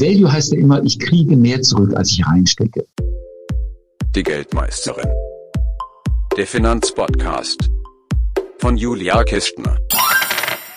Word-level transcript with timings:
Value 0.00 0.32
heißt 0.32 0.52
ja 0.52 0.58
immer, 0.58 0.82
ich 0.82 0.98
kriege 0.98 1.36
mehr 1.36 1.60
zurück, 1.60 1.94
als 1.94 2.12
ich 2.12 2.26
reinstecke. 2.26 2.86
Die 4.14 4.22
Geldmeisterin. 4.22 5.08
Der 6.36 6.46
Finanzpodcast 6.46 7.70
von 8.58 8.76
Julia 8.76 9.22
Kistner. 9.24 9.76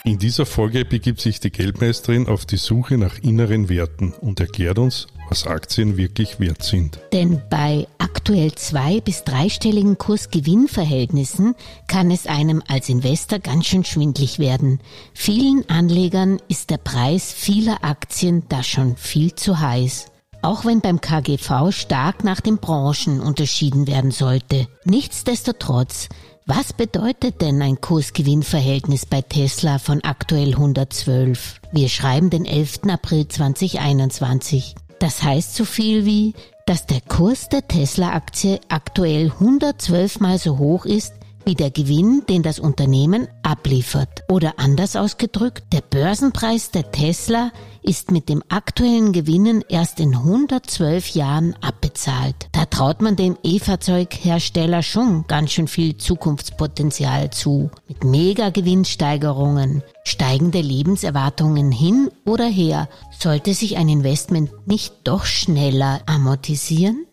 In 0.06 0.18
dieser 0.18 0.46
Folge 0.46 0.84
begibt 0.84 1.22
sich 1.22 1.40
die 1.40 1.50
Geldmeisterin 1.50 2.28
auf 2.28 2.46
die 2.46 2.58
Suche 2.58 2.98
nach 2.98 3.20
inneren 3.20 3.70
Werten 3.70 4.12
und 4.12 4.38
erklärt 4.42 4.78
uns, 4.78 5.08
was 5.30 5.48
Aktien 5.48 5.96
wirklich 5.96 6.42
wert 6.42 6.62
sind. 6.62 7.00
Denn 7.14 7.42
bei 7.50 7.88
aktuell 8.00 8.52
zwei- 8.52 9.00
bis 9.00 9.24
dreistelligen 9.24 9.98
Kurs-Gewinn-Verhältnissen 9.98 11.56
kann 11.88 12.12
es 12.12 12.28
einem 12.28 12.62
als 12.68 12.90
Investor 12.90 13.40
ganz 13.40 13.68
schön 13.68 13.86
schwindlig 13.86 14.40
werden. 14.40 14.82
Vielen 15.14 15.70
Anlegern 15.70 16.42
ist 16.50 16.70
der 16.70 16.80
Preis 16.80 17.32
vieler 17.32 17.86
Aktien 17.86 18.44
da 18.50 18.62
schon 18.62 18.98
viel 18.98 19.34
zu 19.36 19.62
heiß. 19.62 20.08
Auch 20.42 20.66
wenn 20.66 20.82
beim 20.82 21.00
KGV 21.00 21.72
stark 21.72 22.26
nach 22.26 22.42
den 22.42 22.58
Branchen 22.58 23.22
unterschieden 23.22 23.88
werden 23.88 24.12
sollte. 24.12 24.68
Nichtsdestotrotz 24.84 26.10
was 26.46 26.74
bedeutet 26.74 27.42
denn 27.42 27.62
ein 27.62 27.80
Kursgewinnverhältnis 27.80 29.06
bei 29.06 29.22
Tesla 29.22 29.80
von 29.80 30.04
aktuell 30.04 30.50
112? 30.50 31.62
Wir 31.72 31.88
schreiben 31.88 32.30
den 32.30 32.46
11. 32.46 32.82
April 32.90 33.28
2021. 33.28 34.76
Das 35.00 35.24
heißt 35.24 35.56
so 35.56 35.66
viel 35.66 36.06
wie, 36.06 36.34
dass 36.66 36.86
der 36.86 37.02
Kurs 37.02 37.50
der 37.50 37.68
Tesla-Aktie 37.68 38.60
aktuell 38.70 39.32
112 39.32 40.20
mal 40.20 40.38
so 40.38 40.58
hoch 40.58 40.86
ist 40.86 41.14
wie 41.46 41.56
der 41.56 41.72
Gewinn, 41.72 42.24
den 42.30 42.44
das 42.44 42.60
Unternehmen 42.60 43.28
abliefert. 43.42 44.24
Oder 44.30 44.54
anders 44.58 44.96
ausgedrückt, 44.96 45.64
der 45.74 45.82
Börsenpreis 45.82 46.72
der 46.72 46.92
Tesla 46.92 47.52
ist 47.82 48.12
mit 48.12 48.30
dem 48.30 48.44
aktuellen 48.50 49.12
Gewinnen 49.12 49.64
erst 49.68 50.00
in 50.00 50.16
112 50.16 51.10
Jahren 51.10 51.56
abbezahlt. 51.94 52.36
Da 52.52 52.66
traut 52.66 53.02
man 53.02 53.16
dem 53.16 53.38
E-Fahrzeughersteller 53.44 54.82
schon 54.82 55.26
ganz 55.28 55.52
schön 55.52 55.68
viel 55.68 55.98
Zukunftspotenzial 55.98 57.30
zu. 57.30 57.70
Mit 57.88 58.04
Mega-Gewinnsteigerungen, 58.04 59.84
steigende 60.04 60.62
Lebenserwartungen 60.62 61.72
hin 61.72 62.10
oder 62.26 62.48
her, 62.48 62.90
sollte 63.18 63.54
sich 63.54 63.78
ein 63.78 63.90
Investment 63.90 64.52
nicht 64.66 64.94
doch 65.04 65.26
schneller 65.26 66.02
amortisieren? 66.08 67.06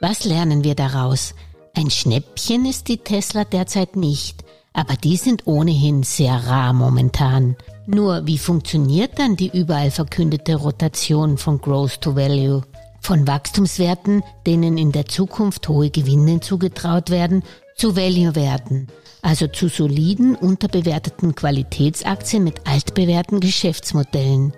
Was 0.00 0.24
lernen 0.24 0.64
wir 0.64 0.74
daraus? 0.74 1.34
Ein 1.74 1.90
Schnäppchen 1.90 2.64
ist 2.64 2.88
die 2.88 2.98
Tesla 2.98 3.44
derzeit 3.44 3.96
nicht, 3.96 4.44
aber 4.72 4.94
die 4.94 5.16
sind 5.16 5.46
ohnehin 5.46 6.04
sehr 6.04 6.46
rar 6.46 6.72
momentan. 6.72 7.56
Nur 7.86 8.26
wie 8.26 8.38
funktioniert 8.38 9.18
dann 9.18 9.36
die 9.36 9.50
überall 9.52 9.90
verkündete 9.90 10.54
Rotation 10.56 11.36
von 11.38 11.60
Growth 11.60 12.00
to 12.00 12.14
Value? 12.14 12.62
Von 13.00 13.26
Wachstumswerten, 13.26 14.22
denen 14.46 14.78
in 14.78 14.92
der 14.92 15.06
Zukunft 15.06 15.68
hohe 15.68 15.90
Gewinne 15.90 16.40
zugetraut 16.40 17.10
werden, 17.10 17.42
zu 17.74 17.96
Value-Werten, 17.96 18.88
also 19.22 19.46
zu 19.46 19.68
soliden, 19.68 20.36
unterbewerteten 20.36 21.34
Qualitätsaktien 21.34 22.44
mit 22.44 22.66
altbewährten 22.66 23.40
Geschäftsmodellen. 23.40 24.52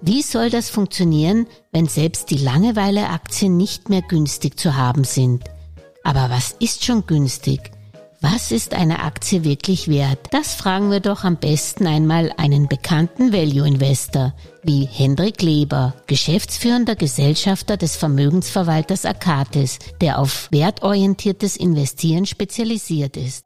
Wie 0.00 0.22
soll 0.22 0.50
das 0.50 0.70
funktionieren, 0.70 1.46
wenn 1.72 1.86
selbst 1.86 2.30
die 2.30 2.38
Langeweile-Aktien 2.38 3.56
nicht 3.56 3.88
mehr 3.88 4.02
günstig 4.02 4.58
zu 4.58 4.76
haben 4.76 5.04
sind? 5.04 5.44
Aber 6.04 6.30
was 6.30 6.54
ist 6.60 6.84
schon 6.84 7.06
günstig? 7.06 7.72
Was 8.20 8.50
ist 8.50 8.74
eine 8.74 9.04
Aktie 9.04 9.44
wirklich 9.44 9.86
wert? 9.86 10.18
Das 10.32 10.54
fragen 10.54 10.90
wir 10.90 10.98
doch 10.98 11.22
am 11.22 11.36
besten 11.36 11.86
einmal 11.86 12.32
einen 12.36 12.66
bekannten 12.66 13.32
Value 13.32 13.66
Investor 13.66 14.34
wie 14.64 14.86
Hendrik 14.86 15.40
Leber, 15.40 15.94
geschäftsführender 16.08 16.96
Gesellschafter 16.96 17.76
des 17.76 17.94
Vermögensverwalters 17.94 19.04
Akatis, 19.04 19.78
der 20.00 20.18
auf 20.18 20.48
wertorientiertes 20.50 21.56
Investieren 21.56 22.26
spezialisiert 22.26 23.16
ist. 23.16 23.44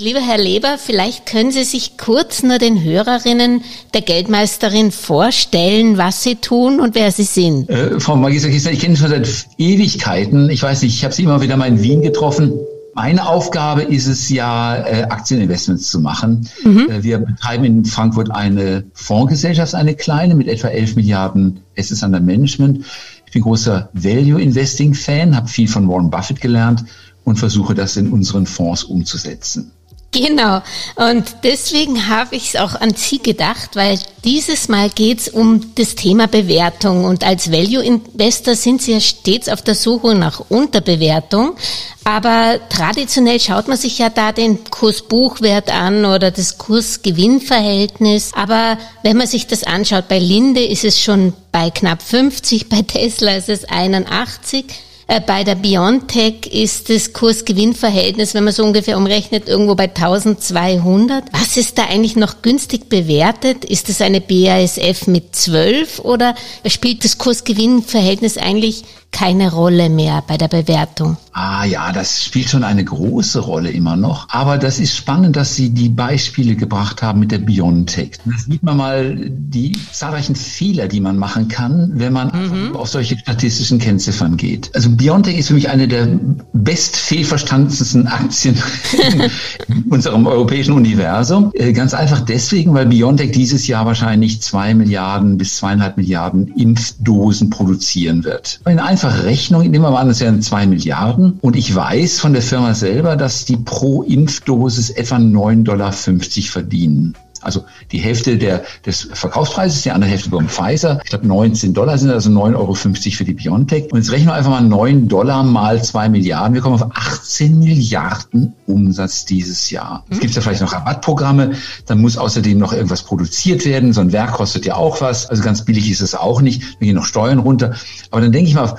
Lieber 0.00 0.20
Herr 0.20 0.38
Leber, 0.38 0.78
vielleicht 0.78 1.26
können 1.26 1.52
Sie 1.52 1.64
sich 1.64 1.98
kurz 1.98 2.42
nur 2.42 2.56
den 2.56 2.82
Hörerinnen 2.82 3.62
der 3.92 4.00
Geldmeisterin 4.00 4.92
vorstellen, 4.92 5.98
was 5.98 6.22
Sie 6.22 6.36
tun 6.36 6.80
und 6.80 6.94
wer 6.94 7.12
Sie 7.12 7.24
sind. 7.24 7.68
Äh, 7.68 8.00
Frau 8.00 8.16
Magister 8.16 8.48
Kistner, 8.48 8.72
ich 8.72 8.80
kenne 8.80 8.94
Sie 8.94 9.02
schon 9.02 9.10
seit 9.10 9.46
Ewigkeiten. 9.58 10.48
Ich 10.48 10.62
weiß 10.62 10.82
nicht, 10.82 10.94
ich 10.94 11.04
habe 11.04 11.12
Sie 11.12 11.22
immer 11.22 11.42
wieder 11.42 11.58
mal 11.58 11.68
in 11.68 11.82
Wien 11.82 12.00
getroffen. 12.00 12.52
Meine 12.94 13.28
Aufgabe 13.28 13.82
ist 13.82 14.06
es 14.06 14.30
ja, 14.30 14.76
äh, 14.76 15.02
Aktieninvestments 15.02 15.90
zu 15.90 16.00
machen. 16.00 16.48
Mhm. 16.64 16.88
Äh, 16.90 17.02
wir 17.02 17.18
betreiben 17.18 17.64
in 17.64 17.84
Frankfurt 17.84 18.30
eine 18.30 18.84
Fondsgesellschaft, 18.94 19.74
eine 19.74 19.94
kleine 19.94 20.34
mit 20.34 20.48
etwa 20.48 20.68
11 20.68 20.96
Milliarden 20.96 21.60
Assets 21.76 22.02
under 22.02 22.20
Management. 22.20 22.86
Ich 23.26 23.32
bin 23.32 23.42
großer 23.42 23.90
Value 23.92 24.40
Investing 24.40 24.94
Fan, 24.94 25.36
habe 25.36 25.48
viel 25.48 25.68
von 25.68 25.86
Warren 25.88 26.08
Buffett 26.08 26.40
gelernt 26.40 26.84
und 27.24 27.36
versuche 27.36 27.74
das 27.74 27.98
in 27.98 28.10
unseren 28.10 28.46
Fonds 28.46 28.82
umzusetzen. 28.84 29.72
Genau. 30.20 30.60
Und 30.96 31.36
deswegen 31.44 32.08
habe 32.08 32.34
ich 32.34 32.48
es 32.48 32.56
auch 32.56 32.74
an 32.74 32.94
Sie 32.94 33.18
gedacht, 33.18 33.76
weil 33.76 33.98
dieses 34.24 34.68
Mal 34.68 34.90
geht 34.90 35.20
es 35.20 35.28
um 35.28 35.72
das 35.76 35.94
Thema 35.94 36.26
Bewertung. 36.26 37.04
Und 37.04 37.22
als 37.22 37.52
Value 37.52 37.82
Investor 37.82 38.56
sind 38.56 38.82
Sie 38.82 38.92
ja 38.92 39.00
stets 39.00 39.48
auf 39.48 39.62
der 39.62 39.76
Suche 39.76 40.14
nach 40.16 40.42
Unterbewertung. 40.48 41.54
Aber 42.02 42.58
traditionell 42.68 43.38
schaut 43.38 43.68
man 43.68 43.76
sich 43.76 43.98
ja 43.98 44.08
da 44.08 44.32
den 44.32 44.64
Kursbuchwert 44.64 45.72
an 45.72 46.04
oder 46.04 46.32
das 46.32 46.58
Kursgewinnverhältnis. 46.58 48.32
Aber 48.34 48.78
wenn 49.04 49.16
man 49.16 49.28
sich 49.28 49.46
das 49.46 49.62
anschaut, 49.62 50.08
bei 50.08 50.18
Linde 50.18 50.64
ist 50.64 50.84
es 50.84 51.00
schon 51.00 51.34
bei 51.52 51.70
knapp 51.70 52.02
50, 52.02 52.68
bei 52.68 52.82
Tesla 52.82 53.36
ist 53.36 53.48
es 53.48 53.64
81. 53.64 54.64
Äh, 55.10 55.20
bei 55.20 55.42
der 55.42 55.56
Biontech 55.56 56.46
ist 56.46 56.88
das 56.88 57.12
Kurs-Gewinn-Verhältnis, 57.12 58.32
wenn 58.32 58.44
man 58.44 58.52
so 58.52 58.64
ungefähr 58.64 58.96
umrechnet, 58.96 59.48
irgendwo 59.48 59.74
bei 59.74 59.88
1200. 59.88 61.24
Was 61.32 61.56
ist 61.56 61.78
da 61.78 61.86
eigentlich 61.86 62.14
noch 62.14 62.42
günstig 62.42 62.88
bewertet? 62.88 63.64
Ist 63.64 63.88
es 63.88 64.00
eine 64.00 64.20
BASF 64.20 65.08
mit 65.08 65.34
12 65.34 65.98
oder 65.98 66.36
spielt 66.64 67.04
das 67.04 67.18
Kurs-Gewinn-Verhältnis 67.18 68.38
eigentlich 68.38 68.84
keine 69.10 69.52
Rolle 69.52 69.88
mehr 69.88 70.22
bei 70.28 70.36
der 70.36 70.46
Bewertung. 70.46 71.16
Ah 71.32 71.64
ja, 71.64 71.92
das 71.92 72.24
spielt 72.24 72.48
schon 72.48 72.64
eine 72.64 72.84
große 72.84 73.40
Rolle 73.40 73.70
immer 73.70 73.96
noch. 73.96 74.28
Aber 74.30 74.58
das 74.58 74.78
ist 74.78 74.96
spannend, 74.96 75.36
dass 75.36 75.54
Sie 75.54 75.70
die 75.70 75.88
Beispiele 75.88 76.56
gebracht 76.56 77.02
haben 77.02 77.20
mit 77.20 77.30
der 77.30 77.38
Biontech. 77.38 78.12
Da 78.24 78.32
sieht 78.36 78.62
man 78.62 78.76
mal 78.76 79.16
die 79.16 79.76
zahlreichen 79.92 80.34
Fehler, 80.34 80.88
die 80.88 81.00
man 81.00 81.16
machen 81.16 81.48
kann, 81.48 81.92
wenn 81.94 82.12
man 82.12 82.32
mhm. 82.32 82.76
auf 82.76 82.88
solche 82.88 83.16
statistischen 83.18 83.78
Kennziffern 83.78 84.36
geht. 84.36 84.70
Also 84.74 84.90
Biontech 84.90 85.38
ist 85.38 85.48
für 85.48 85.54
mich 85.54 85.68
eine 85.68 85.86
der 85.86 86.08
best 86.52 86.96
fehlverstandensten 86.96 88.06
Aktien 88.06 88.56
in 89.68 89.84
unserem 89.90 90.26
europäischen 90.26 90.72
Universum. 90.72 91.50
Äh, 91.54 91.72
ganz 91.72 91.94
einfach 91.94 92.20
deswegen, 92.20 92.74
weil 92.74 92.86
Biontech 92.86 93.32
dieses 93.32 93.66
Jahr 93.66 93.86
wahrscheinlich 93.86 94.42
zwei 94.42 94.74
Milliarden 94.74 95.38
bis 95.38 95.56
zweieinhalb 95.56 95.96
Milliarden 95.96 96.48
Impfdosen 96.56 97.50
produzieren 97.50 98.24
wird. 98.24 98.60
In 98.66 98.78
einfache 98.78 99.24
Rechnung, 99.24 99.62
nehmen 99.62 99.84
wir 99.84 99.90
mal 99.90 100.00
an, 100.00 100.08
das 100.08 100.20
wären 100.20 100.42
zwei 100.42 100.66
Milliarden. 100.66 101.19
Und 101.40 101.56
ich 101.56 101.74
weiß 101.74 102.20
von 102.20 102.32
der 102.32 102.42
Firma 102.42 102.74
selber, 102.74 103.16
dass 103.16 103.44
die 103.44 103.56
pro 103.56 104.02
Impfdosis 104.02 104.90
etwa 104.90 105.16
9,50 105.16 105.64
Dollar 105.64 105.92
verdienen. 105.92 107.16
Also 107.42 107.64
die 107.90 107.98
Hälfte 107.98 108.36
der, 108.36 108.64
des 108.84 109.08
Verkaufspreises, 109.12 109.82
die 109.82 109.90
andere 109.90 110.10
Hälfte 110.10 110.30
beim 110.30 110.48
Pfizer. 110.48 111.00
Ich 111.04 111.10
glaube 111.10 111.26
19 111.26 111.72
Dollar 111.72 111.96
sind 111.96 112.10
also 112.10 112.30
9,50 112.30 112.56
Euro 112.56 112.74
für 112.74 113.24
die 113.24 113.32
BioNTech. 113.32 113.92
Und 113.92 113.98
jetzt 113.98 114.12
rechnen 114.12 114.28
wir 114.28 114.34
einfach 114.34 114.50
mal 114.50 114.60
9 114.60 115.08
Dollar 115.08 115.42
mal 115.42 115.82
2 115.82 116.10
Milliarden. 116.10 116.54
Wir 116.54 116.60
kommen 116.60 116.74
auf 116.74 116.90
18 116.94 117.58
Milliarden 117.58 118.52
Umsatz 118.66 119.24
dieses 119.24 119.70
Jahr. 119.70 120.04
Es 120.10 120.20
gibt 120.20 120.34
ja 120.34 120.42
vielleicht 120.42 120.60
noch 120.60 120.72
Rabattprogramme. 120.72 121.52
Dann 121.86 122.00
muss 122.00 122.18
außerdem 122.18 122.58
noch 122.58 122.72
irgendwas 122.72 123.02
produziert 123.02 123.64
werden. 123.64 123.92
So 123.92 124.02
ein 124.02 124.12
Werk 124.12 124.32
kostet 124.32 124.66
ja 124.66 124.74
auch 124.74 125.00
was. 125.00 125.26
Also 125.26 125.42
ganz 125.42 125.64
billig 125.64 125.90
ist 125.90 126.02
es 126.02 126.14
auch 126.14 126.42
nicht. 126.42 126.62
Wir 126.78 126.86
gehen 126.86 126.96
noch 126.96 127.06
Steuern 127.06 127.38
runter. 127.38 127.74
Aber 128.10 128.20
dann 128.20 128.32
denke 128.32 128.50
ich 128.50 128.54
mal, 128.54 128.78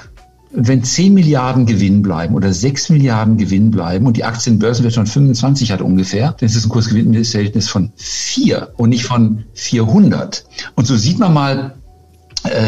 wenn 0.53 0.83
10 0.83 1.13
Milliarden 1.13 1.65
Gewinn 1.65 2.01
bleiben 2.01 2.36
oder 2.36 2.51
6 2.51 2.89
Milliarden 2.89 3.38
Gewinn 3.38 3.71
bleiben 3.71 4.06
und 4.06 4.18
die 4.18 4.24
Aktienbörsenwert 4.24 4.94
schon 4.94 5.07
25 5.07 5.71
hat 5.71 5.81
ungefähr, 5.81 6.36
dann 6.39 6.48
ist 6.48 6.56
es 6.56 6.65
ein 6.65 6.69
Kursgewinnverhältnis 6.69 7.69
von 7.69 7.92
4 7.95 8.74
und 8.77 8.89
nicht 8.89 9.06
von 9.06 9.45
400. 9.53 10.45
Und 10.75 10.86
so 10.86 10.95
sieht 10.98 11.19
man 11.19 11.33
mal, 11.33 11.75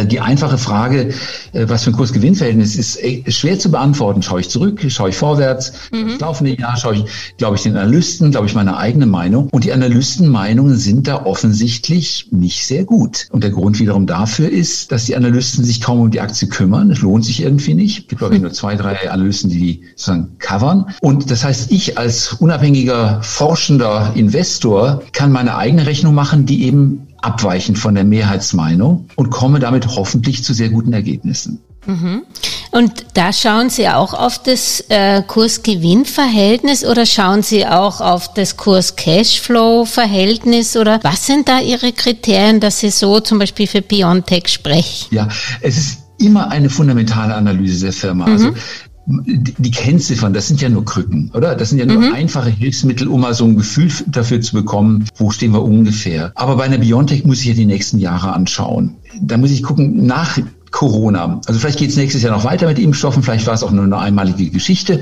die 0.06 0.20
einfache 0.20 0.58
Frage, 0.58 1.10
äh, 1.54 1.66
was 1.68 1.84
für 1.84 1.90
ein 1.90 1.96
Kursgewinnverhältnis 1.96 2.76
ist, 2.76 2.96
ist 2.96 3.38
schwer 3.38 3.58
zu 3.58 3.72
beantworten. 3.72 4.22
Schaue 4.22 4.42
ich 4.42 4.50
zurück, 4.50 4.80
schaue 4.90 5.10
ich 5.10 5.16
vorwärts, 5.16 5.74
mhm. 5.92 6.10
das 6.10 6.20
laufende 6.20 6.58
Jahr, 6.58 6.78
schaue 6.78 6.96
ich, 6.96 7.06
glaube 7.38 7.56
ich, 7.56 7.64
den 7.64 7.76
Analysten, 7.76 8.32
glaube 8.32 8.48
ich, 8.48 8.54
meine 8.54 8.78
eigene 8.78 9.08
Meinung. 9.08 9.50
Und 9.52 9.64
die 9.64 9.74
Analystenmeinungen 9.74 10.78
sind 10.78 11.08
da 11.08 11.26
offensichtlich 11.26 12.28
nicht 12.32 12.66
sehr 12.66 12.86
gut. 12.86 13.28
Und 13.32 13.44
der 13.44 13.52
Grund 13.52 13.80
wiederum 13.80 14.06
dafür 14.06 14.50
ist, 14.50 14.92
dass 14.92 15.06
die 15.06 15.16
Analysten 15.16 15.64
sich 15.64 15.82
kaum 15.82 16.00
um 16.00 16.12
die 16.12 16.22
Aktie 16.22 16.48
kümmern. 16.48 16.92
Es 16.92 17.02
lohnt 17.02 17.26
sich 17.26 17.42
irgendwie 17.42 17.74
nicht. 17.74 18.00
Es 18.00 18.08
gibt, 18.08 18.20
glaube 18.20 18.36
ich, 18.36 18.42
nur 18.42 18.54
zwei, 18.54 18.76
drei 18.76 19.10
Analysten, 19.10 19.50
die 19.50 19.60
die 19.60 19.84
sozusagen 19.96 20.38
covern. 20.40 20.94
Und 21.02 21.32
das 21.32 21.44
heißt, 21.44 21.72
ich 21.72 21.98
als 21.98 22.34
unabhängiger, 22.34 23.22
forschender 23.24 24.12
Investor 24.16 25.02
kann 25.14 25.32
meine 25.32 25.56
eigene 25.56 25.86
Rechnung 25.86 26.14
machen, 26.14 26.46
die 26.46 26.66
eben 26.66 27.08
abweichend 27.24 27.80
von 27.80 27.96
der 27.96 28.04
Mehrheitsmeinung 28.04 29.08
und 29.16 29.30
komme 29.30 29.60
damit 29.60 29.88
hoffentlich 29.88 30.44
zu 30.44 30.54
sehr 30.54 30.68
guten 30.70 30.92
Ergebnissen. 30.94 31.60
Mhm. 31.86 32.24
Und 32.72 33.06
da 33.14 33.32
schauen 33.34 33.70
Sie 33.70 33.90
auch 33.90 34.14
auf 34.14 34.42
das 34.42 34.86
äh, 34.90 35.22
Kurs-Gewinn-Verhältnis 35.22 36.86
oder 36.86 37.06
schauen 37.06 37.44
Sie 37.44 37.68
auch 37.68 38.02
auf 38.02 38.34
das 38.34 38.58
Kurs-Cashflow-Verhältnis 38.58 40.76
oder 40.78 41.00
was 41.04 41.28
sind 41.28 41.48
da 41.50 41.60
Ihre 41.60 41.92
Kriterien, 41.92 42.60
dass 42.60 42.80
Sie 42.80 42.90
so 42.90 43.20
zum 43.20 43.38
Beispiel 43.40 43.68
für 43.68 43.82
Biontech 43.82 44.48
sprechen? 44.48 45.14
Ja, 45.14 45.28
es 45.62 45.78
ist 45.78 46.00
immer 46.18 46.50
eine 46.52 46.70
fundamentale 46.70 47.36
Analyse 47.36 47.86
der 47.86 47.94
Firma. 47.94 48.26
Also 48.26 48.48
mhm. 48.48 48.56
Also 48.56 48.66
die 49.06 49.72
Kennziffern, 49.72 50.34
das 50.34 50.48
sind 50.48 50.62
ja 50.62 50.70
nur 50.70 50.86
Krücken, 50.86 51.30
oder? 51.34 51.56
Das 51.56 51.70
sind 51.70 51.80
ja 51.80 51.86
nur 51.86 51.98
mhm. 51.98 52.14
einfache 52.14 52.50
Hilfsmittel, 52.50 53.08
um 53.08 53.22
mal 53.22 53.34
so 53.34 53.46
ein 53.46 53.58
Gefühl 53.58 53.92
dafür 54.08 54.40
zu 54.40 54.54
bekommen, 54.54 55.06
wo 55.16 55.30
stehen 55.32 55.52
wir 55.52 55.62
ungefähr. 55.62 56.32
Aber 56.36 56.56
bei 56.56 56.64
einer 56.64 56.78
Biontech 56.78 57.26
muss 57.26 57.42
ich 57.42 57.48
ja 57.48 57.54
die 57.54 57.66
nächsten 57.66 58.00
Jahre 58.00 58.34
anschauen. 58.34 58.96
Da 59.22 59.38
muss 59.38 59.52
ich 59.52 59.62
gucken, 59.62 60.06
nach 60.06 60.38
Corona. 60.72 61.40
Also 61.46 61.60
vielleicht 61.60 61.80
geht 61.80 61.92
es 61.92 61.98
nächstes 61.98 62.24
Jahr 62.24 62.36
noch 62.36 62.44
weiter 62.44 62.68
mit 62.68 62.80
Impfstoffen, 62.80 63.24
vielleicht 63.24 63.46
war 63.46 63.54
es 63.54 63.64
auch 63.64 63.72
nur 63.72 63.84
eine 63.84 63.98
einmalige 64.00 64.50
Geschichte. 64.50 64.98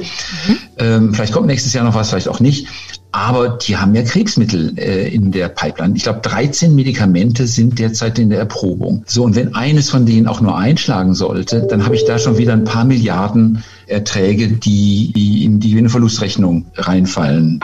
Mhm. 0.47 0.57
Ähm, 0.77 1.13
vielleicht 1.13 1.33
kommt 1.33 1.47
nächstes 1.47 1.74
Jahr 1.74 1.86
noch 1.86 1.95
was, 1.95 2.09
vielleicht 2.09 2.27
auch 2.27 2.39
nicht. 2.39 2.68
Aber 3.13 3.50
die 3.50 3.75
haben 3.75 3.94
ja 3.94 4.04
Krebsmittel 4.04 4.77
äh, 4.77 5.13
in 5.13 5.31
der 5.31 5.50
Pipeline. 5.50 5.95
Ich 5.95 6.04
glaube, 6.04 6.21
13 6.21 6.74
Medikamente 6.74 7.45
sind 7.45 7.77
derzeit 7.77 8.18
in 8.19 8.30
der 8.30 8.39
Erprobung. 8.39 9.04
So, 9.06 9.24
und 9.24 9.36
wenn 9.36 9.54
eines 9.54 9.89
von 9.89 10.06
denen 10.06 10.27
auch 10.27 10.39
nur 10.39 10.57
einschlagen 10.57 11.13
sollte, 11.13 11.68
dann 11.69 11.86
habe 11.86 11.95
ich 11.95 12.06
da 12.06 12.19
schon 12.19 12.38
wieder 12.38 12.54
ein 12.54 12.63
paar 12.63 12.86
Milliarden 12.86 13.63
Erträge, 13.91 14.47
die, 14.47 15.11
die 15.15 15.43
in 15.45 15.59
die 15.59 15.71
Gewinnverlustrechnung 15.71 16.65
reinfallen. 16.75 17.59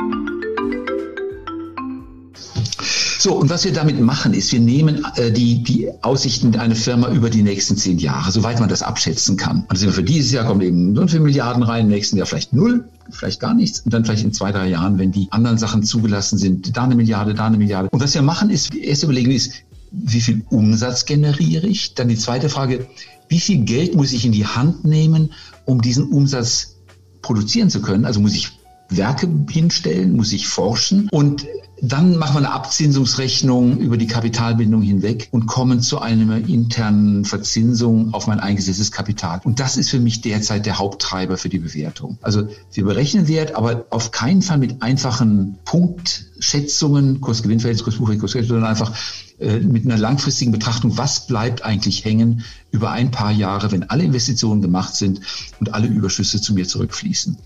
So, 3.20 3.34
und 3.34 3.50
was 3.50 3.66
wir 3.66 3.74
damit 3.74 4.00
machen, 4.00 4.34
ist, 4.34 4.52
wir 4.52 4.60
nehmen 4.60 5.04
äh, 5.16 5.32
die, 5.32 5.64
die 5.64 5.90
Aussichten 6.04 6.56
einer 6.56 6.76
Firma 6.76 7.10
über 7.10 7.30
die 7.30 7.42
nächsten 7.42 7.76
zehn 7.76 7.98
Jahre, 7.98 8.32
soweit 8.32 8.60
man 8.60 8.70
das 8.70 8.84
abschätzen 8.84 9.38
kann. 9.38 9.66
Also 9.70 9.90
für 9.90 10.04
dieses 10.04 10.32
Jahr 10.32 10.46
kommen 10.46 10.62
eben 10.62 10.96
so 10.96 11.08
viele 11.08 11.22
Milliarden 11.22 11.64
rein, 11.64 11.86
im 11.86 11.92
nächsten 11.92 12.18
Jahr 12.18 12.28
vielleicht 12.28 12.54
null, 12.54 12.88
vielleicht 13.10 13.40
gar 13.40 13.56
nichts 13.56 13.82
und 13.82 13.94
dann 13.94 14.06
vielleicht 14.06 14.24
in 14.24 14.34
zwei, 14.34 14.52
drei 14.52 14.68
Jahren, 14.68 15.00
wenn 15.00 15.12
die 15.12 15.28
anderen 15.32 15.58
Sachen 15.58 15.84
zugelassen 15.84 16.38
sind, 16.38 16.78
da 16.78 16.84
eine 16.84 16.96
Milliarde, 16.96 17.34
da 17.34 17.48
eine 17.48 17.58
Milliarde. 17.58 17.90
Und 17.90 18.02
was 18.02 18.14
wir 18.14 18.22
machen, 18.22 18.52
ist, 18.52 18.72
die 18.72 18.86
erste 18.86 19.08
Überlegung 19.08 19.34
ist, 19.34 19.52
wie 19.92 20.22
viel 20.22 20.44
Umsatz 20.50 21.06
generiere 21.06 21.68
ich? 21.68 21.96
Dann 21.96 22.10
die 22.10 22.18
zweite 22.18 22.50
Frage, 22.50 22.86
wie 23.30 23.40
viel 23.40 23.66
Geld 23.66 23.96
muss 23.96 24.14
ich 24.14 24.26
in 24.26 24.32
die 24.32 24.46
Hand 24.46 24.86
nehmen, 24.86 25.32
um 25.68 25.82
diesen 25.82 26.12
Umsatz 26.12 26.78
produzieren 27.22 27.70
zu 27.70 27.82
können? 27.82 28.06
Also 28.06 28.20
muss 28.20 28.34
ich 28.34 28.58
Werke 28.90 29.30
hinstellen, 29.50 30.16
muss 30.16 30.32
ich 30.32 30.48
forschen 30.48 31.10
und 31.12 31.46
dann 31.82 32.18
machen 32.18 32.36
wir 32.36 32.40
eine 32.40 32.52
Abzinsungsrechnung 32.52 33.78
über 33.78 33.98
die 33.98 34.08
Kapitalbindung 34.08 34.82
hinweg 34.82 35.28
und 35.32 35.46
kommen 35.46 35.82
zu 35.82 36.00
einer 36.00 36.38
internen 36.38 37.24
Verzinsung 37.24 38.14
auf 38.14 38.26
mein 38.26 38.40
eingesetztes 38.40 38.92
Kapital. 38.92 39.42
Und 39.44 39.60
das 39.60 39.78
ist 39.78 39.90
für 39.90 40.00
mich 40.00 40.22
derzeit 40.22 40.66
der 40.66 40.80
Haupttreiber 40.80 41.38
für 41.38 41.50
die 41.50 41.60
Bewertung. 41.60 42.18
Also 42.22 42.48
wir 42.74 42.84
berechnen 42.84 43.28
Wert, 43.28 43.56
aber 43.56 43.86
auf 43.92 44.12
keinen 44.12 44.42
Fall 44.42 44.58
mit 44.58 44.82
einfachen 44.82 45.60
Punktschätzungen, 45.66 47.22
Kursgewinnverhältnis, 47.22 47.84
Kursbuchwert, 47.84 48.20
Kursgeld, 48.20 48.48
sondern 48.48 48.66
einfach 48.66 48.94
äh, 49.40 49.60
mit 49.60 49.86
einer 49.86 49.98
langfristigen 49.98 50.52
Betrachtung, 50.52 50.98
was 50.98 51.28
bleibt 51.28 51.64
eigentlich 51.64 52.04
hängen 52.06 52.44
über 52.72 52.90
ein 52.90 53.12
paar 53.12 53.32
Jahre, 53.32 53.72
wenn 53.72 53.84
alle 53.84 54.04
Investitionen 54.04 54.64
gemacht 54.64 54.96
sind 54.96 55.22
und 55.60 55.76
alle 55.76 55.88
Überschüsse 55.88 56.42
zu 56.42 56.56
mir 56.56 56.68
zurückfließen. 56.68 57.38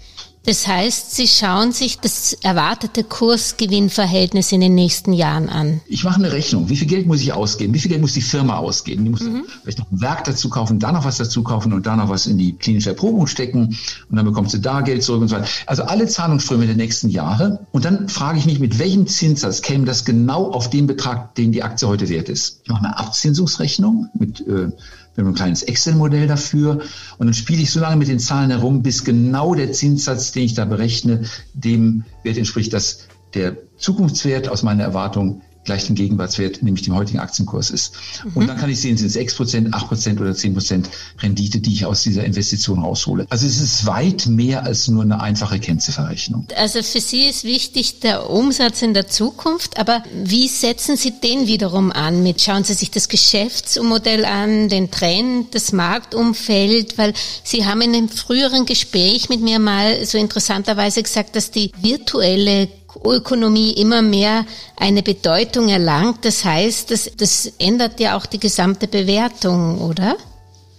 Das 0.43 0.67
heißt, 0.67 1.15
Sie 1.15 1.27
schauen 1.27 1.71
sich 1.71 1.99
das 1.99 2.33
erwartete 2.41 3.03
Kursgewinnverhältnis 3.03 4.51
in 4.51 4.61
den 4.61 4.73
nächsten 4.73 5.13
Jahren 5.13 5.49
an. 5.49 5.81
Ich 5.87 6.03
mache 6.03 6.15
eine 6.15 6.31
Rechnung. 6.31 6.67
Wie 6.67 6.77
viel 6.77 6.87
Geld 6.87 7.05
muss 7.05 7.21
ich 7.21 7.31
ausgeben? 7.31 7.75
Wie 7.75 7.79
viel 7.79 7.89
Geld 7.89 8.01
muss 8.01 8.13
die 8.13 8.21
Firma 8.21 8.57
ausgeben? 8.57 9.03
Die 9.03 9.11
muss 9.11 9.21
mhm. 9.21 9.43
vielleicht 9.61 9.77
noch 9.77 9.91
ein 9.91 10.01
Werk 10.01 10.23
dazu 10.23 10.49
kaufen, 10.49 10.79
da 10.79 10.91
noch 10.91 11.05
was 11.05 11.17
dazu 11.17 11.43
kaufen 11.43 11.73
und 11.73 11.85
da 11.85 11.95
noch 11.95 12.09
was 12.09 12.25
in 12.25 12.39
die 12.39 12.53
klinische 12.53 12.89
Erprobung 12.89 13.27
stecken 13.27 13.77
und 14.09 14.15
dann 14.15 14.25
bekommt 14.25 14.49
sie 14.49 14.61
da 14.61 14.81
Geld 14.81 15.03
zurück 15.03 15.21
und 15.21 15.27
so 15.27 15.35
weiter. 15.35 15.47
Also 15.67 15.83
alle 15.83 16.07
Zahlungsströme 16.07 16.65
der 16.65 16.75
nächsten 16.75 17.09
Jahre. 17.09 17.67
Und 17.71 17.85
dann 17.85 18.09
frage 18.09 18.39
ich 18.39 18.47
mich, 18.47 18.59
mit 18.59 18.79
welchem 18.79 19.05
Zinssatz 19.05 19.61
käme 19.61 19.85
das 19.85 20.05
genau 20.05 20.49
auf 20.51 20.71
den 20.71 20.87
Betrag, 20.87 21.35
den 21.35 21.51
die 21.51 21.61
Aktie 21.61 21.87
heute 21.87 22.09
wert 22.09 22.29
ist? 22.29 22.61
Ich 22.63 22.69
mache 22.69 22.85
eine 22.85 22.97
Abzinsungsrechnung 22.97 24.09
mit 24.17 24.41
äh, 24.47 24.71
wir 25.15 25.23
haben 25.23 25.31
ein 25.31 25.35
kleines 25.35 25.63
Excel-Modell 25.63 26.27
dafür 26.27 26.81
und 27.17 27.27
dann 27.27 27.33
spiele 27.33 27.61
ich 27.61 27.71
so 27.71 27.79
lange 27.79 27.97
mit 27.97 28.07
den 28.07 28.19
Zahlen 28.19 28.49
herum, 28.49 28.81
bis 28.81 29.03
genau 29.03 29.55
der 29.55 29.71
Zinssatz, 29.73 30.31
den 30.31 30.43
ich 30.43 30.53
da 30.53 30.65
berechne, 30.65 31.23
dem 31.53 32.03
Wert 32.23 32.37
entspricht, 32.37 32.73
dass 32.73 33.07
der 33.33 33.57
Zukunftswert 33.77 34.49
aus 34.49 34.63
meiner 34.63 34.83
Erwartung 34.83 35.41
gleich 35.63 35.85
dem 35.85 35.95
Gegenwartswert, 35.95 36.63
nämlich 36.63 36.83
dem 36.83 36.95
heutigen 36.95 37.19
Aktienkurs 37.19 37.69
ist. 37.69 37.93
Mhm. 38.23 38.31
Und 38.33 38.47
dann 38.47 38.57
kann 38.57 38.69
ich 38.69 38.81
sehen, 38.81 38.97
sind 38.97 39.07
es 39.07 39.13
6 39.13 39.35
Prozent, 39.35 39.73
8 39.73 39.87
Prozent 39.87 40.21
oder 40.21 40.33
10 40.33 40.53
Prozent 40.53 40.89
Rendite, 41.21 41.59
die 41.59 41.73
ich 41.73 41.85
aus 41.85 42.01
dieser 42.03 42.23
Investition 42.23 42.79
raushole. 42.79 43.25
Also 43.29 43.45
es 43.45 43.61
ist 43.61 43.85
weit 43.85 44.25
mehr 44.25 44.63
als 44.63 44.87
nur 44.87 45.03
eine 45.03 45.21
einfache 45.21 45.59
Kennzifferrechnung. 45.59 46.47
Also 46.55 46.81
für 46.81 46.99
Sie 46.99 47.25
ist 47.25 47.43
wichtig 47.43 47.99
der 47.99 48.29
Umsatz 48.29 48.81
in 48.81 48.93
der 48.93 49.07
Zukunft, 49.07 49.77
aber 49.77 50.03
wie 50.23 50.47
setzen 50.47 50.97
Sie 50.97 51.13
den 51.19 51.47
wiederum 51.47 51.91
an? 51.91 52.23
Mit 52.23 52.41
schauen 52.41 52.63
Sie 52.63 52.73
sich 52.73 52.89
das 52.91 53.07
Geschäftsmodell 53.07 54.25
an, 54.25 54.69
den 54.69 54.89
Trend, 54.89 55.53
das 55.53 55.71
Marktumfeld, 55.71 56.97
weil 56.97 57.13
Sie 57.43 57.65
haben 57.65 57.81
in 57.81 57.95
einem 57.95 58.09
früheren 58.09 58.65
Gespräch 58.65 59.29
mit 59.29 59.41
mir 59.41 59.59
mal 59.59 60.05
so 60.05 60.17
interessanterweise 60.17 61.03
gesagt, 61.03 61.35
dass 61.35 61.51
die 61.51 61.71
virtuelle 61.81 62.67
Ökonomie 63.03 63.71
immer 63.71 64.01
mehr 64.01 64.45
eine 64.77 65.03
Bedeutung 65.03 65.69
erlangt. 65.69 66.25
Das 66.25 66.45
heißt, 66.45 66.91
das, 66.91 67.11
das 67.17 67.51
ändert 67.57 67.99
ja 67.99 68.17
auch 68.17 68.25
die 68.25 68.39
gesamte 68.39 68.87
Bewertung, 68.87 69.79
oder? 69.79 70.15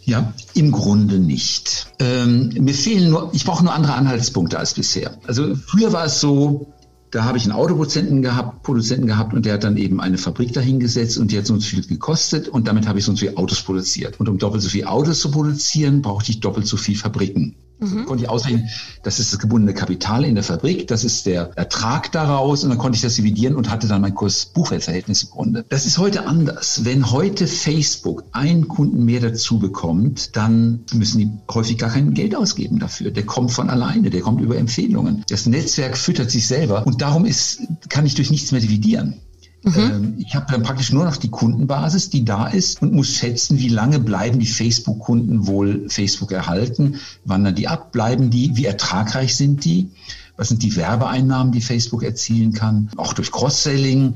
Ja, 0.05 0.33
im 0.55 0.73
Grunde 0.73 1.19
nicht. 1.19 1.87
Ähm, 2.01 2.49
mir 2.59 2.75
fehlen 2.75 3.11
nur, 3.11 3.31
ich 3.33 3.45
brauche 3.45 3.63
nur 3.65 3.73
andere 3.73 3.95
Anhaltspunkte 3.95 4.59
als 4.59 4.75
bisher. 4.75 5.17
Also 5.27 5.55
früher 5.55 5.93
war 5.93 6.07
es 6.07 6.21
so, 6.21 6.73
da 7.13 7.25
habe 7.25 7.37
ich 7.39 7.45
einen 7.45 7.53
Autoproduzenten 7.53 8.23
gehabt, 8.23 8.63
Produzenten 8.63 9.07
gehabt 9.07 9.35
und 9.35 9.45
der 9.45 9.55
hat 9.55 9.65
dann 9.65 9.77
eben 9.77 10.01
eine 10.01 10.19
Fabrik 10.19 10.55
dahingesetzt 10.55 11.19
und 11.19 11.31
die 11.31 11.39
hat 11.39 11.47
so 11.47 11.61
viel 11.61 11.87
gekostet 11.87 12.49
und 12.49 12.67
damit 12.67 12.89
habe 12.89 12.99
ich 12.99 13.05
so 13.05 13.15
viel 13.15 13.35
Autos 13.37 13.63
produziert. 13.63 14.19
Und 14.19 14.29
um 14.29 14.39
doppelt 14.39 14.63
so 14.63 14.71
viel 14.71 14.87
Autos 14.87 15.21
zu 15.21 15.31
produzieren, 15.31 16.03
brauchte 16.03 16.33
ich 16.33 16.41
doppelt 16.41 16.67
so 16.67 16.77
viel 16.77 16.97
Fabriken. 16.97 17.55
Mhm. 17.83 18.07
konnte 18.07 18.25
ich 18.25 18.31
ausrechnen, 18.31 18.69
das 19.03 19.19
ist 19.19 19.33
das 19.33 19.41
gebundene 19.41 19.75
Kapital 19.75 20.25
in 20.25 20.35
der 20.35 20.45
Fabrik, 20.45 20.87
das 20.87 21.05
ist 21.05 21.27
der 21.27 21.51
Ertrag 21.57 22.13
daraus 22.13 22.63
und 22.63 22.71
dann 22.71 22.79
konnte 22.79 22.97
ich 22.97 23.03
das 23.03 23.17
dividieren 23.17 23.57
und 23.57 23.71
hatte 23.71 23.89
dann 23.89 24.01
mein 24.01 24.15
Kurs 24.15 24.47
Buchwertverhältnis 24.47 25.25
im 25.25 25.31
Grunde. 25.31 25.65
Das 25.69 25.87
ist 25.87 25.99
heute 25.99 26.27
anders. 26.27 26.85
Wenn 26.85 27.11
heute 27.11 27.47
Facebook 27.47 28.25
einen 28.33 28.69
Kunden 28.69 29.05
mehr 29.05 29.21
dazu 29.21 29.59
bekommt, 29.59 30.37
dann 30.37 30.85
müssen 30.93 31.19
die 31.19 31.31
häufig 31.53 31.79
gar 31.79 31.91
kein 31.91 32.15
Geld 32.15 32.37
ausgeben 32.37 32.79
dafür. 32.79 33.11
Der 33.11 33.27
kommt 33.27 33.53
von 33.53 33.71
alleine, 33.71 34.11
der 34.11 34.21
kommt 34.21 34.41
über 34.41 34.57
Empfehlungen. 34.57 35.25
Das 35.29 35.47
Netzwerk 35.47 35.97
füttert 35.97 36.31
sich 36.31 36.47
selber 36.47 36.87
und 36.87 37.03
darum 37.03 37.25
ist, 37.25 37.63
kann 37.89 38.07
ich 38.07 38.15
durch 38.15 38.31
nichts 38.31 38.53
mehr 38.53 38.61
dividieren. 38.61 39.21
Mhm. 39.63 39.73
Ähm, 39.77 40.15
ich 40.19 40.35
habe 40.35 40.47
dann 40.51 40.63
praktisch 40.63 40.93
nur 40.93 41.05
noch 41.05 41.17
die 41.17 41.31
Kundenbasis, 41.31 42.11
die 42.11 42.25
da 42.25 42.47
ist 42.47 42.83
und 42.83 42.93
muss 42.93 43.15
schätzen, 43.15 43.59
wie 43.59 43.69
lange 43.69 44.01
bleiben 44.01 44.39
die 44.39 44.47
Facebook-Kunden 44.47 45.47
wohl 45.47 45.89
Facebook 45.89 46.33
erhalten, 46.33 46.97
wandern 47.25 47.55
die 47.55 47.69
ab, 47.69 47.93
bleiben 47.93 48.31
die, 48.31 48.57
wie 48.57 48.67
ertragreich 48.67 49.37
sind 49.37 49.65
die, 49.65 49.91
was 50.37 50.49
sind 50.49 50.63
die 50.63 50.75
Werbeeinnahmen, 50.75 51.53
die 51.53 51.61
Facebook 51.61 52.03
erzielen 52.03 52.53
kann, 52.53 52.91
auch 52.97 53.13
durch 53.13 53.31
Cross-Selling 53.31 54.15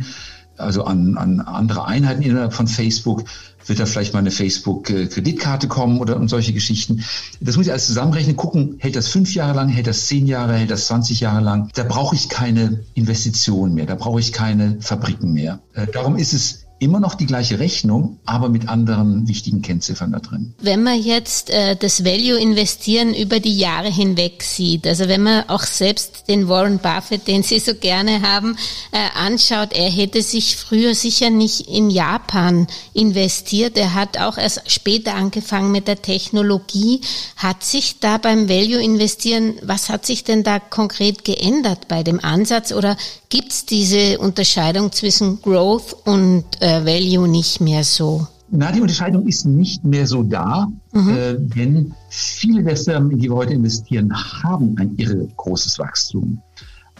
also 0.58 0.84
an, 0.84 1.16
an 1.16 1.40
andere 1.40 1.86
Einheiten 1.86 2.22
innerhalb 2.22 2.52
von 2.52 2.66
Facebook, 2.66 3.24
wird 3.66 3.80
da 3.80 3.86
vielleicht 3.86 4.12
mal 4.12 4.20
eine 4.20 4.30
Facebook-Kreditkarte 4.30 5.68
kommen 5.68 5.98
oder 5.98 6.16
und 6.16 6.28
solche 6.28 6.52
Geschichten. 6.52 7.04
Das 7.40 7.56
muss 7.56 7.66
ich 7.66 7.72
alles 7.72 7.86
zusammenrechnen, 7.86 8.36
gucken, 8.36 8.76
hält 8.78 8.96
das 8.96 9.08
fünf 9.08 9.34
Jahre 9.34 9.54
lang, 9.56 9.68
hält 9.68 9.86
das 9.86 10.06
zehn 10.06 10.26
Jahre, 10.26 10.54
hält 10.54 10.70
das 10.70 10.86
20 10.86 11.20
Jahre 11.20 11.42
lang. 11.42 11.70
Da 11.74 11.82
brauche 11.82 12.14
ich 12.14 12.28
keine 12.28 12.84
Investitionen 12.94 13.74
mehr, 13.74 13.86
da 13.86 13.94
brauche 13.94 14.20
ich 14.20 14.32
keine 14.32 14.78
Fabriken 14.80 15.32
mehr. 15.32 15.60
Äh, 15.74 15.86
darum 15.88 16.16
ist 16.16 16.32
es 16.32 16.65
immer 16.78 17.00
noch 17.00 17.14
die 17.14 17.26
gleiche 17.26 17.58
Rechnung, 17.58 18.18
aber 18.26 18.48
mit 18.50 18.68
anderen 18.68 19.26
wichtigen 19.28 19.62
Kennziffern 19.62 20.12
da 20.12 20.18
drin. 20.18 20.54
Wenn 20.60 20.82
man 20.82 21.00
jetzt 21.00 21.48
äh, 21.48 21.74
das 21.74 22.04
Value 22.04 22.38
investieren 22.38 23.14
über 23.14 23.40
die 23.40 23.56
Jahre 23.56 23.90
hinweg 23.90 24.42
sieht, 24.42 24.86
also 24.86 25.08
wenn 25.08 25.22
man 25.22 25.48
auch 25.48 25.62
selbst 25.62 26.28
den 26.28 26.48
Warren 26.48 26.78
Buffett, 26.78 27.26
den 27.28 27.42
Sie 27.42 27.60
so 27.60 27.74
gerne 27.74 28.20
haben, 28.20 28.56
äh, 28.92 28.98
anschaut, 29.18 29.72
er 29.72 29.90
hätte 29.90 30.20
sich 30.20 30.56
früher 30.56 30.94
sicher 30.94 31.30
nicht 31.30 31.62
in 31.62 31.88
Japan 31.88 32.66
investiert. 32.92 33.78
Er 33.78 33.94
hat 33.94 34.18
auch 34.18 34.36
erst 34.36 34.70
später 34.70 35.14
angefangen 35.14 35.72
mit 35.72 35.88
der 35.88 36.02
Technologie. 36.02 37.00
Hat 37.36 37.64
sich 37.64 38.00
da 38.00 38.18
beim 38.18 38.50
Value 38.50 38.82
investieren, 38.82 39.54
was 39.62 39.88
hat 39.88 40.04
sich 40.04 40.24
denn 40.24 40.42
da 40.42 40.58
konkret 40.58 41.24
geändert 41.24 41.88
bei 41.88 42.02
dem 42.02 42.22
Ansatz 42.22 42.72
oder 42.72 42.98
gibt 43.28 43.52
es 43.52 43.66
diese 43.66 44.18
Unterscheidung 44.18 44.92
zwischen 44.92 45.40
Growth 45.42 45.96
und 46.04 46.44
äh, 46.60 46.84
Value 46.84 47.28
nicht 47.28 47.60
mehr 47.60 47.84
so? 47.84 48.26
Na, 48.48 48.70
die 48.70 48.80
Unterscheidung 48.80 49.26
ist 49.26 49.44
nicht 49.44 49.84
mehr 49.84 50.06
so 50.06 50.22
da, 50.22 50.68
mhm. 50.92 51.08
äh, 51.10 51.34
denn 51.36 51.94
viele 52.08 52.62
der 52.62 52.76
Firmen, 52.76 53.10
in 53.10 53.18
die 53.18 53.28
wir 53.28 53.36
heute 53.36 53.54
investieren, 53.54 54.12
haben 54.42 54.76
ein 54.78 54.94
irre 54.96 55.26
großes 55.36 55.78
Wachstum. 55.80 56.40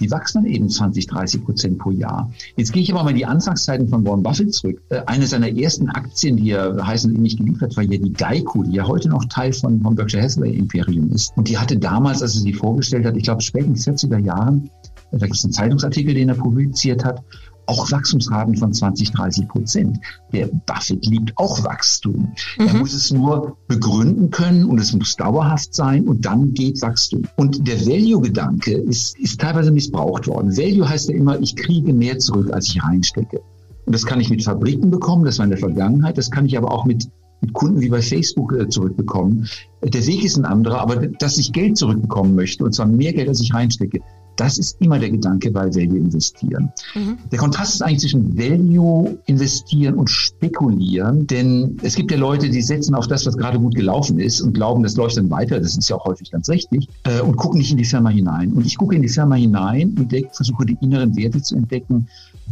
die 0.01 0.11
wachsen 0.11 0.43
dann 0.43 0.53
eben 0.53 0.69
20, 0.69 1.07
30 1.07 1.45
Prozent 1.45 1.79
pro 1.79 1.91
Jahr. 1.91 2.31
Jetzt 2.57 2.73
gehe 2.73 2.83
ich 2.83 2.93
aber 2.93 3.05
mal 3.05 3.11
in 3.11 3.17
die 3.17 3.27
Anfangszeiten 3.27 3.89
von 3.89 4.05
Warren 4.05 4.25
Buffett 4.25 4.53
zurück. 4.53 4.83
Äh, 4.89 5.03
eine 5.07 5.27
seiner 5.27 5.49
ersten 5.49 5.89
Aktien, 5.89 6.37
die 6.37 6.51
er 6.51 6.85
heißen 6.85 7.15
ähnlich 7.15 7.37
geliefert, 7.37 7.77
war 7.77 7.85
ja 7.85 7.97
die 7.97 8.13
Geico, 8.13 8.65
die 8.65 8.73
ja 8.73 8.87
heute 8.87 9.09
noch 9.09 9.25
Teil 9.27 9.53
von, 9.53 9.81
von 9.81 9.95
Berkshire 9.95 10.25
Hathaway 10.25 10.51
Imperium 10.51 11.13
ist. 11.13 11.33
Und 11.37 11.49
die 11.49 11.57
hatte 11.57 11.79
damals, 11.79 12.23
als 12.23 12.35
er 12.35 12.41
sie 12.43 12.53
vorgestellt 12.53 13.07
hat, 13.07 13.17
ich 13.17 13.23
glaube 13.23 13.41
später 13.41 13.67
in 13.67 13.75
den 13.75 13.83
40er 13.83 14.19
Jahren, 14.19 14.69
da 15.13 15.27
gibt 15.27 15.37
es 15.37 15.45
einen 15.45 15.53
Zeitungsartikel, 15.53 16.15
den 16.15 16.29
er 16.29 16.35
publiziert 16.35 17.05
hat, 17.05 17.23
auch 17.67 17.91
Wachstumsraten 17.91 18.57
von 18.57 18.73
20, 18.73 19.13
30 19.13 19.49
Prozent. 19.49 19.99
Der 20.33 20.49
Buffett 20.67 21.05
liebt 21.07 21.33
auch 21.37 21.65
Wachstum. 21.65 22.33
Mhm. 22.59 22.67
Er 22.67 22.75
muss 22.75 22.95
es 22.95 23.11
nur 23.11 23.57
begründen 23.67 24.31
können 24.31 24.65
und 24.65 24.79
es 24.79 24.93
muss 24.93 25.17
dauerhaft 25.17 25.75
sein 25.75 26.07
und 26.07 26.25
dann 26.25 26.55
geht 26.55 26.81
Wachstum. 26.83 27.23
Und 27.37 27.67
der 27.67 27.85
Value-Gedanke 27.85 28.73
ist, 28.73 29.19
ist 29.19 29.41
teilweise 29.41 29.73
missbraucht 29.73 30.29
worden. 30.29 30.57
Value 30.57 30.89
heißt 30.89 31.09
ja 31.09 31.17
immer, 31.17 31.41
ich 31.41 31.57
kriege 31.57 31.93
mehr 31.93 32.19
zurück, 32.19 32.53
als 32.53 32.69
ich 32.69 32.83
reinstecke. 32.83 33.41
Und 33.85 33.95
das 33.95 34.07
kann 34.07 34.21
ich 34.21 34.31
mit 34.31 34.43
Fabriken 34.43 34.91
bekommen, 34.91 35.25
das 35.25 35.39
war 35.39 35.45
in 35.45 35.51
der 35.51 35.61
Vergangenheit, 35.61 36.19
das 36.19 36.31
kann 36.31 36.47
ich 36.47 36.57
aber 36.57 36.73
auch 36.73 36.85
mit 36.85 37.09
mit 37.43 37.53
Kunden 37.53 37.81
wie 37.83 37.91
bei 37.91 38.01
Facebook 38.01 38.55
äh, 38.55 38.67
zurückbekommen. 38.67 39.47
Der 39.83 40.07
Weg 40.07 40.25
ist 40.25 40.39
ein 40.39 40.47
anderer, 40.47 40.81
aber 40.81 41.07
dass 41.07 41.37
ich 41.37 41.53
Geld 41.53 41.77
zurückbekommen 41.77 42.35
möchte, 42.35 42.65
und 42.65 42.75
zwar 42.75 42.87
mehr 42.87 43.13
Geld, 43.13 43.29
als 43.29 43.41
ich 43.41 43.53
reinstecke, 43.53 44.01
das 44.37 44.59
ist 44.59 44.81
immer 44.81 44.99
der 44.99 45.11
Gedanke 45.11 45.51
bei 45.51 45.67
Value 45.75 45.99
investieren. 45.99 46.73
Mhm. 46.95 47.19
Der 47.31 47.39
Kontrast 47.39 47.75
ist 47.75 47.83
eigentlich 47.83 48.01
zwischen 48.01 48.37
Value 48.37 49.19
investieren 49.27 49.95
und 49.95 50.09
spekulieren, 50.09 51.27
denn 51.27 51.79
es 51.83 51.95
gibt 51.95 52.11
ja 52.11 52.19
Leute, 52.19 52.49
die 52.49 52.63
setzen 52.63 52.95
auf 52.95 53.07
das, 53.09 53.27
was 53.27 53.37
gerade 53.37 53.59
gut 53.59 53.75
gelaufen 53.75 54.19
ist 54.19 54.41
und 54.41 54.53
glauben, 54.53 54.83
das 54.83 54.97
läuft 54.97 55.17
dann 55.17 55.31
weiter. 55.31 55.59
Das 55.59 55.77
ist 55.77 55.89
ja 55.89 55.97
auch 55.97 56.05
häufig 56.05 56.31
ganz 56.31 56.49
richtig 56.49 56.89
äh, 57.05 57.21
und 57.21 57.37
gucken 57.37 57.59
nicht 57.59 57.71
in 57.71 57.79
die 57.79 57.85
Firma 57.85 58.11
hinein. 58.11 58.53
Und 58.53 58.67
ich 58.67 58.77
gucke 58.77 58.95
in 58.95 59.03
die 59.03 59.09
Firma 59.09 59.35
hinein 59.35 59.97
und 59.99 60.15
versuche 60.33 60.67
die 60.67 60.77
inneren 60.81 61.17
Werte 61.17 61.43
zu 61.43 61.57
entdecken 61.57 62.09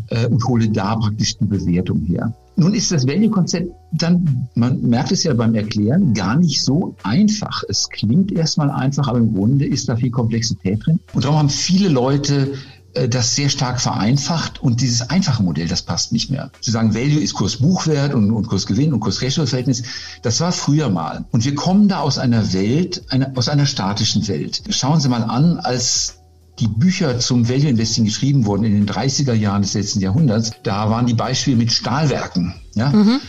äh, 0.09 0.27
und 0.27 0.45
hole 0.45 0.69
da 0.69 0.97
praktisch 0.97 1.37
die 1.39 1.47
Bewertung 1.47 2.03
her. 2.03 2.33
Nun 2.57 2.75
ist 2.75 2.93
das 2.93 3.07
Value-Konzept 3.07 3.73
dann, 3.93 4.49
man 4.55 4.81
merkt 4.83 5.13
es 5.13 5.25
ja 5.25 5.35
beim 5.35 5.55
Erklären, 5.55 6.15
gar 6.15 6.37
nicht 6.37 6.63
so 6.63 6.97
einfach. 7.03 7.63
Es 7.69 7.89
klingt 7.89 8.33
erstmal 8.33 8.71
einfach, 8.71 9.09
aber 9.09 9.19
im 9.19 9.35
Grunde 9.35 9.67
ist 9.67 9.89
da 9.89 9.97
viel 9.97 10.11
Komplexität 10.11 10.85
drin. 10.85 11.01
Und 11.13 11.25
darum 11.25 11.39
haben 11.39 11.49
viele 11.49 11.89
Leute 11.89 12.55
äh, 12.95 13.09
das 13.09 13.35
sehr 13.35 13.49
stark 13.49 13.81
vereinfacht 13.81 14.63
und 14.63 14.81
dieses 14.81 15.11
einfache 15.11 15.43
Modell, 15.43 15.69
das 15.69 15.83
passt 15.83 16.13
nicht 16.13 16.31
mehr. 16.31 16.51
Zu 16.61 16.71
sagen, 16.71 16.95
Value 16.95 17.21
ist 17.21 17.35
Kursbuchwert 17.35 18.15
und, 18.15 18.31
und 18.31 18.47
Kursgewinn 18.47 18.93
und 18.93 19.01
Kurs-Ratio-Verhältnis, 19.01 19.83
das 20.23 20.41
war 20.41 20.53
früher 20.53 20.89
mal. 20.89 21.25
Und 21.33 21.45
wir 21.45 21.55
kommen 21.55 21.89
da 21.89 22.01
aus 22.01 22.19
einer 22.19 22.53
Welt, 22.53 23.03
eine, 23.11 23.37
aus 23.37 23.49
einer 23.49 23.67
statischen 23.67 24.27
Welt. 24.29 24.63
Schauen 24.71 25.01
Sie 25.01 25.09
mal 25.09 25.25
an, 25.25 25.59
als 25.59 26.21
die 26.59 26.69
Bücher 26.69 27.19
zum 27.19 27.49
Value 27.49 27.69
Investing 27.69 28.05
geschrieben 28.05 28.47
wurden 28.47 28.65
in 28.65 28.75
den 28.75 28.87
30er 28.89 29.33
Jahren 29.33 29.63
des 29.63 29.75
letzten 29.75 30.01
Jahrhunderts, 30.01 30.53
da 30.63 30.89
waren 30.91 31.07
die 31.07 31.15
Beispiele 31.15 31.57
mit 31.57 31.73
Stahlwerken. 31.73 32.55
Ja? 32.75 32.91
Mhm. 32.91 33.21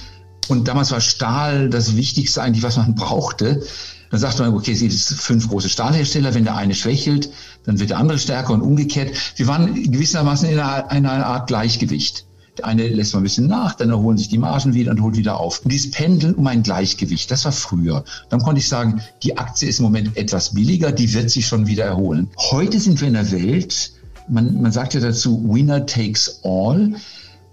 Und 0.47 0.67
damals 0.67 0.91
war 0.91 1.01
Stahl 1.01 1.69
das 1.69 1.95
Wichtigste 1.95 2.41
eigentlich, 2.41 2.63
was 2.63 2.77
man 2.77 2.93
brauchte. 2.93 3.63
Dann 4.11 4.19
sagt 4.19 4.37
man, 4.39 4.53
okay, 4.53 4.73
es 4.73 4.79
gibt 4.79 4.93
fünf 4.93 5.49
große 5.49 5.69
Stahlhersteller, 5.69 6.35
wenn 6.35 6.43
der 6.43 6.55
eine 6.55 6.75
schwächelt, 6.75 7.31
dann 7.63 7.79
wird 7.79 7.89
der 7.89 7.97
andere 7.97 8.19
stärker 8.19 8.53
und 8.53 8.61
umgekehrt. 8.61 9.11
Wir 9.35 9.47
waren 9.47 9.91
gewissermaßen 9.91 10.47
in 10.49 10.59
einer, 10.59 10.91
einer 10.91 11.25
Art 11.25 11.47
Gleichgewicht. 11.47 12.25
Der 12.57 12.65
eine 12.65 12.87
lässt 12.87 13.13
mal 13.13 13.19
ein 13.19 13.23
bisschen 13.23 13.47
nach, 13.47 13.75
dann 13.75 13.89
erholen 13.89 14.17
sich 14.17 14.29
die 14.29 14.37
Margen 14.37 14.73
wieder 14.73 14.91
und 14.91 15.01
holt 15.01 15.17
wieder 15.17 15.39
auf. 15.39 15.61
Und 15.63 15.71
dieses 15.71 15.91
Pendeln 15.91 16.35
um 16.35 16.47
ein 16.47 16.63
Gleichgewicht, 16.63 17.29
das 17.29 17.45
war 17.45 17.51
früher. 17.51 18.03
Dann 18.29 18.41
konnte 18.41 18.59
ich 18.59 18.67
sagen, 18.67 19.01
die 19.23 19.37
Aktie 19.37 19.67
ist 19.67 19.79
im 19.79 19.83
Moment 19.83 20.15
etwas 20.15 20.53
billiger, 20.53 20.91
die 20.91 21.13
wird 21.13 21.29
sich 21.29 21.47
schon 21.47 21.67
wieder 21.67 21.83
erholen. 21.83 22.29
Heute 22.37 22.79
sind 22.79 23.01
wir 23.01 23.07
in 23.07 23.15
der 23.15 23.31
Welt, 23.31 23.91
man, 24.27 24.61
man 24.61 24.71
sagt 24.71 24.93
ja 24.93 24.99
dazu, 24.99 25.43
Winner 25.47 25.85
takes 25.85 26.39
all. 26.43 26.95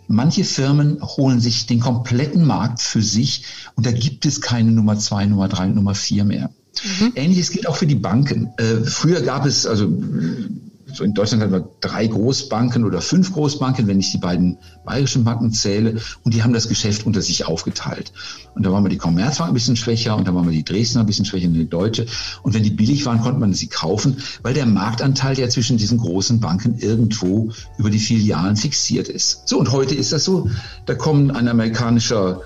Manche 0.09 0.45
Firmen 0.45 1.03
holen 1.03 1.41
sich 1.41 1.67
den 1.67 1.81
kompletten 1.81 2.45
Markt 2.45 2.81
für 2.83 3.03
sich 3.03 3.45
und 3.77 3.87
da 3.87 3.93
gibt 3.93 4.27
es 4.27 4.41
keine 4.41 4.71
Nummer 4.71 4.99
zwei, 4.99 5.27
Nummer 5.27 5.49
drei, 5.49 5.67
Nummer 5.67 5.95
vier 5.95 6.25
mehr. 6.25 6.51
Mhm. 7.01 7.13
Ähnliches 7.15 7.51
gilt 7.51 7.67
auch 7.67 7.77
für 7.77 7.87
die 7.87 7.95
Banken. 7.95 8.51
Äh, 8.57 8.85
früher 8.85 9.21
gab 9.23 9.47
es, 9.47 9.67
also 9.67 9.89
so 9.89 9.93
in 11.01 11.15
Deutschland 11.15 11.43
haben 11.43 11.53
wir 11.53 11.69
drei 11.81 12.07
Großbanken 12.07 12.85
oder 12.85 13.01
fünf 13.01 13.33
Großbanken, 13.33 13.87
wenn 13.87 14.01
ich 14.01 14.13
die 14.13 14.19
beiden 14.19 14.59
bayerischen 14.85 15.25
Banken 15.25 15.53
zähle. 15.53 16.01
Und 16.25 16.35
die 16.35 16.43
haben 16.43 16.53
das 16.53 16.69
Geschäft 16.69 17.07
unter 17.07 17.23
sich 17.23 17.47
aufgeteilt. 17.47 18.13
Und 18.55 18.67
da 18.67 18.73
waren 18.73 18.85
wir 18.85 18.91
die 18.91 18.99
Commerzbank 18.99 19.51
ein 19.51 19.55
bisschen 19.55 19.77
schwächer 19.77 20.17
und 20.17 20.29
da 20.29 20.35
waren 20.35 20.45
wir 20.45 20.53
die 20.53 20.65
Dresdner 20.65 21.01
ein 21.01 21.07
bisschen 21.07 21.25
schwächer 21.25 21.49
und 21.49 21.55
die 21.55 21.69
Deutsche. 21.69 22.07
Und 22.43 22.55
wenn 22.55 22.63
die 22.63 22.71
billig 22.71 23.07
waren, 23.07 23.21
konnte 23.21 23.41
man 23.41 23.55
sie 23.55 23.69
kaufen, 23.69 24.19
weil 24.43 24.55
der 24.55 24.67
Marktanteil 24.67 25.39
ja 25.39 25.49
zwischen 25.49 25.79
diesen 25.79 25.99
großen 25.99 26.41
Banken 26.41 26.79
irgendwo 26.79 27.51
über 27.79 27.91
die 27.91 27.99
Filialen 27.99 28.57
fixiert 28.57 29.09
ist. 29.09 29.49
So, 29.49 29.59
und 29.59 29.73
heute 29.73 29.95
ist 29.95 30.13
das 30.13 30.25
so. 30.25 30.51
Da 30.87 30.95
kommt 30.95 31.35
ein 31.35 31.49
amerikanischer 31.49 32.43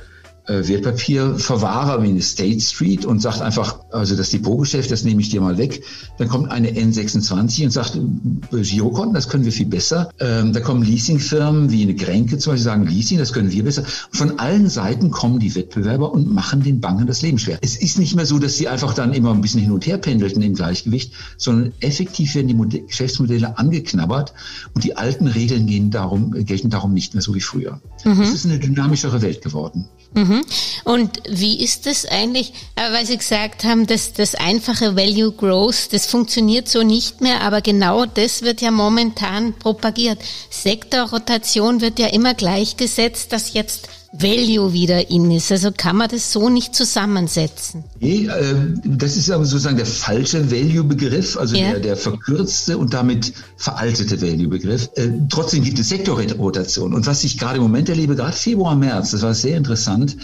Wertpapierverwahrer 0.46 2.02
wie 2.02 2.08
eine 2.08 2.22
State 2.22 2.60
Street 2.60 3.04
und 3.04 3.20
sagt 3.20 3.40
einfach, 3.40 3.80
also 3.90 4.16
das 4.16 4.30
Depotgeschäft, 4.30 4.90
das 4.90 5.04
nehme 5.04 5.20
ich 5.20 5.30
dir 5.30 5.40
mal 5.40 5.58
weg. 5.58 5.82
Dann 6.18 6.28
kommt 6.28 6.50
eine 6.50 6.70
N26 6.70 7.64
und 7.64 7.70
sagt, 7.70 7.96
äh, 7.96 8.60
Girokonten, 8.62 9.14
das 9.14 9.28
können 9.28 9.44
wir 9.44 9.52
viel 9.52 9.66
besser. 9.66 10.10
Ähm, 10.20 10.52
da 10.52 10.60
kommen 10.60 10.82
Leasingfirmen 10.82 11.70
wie 11.70 11.82
eine 11.82 11.94
Grenke 11.94 12.38
zum 12.38 12.52
Beispiel 12.52 12.64
sagen, 12.64 12.86
Leasing, 12.86 13.18
das 13.18 13.32
können 13.32 13.50
wir 13.50 13.64
besser. 13.64 13.84
Von 14.12 14.38
allen 14.38 14.68
Seiten 14.68 15.10
kommen 15.10 15.38
die 15.38 15.54
Wettbewerber 15.54 16.12
und 16.12 16.32
machen 16.32 16.62
den 16.62 16.80
Banken 16.80 17.06
das 17.06 17.22
Leben 17.22 17.38
schwer. 17.38 17.58
Es 17.62 17.76
ist 17.76 17.98
nicht 17.98 18.14
mehr 18.14 18.26
so, 18.26 18.38
dass 18.38 18.56
sie 18.56 18.68
einfach 18.68 18.94
dann 18.94 19.12
immer 19.12 19.32
ein 19.32 19.40
bisschen 19.40 19.60
hin 19.60 19.72
und 19.72 19.86
her 19.86 19.98
pendelten 19.98 20.42
im 20.42 20.54
Gleichgewicht, 20.54 21.12
sondern 21.36 21.72
effektiv 21.80 22.34
werden 22.34 22.48
die 22.48 22.54
Modell 22.54 22.82
Geschäftsmodelle 22.86 23.58
angeknabbert 23.58 24.32
und 24.74 24.84
die 24.84 24.96
alten 24.96 25.26
Regeln 25.26 25.66
gehen 25.66 25.90
darum, 25.90 26.32
gelten 26.32 26.70
darum 26.70 26.94
nicht 26.94 27.14
mehr 27.14 27.22
so 27.22 27.34
wie 27.34 27.40
früher. 27.40 27.80
Mhm. 28.04 28.20
Es 28.20 28.32
ist 28.32 28.46
eine 28.46 28.58
dynamischere 28.58 29.22
Welt 29.22 29.42
geworden. 29.42 29.86
Mhm. 30.14 30.35
Und 30.84 31.22
wie 31.28 31.62
ist 31.62 31.86
das 31.86 32.06
eigentlich, 32.06 32.52
äh, 32.76 32.92
weil 32.92 33.06
Sie 33.06 33.16
gesagt 33.16 33.64
haben, 33.64 33.86
dass 33.86 34.12
das 34.12 34.34
einfache 34.34 34.96
Value 34.96 35.32
Growth, 35.32 35.92
das 35.92 36.06
funktioniert 36.06 36.68
so 36.68 36.82
nicht 36.82 37.20
mehr, 37.20 37.42
aber 37.42 37.60
genau 37.60 38.06
das 38.06 38.42
wird 38.42 38.60
ja 38.60 38.70
momentan 38.70 39.54
propagiert. 39.54 40.18
Sektorrotation 40.50 41.80
wird 41.80 41.98
ja 41.98 42.08
immer 42.08 42.34
gleichgesetzt, 42.34 43.32
dass 43.32 43.52
jetzt 43.52 43.88
Value 44.12 44.72
wieder 44.72 45.10
in 45.10 45.30
ist. 45.30 45.50
Also 45.52 45.70
kann 45.76 45.96
man 45.96 46.08
das 46.08 46.32
so 46.32 46.48
nicht 46.48 46.74
zusammensetzen. 46.74 47.84
Nee, 48.00 48.26
äh, 48.26 48.54
das 48.84 49.16
ist 49.16 49.30
aber 49.30 49.44
sozusagen 49.44 49.76
der 49.76 49.86
falsche 49.86 50.50
Value-Begriff, 50.50 51.36
also 51.36 51.56
ja. 51.56 51.72
der, 51.72 51.80
der 51.80 51.96
verkürzte 51.96 52.78
und 52.78 52.94
damit 52.94 53.32
veraltete 53.56 54.20
Value-Begriff. 54.20 54.90
Äh, 54.94 55.08
trotzdem 55.28 55.64
gibt 55.64 55.78
es 55.78 55.88
Sektorrotation. 55.88 56.94
Und 56.94 57.06
was 57.06 57.24
ich 57.24 57.38
gerade 57.38 57.56
im 57.56 57.62
Moment 57.62 57.88
erlebe, 57.88 58.16
gerade 58.16 58.36
Februar, 58.36 58.76
März, 58.76 59.10
das 59.10 59.22
war 59.22 59.34
sehr 59.34 59.56
interessant, 59.56 60.16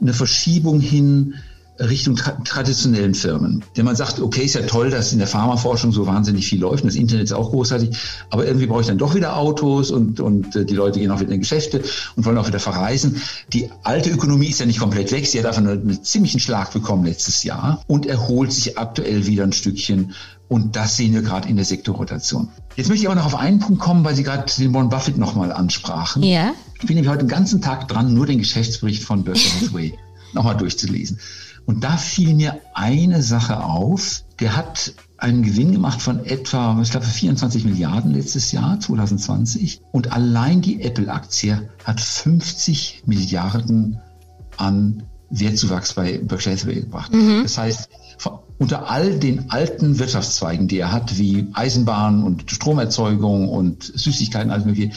eine 0.00 0.12
Verschiebung 0.12 0.80
hin 0.80 1.34
Richtung 1.78 2.16
tra 2.16 2.32
traditionellen 2.44 3.14
Firmen. 3.14 3.64
Denn 3.76 3.84
man 3.84 3.96
sagt, 3.96 4.20
okay, 4.20 4.42
ist 4.42 4.54
ja 4.54 4.62
toll, 4.62 4.90
dass 4.90 5.12
in 5.12 5.18
der 5.18 5.26
Pharmaforschung 5.26 5.92
so 5.92 6.06
wahnsinnig 6.06 6.46
viel 6.46 6.60
läuft 6.60 6.84
und 6.84 6.88
das 6.88 6.96
Internet 6.96 7.24
ist 7.24 7.32
auch 7.32 7.50
großartig, 7.50 7.96
aber 8.30 8.46
irgendwie 8.46 8.66
brauche 8.66 8.82
ich 8.82 8.86
dann 8.86 8.98
doch 8.98 9.14
wieder 9.14 9.36
Autos 9.36 9.90
und, 9.90 10.20
und 10.20 10.54
äh, 10.54 10.64
die 10.64 10.74
Leute 10.74 11.00
gehen 11.00 11.10
auch 11.10 11.20
wieder 11.20 11.32
in 11.32 11.40
Geschäfte 11.40 11.82
und 12.16 12.24
wollen 12.24 12.38
auch 12.38 12.46
wieder 12.46 12.60
verreisen. 12.60 13.20
Die 13.52 13.70
alte 13.82 14.10
Ökonomie 14.10 14.48
ist 14.48 14.60
ja 14.60 14.66
nicht 14.66 14.78
komplett 14.78 15.10
weg, 15.10 15.26
sie 15.26 15.38
hat 15.38 15.46
einfach 15.46 15.62
nur 15.62 15.72
einen 15.72 16.04
ziemlichen 16.04 16.40
Schlag 16.40 16.72
bekommen 16.72 17.04
letztes 17.04 17.42
Jahr 17.42 17.82
und 17.86 18.06
erholt 18.06 18.52
sich 18.52 18.78
aktuell 18.78 19.26
wieder 19.26 19.42
ein 19.42 19.52
Stückchen 19.52 20.14
und 20.48 20.76
das 20.76 20.96
sehen 20.96 21.14
wir 21.14 21.22
gerade 21.22 21.48
in 21.48 21.56
der 21.56 21.64
Sektorrotation. 21.64 22.48
Jetzt 22.76 22.88
möchte 22.88 23.02
ich 23.02 23.08
aber 23.08 23.16
noch 23.16 23.26
auf 23.26 23.34
einen 23.34 23.58
Punkt 23.58 23.80
kommen, 23.80 24.04
weil 24.04 24.14
Sie 24.14 24.22
gerade 24.22 24.44
den 24.58 24.74
Warren 24.74 24.88
Buffett 24.88 25.16
nochmal 25.16 25.52
ansprachen. 25.52 26.22
Ja. 26.22 26.52
Ich 26.80 26.86
bin 26.86 26.96
nämlich 26.96 27.10
heute 27.10 27.24
den 27.24 27.28
ganzen 27.28 27.62
Tag 27.62 27.88
dran, 27.88 28.14
nur 28.14 28.26
den 28.26 28.38
Geschäftsbericht 28.38 29.02
von 29.02 29.24
Berkshire 29.24 29.60
Hathaway 29.60 29.98
nochmal 30.32 30.56
durchzulesen. 30.56 31.18
Und 31.66 31.82
da 31.82 31.96
fiel 31.96 32.34
mir 32.34 32.60
eine 32.74 33.22
Sache 33.22 33.64
auf. 33.64 34.24
Der 34.40 34.56
hat 34.56 34.94
einen 35.16 35.42
Gewinn 35.42 35.72
gemacht 35.72 36.02
von 36.02 36.24
etwa, 36.24 36.78
ich 36.82 36.90
glaube, 36.90 37.06
24 37.06 37.64
Milliarden 37.64 38.12
letztes 38.12 38.52
Jahr, 38.52 38.78
2020. 38.78 39.80
Und 39.92 40.12
allein 40.12 40.60
die 40.60 40.82
Apple-Aktie 40.82 41.68
hat 41.84 42.00
50 42.00 43.04
Milliarden 43.06 44.00
an 44.56 45.04
Wertzuwachs 45.30 45.94
bei 45.94 46.18
Berkshire 46.18 46.54
Hathaway 46.54 46.80
gebracht. 46.80 47.12
Mhm. 47.12 47.42
Das 47.42 47.58
heißt, 47.58 47.88
unter 48.58 48.90
all 48.90 49.18
den 49.18 49.50
alten 49.50 49.98
Wirtschaftszweigen, 49.98 50.68
die 50.68 50.78
er 50.78 50.92
hat, 50.92 51.18
wie 51.18 51.48
Eisenbahn 51.54 52.22
und 52.22 52.50
Stromerzeugung 52.50 53.48
und 53.48 53.82
Süßigkeiten, 53.82 54.50
alles 54.50 54.64
mögliche, 54.64 54.92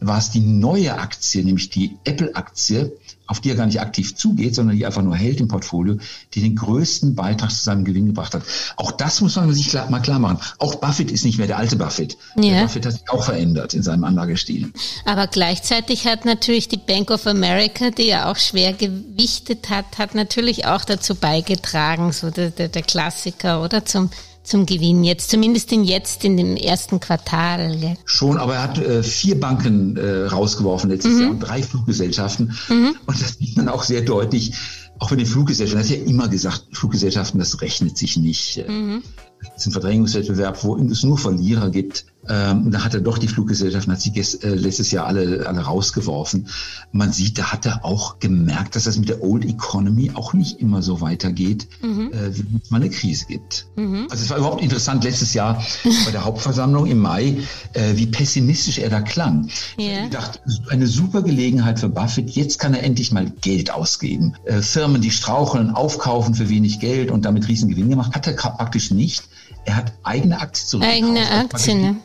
war 0.00 0.18
es 0.18 0.30
die 0.30 0.40
neue 0.40 0.98
Aktie, 0.98 1.44
nämlich 1.44 1.70
die 1.70 1.98
Apple-Aktie, 2.04 2.96
auf 3.26 3.40
die 3.40 3.50
er 3.50 3.56
gar 3.56 3.66
nicht 3.66 3.80
aktiv 3.80 4.14
zugeht, 4.14 4.54
sondern 4.54 4.76
die 4.76 4.84
einfach 4.84 5.02
nur 5.02 5.16
hält 5.16 5.40
im 5.40 5.48
Portfolio, 5.48 5.96
die 6.34 6.40
den 6.40 6.56
größten 6.56 7.14
Beitrag 7.14 7.50
zu 7.50 7.62
seinem 7.62 7.84
Gewinn 7.84 8.06
gebracht 8.06 8.34
hat. 8.34 8.42
Auch 8.76 8.92
das 8.92 9.20
muss 9.20 9.36
man 9.36 9.52
sich 9.52 9.68
klar, 9.68 9.88
mal 9.90 10.00
klar 10.00 10.18
machen. 10.18 10.38
Auch 10.58 10.76
Buffett 10.76 11.10
ist 11.10 11.24
nicht 11.24 11.38
mehr 11.38 11.46
der 11.46 11.58
alte 11.58 11.76
Buffett. 11.76 12.16
Ja. 12.36 12.54
Der 12.54 12.62
Buffett 12.62 12.86
hat 12.86 12.92
sich 12.92 13.10
auch 13.10 13.24
verändert 13.24 13.74
in 13.74 13.82
seinem 13.82 14.04
Anlagestil. 14.04 14.72
Aber 15.04 15.26
gleichzeitig 15.26 16.06
hat 16.06 16.24
natürlich 16.24 16.68
die 16.68 16.76
Bank 16.76 17.10
of 17.10 17.26
America, 17.26 17.90
die 17.90 18.08
ja 18.08 18.30
auch 18.30 18.36
schwer 18.36 18.72
gewichtet 18.72 19.70
hat, 19.70 19.98
hat 19.98 20.14
natürlich 20.14 20.66
auch 20.66 20.84
dazu 20.84 21.14
beigetragen, 21.14 22.12
so 22.12 22.30
der, 22.30 22.50
der, 22.50 22.68
der 22.68 22.82
Klassiker, 22.82 23.62
oder 23.62 23.84
zum 23.84 24.10
zum 24.42 24.66
Gewinn 24.66 25.04
jetzt, 25.04 25.30
zumindest 25.30 25.72
in 25.72 25.84
jetzt 25.84 26.24
in 26.24 26.36
dem 26.36 26.56
ersten 26.56 27.00
Quartal. 27.00 27.76
Gell? 27.78 27.96
Schon, 28.04 28.38
aber 28.38 28.56
er 28.56 28.62
hat 28.62 28.78
äh, 28.78 29.02
vier 29.02 29.38
Banken 29.38 29.96
äh, 29.96 30.26
rausgeworfen 30.26 30.90
letztes 30.90 31.14
mhm. 31.14 31.20
Jahr 31.20 31.30
und 31.30 31.40
drei 31.40 31.62
Fluggesellschaften. 31.62 32.56
Mhm. 32.68 32.96
Und 33.06 33.20
das 33.20 33.38
sieht 33.38 33.56
man 33.56 33.68
auch 33.68 33.84
sehr 33.84 34.02
deutlich, 34.02 34.54
auch 34.98 35.10
bei 35.10 35.16
den 35.16 35.26
Fluggesellschaften. 35.26 35.80
Er 35.80 35.84
hat 35.84 36.06
ja 36.06 36.10
immer 36.10 36.28
gesagt, 36.28 36.66
Fluggesellschaften, 36.72 37.38
das 37.38 37.60
rechnet 37.60 37.96
sich 37.96 38.16
nicht. 38.16 38.64
Mhm. 38.66 39.02
Das 39.40 39.62
ist 39.62 39.66
ein 39.66 39.72
Verdrängungswettbewerb, 39.72 40.62
wo 40.64 40.76
es 40.76 41.02
nur 41.02 41.18
Verlierer 41.18 41.70
gibt. 41.70 42.06
Ähm, 42.28 42.70
da 42.70 42.84
hat 42.84 42.94
er 42.94 43.00
doch 43.00 43.18
die 43.18 43.26
Fluggesellschaften, 43.26 43.92
hat 43.92 44.00
sie 44.00 44.12
äh, 44.16 44.48
letztes 44.48 44.92
Jahr 44.92 45.06
alle, 45.06 45.44
alle 45.46 45.60
rausgeworfen. 45.60 46.46
Man 46.92 47.12
sieht, 47.12 47.38
da 47.38 47.52
hat 47.52 47.66
er 47.66 47.84
auch 47.84 48.20
gemerkt, 48.20 48.76
dass 48.76 48.84
das 48.84 48.96
mit 48.96 49.08
der 49.08 49.22
Old 49.22 49.44
Economy 49.44 50.12
auch 50.14 50.32
nicht 50.32 50.60
immer 50.60 50.82
so 50.82 51.00
weitergeht, 51.00 51.66
mhm. 51.82 52.12
äh, 52.12 52.36
wie 52.36 52.44
es 52.62 52.70
mal 52.70 52.80
eine 52.80 52.90
Krise 52.90 53.26
gibt. 53.26 53.66
Mhm. 53.74 54.06
Also 54.08 54.22
es 54.22 54.30
war 54.30 54.38
überhaupt 54.38 54.62
interessant 54.62 55.02
letztes 55.02 55.34
Jahr 55.34 55.64
bei 56.04 56.12
der 56.12 56.24
Hauptversammlung 56.24 56.86
im 56.86 57.00
Mai, 57.00 57.38
äh, 57.72 57.96
wie 57.96 58.06
pessimistisch 58.06 58.78
er 58.78 58.90
da 58.90 59.00
klang. 59.00 59.48
Yeah. 59.76 60.04
Ich 60.04 60.10
dachte, 60.10 60.38
eine 60.68 60.86
super 60.86 61.22
Gelegenheit 61.22 61.80
für 61.80 61.88
Buffett. 61.88 62.30
Jetzt 62.30 62.60
kann 62.60 62.72
er 62.72 62.84
endlich 62.84 63.10
mal 63.10 63.32
Geld 63.40 63.72
ausgeben. 63.72 64.36
Äh, 64.44 64.62
Firmen, 64.62 65.02
die 65.02 65.10
straucheln, 65.10 65.70
aufkaufen 65.70 66.34
für 66.34 66.48
wenig 66.48 66.78
Geld 66.78 67.10
und 67.10 67.24
damit 67.24 67.48
riesen 67.48 67.68
Gewinn 67.68 67.90
gemacht, 67.90 68.14
hat 68.14 68.28
er 68.28 68.34
praktisch 68.34 68.92
nicht. 68.92 69.24
Er 69.64 69.76
hat 69.76 69.92
eigene 70.02 70.40
Aktien 70.40 70.68
zurückgekauft. 70.68 71.02
Eigene 71.02 71.30
Aktien, 71.30 71.80
ne? 71.80 71.96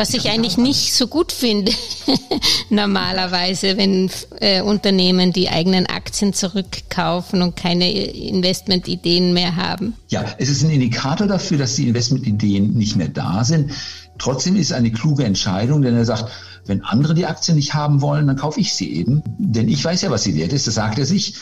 Was 0.00 0.14
ich 0.14 0.30
eigentlich 0.30 0.56
nicht 0.56 0.94
so 0.94 1.08
gut 1.08 1.30
finde, 1.30 1.72
normalerweise, 2.70 3.76
wenn 3.76 4.10
äh, 4.40 4.62
Unternehmen 4.62 5.34
die 5.34 5.50
eigenen 5.50 5.84
Aktien 5.84 6.32
zurückkaufen 6.32 7.42
und 7.42 7.54
keine 7.54 7.92
Investmentideen 7.92 9.34
mehr 9.34 9.56
haben. 9.56 9.92
Ja, 10.08 10.24
es 10.38 10.48
ist 10.48 10.64
ein 10.64 10.70
Indikator 10.70 11.26
dafür, 11.26 11.58
dass 11.58 11.76
die 11.76 11.86
Investmentideen 11.86 12.72
nicht 12.72 12.96
mehr 12.96 13.08
da 13.08 13.44
sind. 13.44 13.72
Trotzdem 14.16 14.56
ist 14.56 14.68
es 14.68 14.72
eine 14.72 14.90
kluge 14.90 15.24
Entscheidung, 15.24 15.82
denn 15.82 15.94
er 15.94 16.06
sagt, 16.06 16.32
wenn 16.64 16.82
andere 16.82 17.12
die 17.12 17.26
Aktien 17.26 17.58
nicht 17.58 17.74
haben 17.74 18.00
wollen, 18.00 18.26
dann 18.26 18.36
kaufe 18.36 18.58
ich 18.58 18.72
sie 18.72 18.90
eben. 18.94 19.22
Denn 19.36 19.68
ich 19.68 19.84
weiß 19.84 20.00
ja, 20.00 20.10
was 20.10 20.22
sie 20.22 20.34
wert 20.34 20.54
ist, 20.54 20.66
das 20.66 20.76
sagt 20.76 20.98
er 20.98 21.04
sich. 21.04 21.34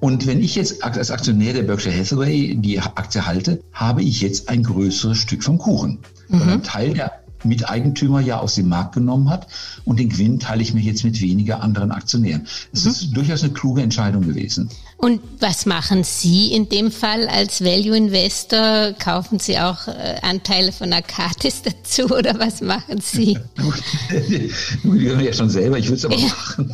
Und 0.00 0.26
wenn 0.26 0.42
ich 0.42 0.54
jetzt 0.54 0.84
als 0.84 1.10
Aktionär 1.10 1.54
der 1.54 1.62
Berkshire 1.62 1.98
Hathaway 1.98 2.56
die 2.56 2.78
Aktie 2.78 3.24
halte, 3.24 3.62
habe 3.72 4.02
ich 4.02 4.20
jetzt 4.20 4.50
ein 4.50 4.64
größeres 4.64 5.16
Stück 5.16 5.42
vom 5.42 5.56
Kuchen. 5.56 6.00
Mhm. 6.28 6.40
Weil 6.40 6.48
ein 6.50 6.62
Teil 6.62 6.92
der 6.92 7.21
Miteigentümer 7.44 8.20
ja 8.20 8.38
aus 8.38 8.54
dem 8.54 8.68
Markt 8.68 8.94
genommen 8.94 9.30
hat 9.30 9.46
und 9.84 9.98
den 9.98 10.08
Gewinn 10.08 10.38
teile 10.38 10.62
ich 10.62 10.74
mir 10.74 10.80
jetzt 10.80 11.04
mit 11.04 11.20
weniger 11.20 11.62
anderen 11.62 11.90
Aktionären. 11.90 12.46
Es 12.72 12.84
mhm. 12.84 12.90
ist 12.90 13.16
durchaus 13.16 13.42
eine 13.42 13.52
kluge 13.52 13.82
Entscheidung 13.82 14.22
gewesen. 14.22 14.70
Und 15.04 15.20
was 15.40 15.66
machen 15.66 16.04
Sie 16.04 16.52
in 16.52 16.68
dem 16.68 16.92
Fall 16.92 17.26
als 17.26 17.64
Value 17.64 17.96
Investor? 17.96 18.92
Kaufen 18.92 19.40
Sie 19.40 19.58
auch 19.58 19.88
äh, 19.88 20.20
Anteile 20.22 20.70
von 20.70 20.92
Akatis 20.92 21.62
dazu 21.64 22.04
oder 22.04 22.38
was 22.38 22.60
machen 22.60 23.00
Sie? 23.00 23.36
die 24.12 24.50
hören 24.84 25.24
ja 25.24 25.32
schon 25.32 25.50
selber, 25.50 25.76
ich 25.76 25.86
würde 25.86 25.96
es 25.96 26.04
aber 26.04 26.14
ja. 26.14 26.28
machen. 26.28 26.72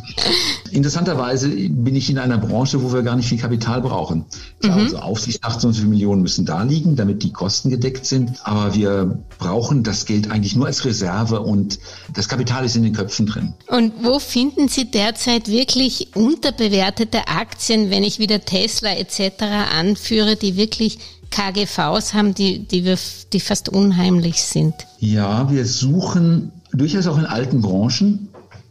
Interessanterweise 0.69 1.49
bin 1.49 1.95
ich 1.95 2.11
in 2.11 2.19
einer 2.19 2.37
Branche, 2.37 2.83
wo 2.83 2.93
wir 2.93 3.01
gar 3.01 3.15
nicht 3.15 3.27
viel 3.27 3.39
Kapital 3.39 3.81
brauchen. 3.81 4.25
Klar, 4.61 4.77
mhm. 4.77 4.83
unsere 4.83 5.01
Aufsicht, 5.01 5.43
28 5.43 5.85
Millionen 5.85 6.21
müssen 6.21 6.45
da 6.45 6.61
liegen, 6.61 6.95
damit 6.95 7.23
die 7.23 7.31
Kosten 7.31 7.71
gedeckt 7.71 8.05
sind. 8.05 8.33
Aber 8.43 8.75
wir 8.75 9.23
brauchen 9.39 9.81
das 9.81 10.05
Geld 10.05 10.29
eigentlich 10.29 10.55
nur 10.55 10.67
als 10.67 10.85
Reserve 10.85 11.39
und 11.39 11.79
das 12.13 12.29
Kapital 12.29 12.63
ist 12.63 12.75
in 12.75 12.83
den 12.83 12.93
Köpfen 12.93 13.25
drin. 13.25 13.55
Und 13.65 13.91
wo 14.03 14.19
finden 14.19 14.67
Sie 14.67 14.91
derzeit 14.91 15.47
wirklich 15.47 16.15
unterbewertete 16.15 17.27
Aktien, 17.27 17.89
wenn 17.89 18.03
ich 18.03 18.18
wieder 18.19 18.43
Tesla 18.45 18.91
etc. 18.91 19.43
anführe, 19.71 20.35
die 20.35 20.55
wirklich 20.55 20.99
KGVs 21.31 22.13
haben, 22.13 22.33
die, 22.33 22.59
die, 22.59 22.85
wir, 22.85 22.97
die 23.33 23.39
fast 23.39 23.69
unheimlich 23.69 24.41
sind? 24.43 24.73
Ja, 24.99 25.51
wir 25.51 25.65
suchen 25.65 26.51
durchaus 26.71 27.07
auch 27.07 27.17
in 27.17 27.25
alten 27.25 27.61
Branchen. 27.61 28.29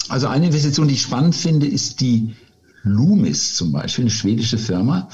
Also 0.09 0.27
eine 0.29 0.47
Investition, 0.47 0.89
die 0.89 0.95
ich 0.95 1.03
spannend 1.03 1.35
finde, 1.35 1.67
ist 1.67 2.01
die 2.01 2.35
Loomis 2.83 3.55
zum 3.55 3.73
Beispiel, 3.73 4.05
eine 4.05 4.11
schwedische 4.11 4.59
Firma. 4.59 5.09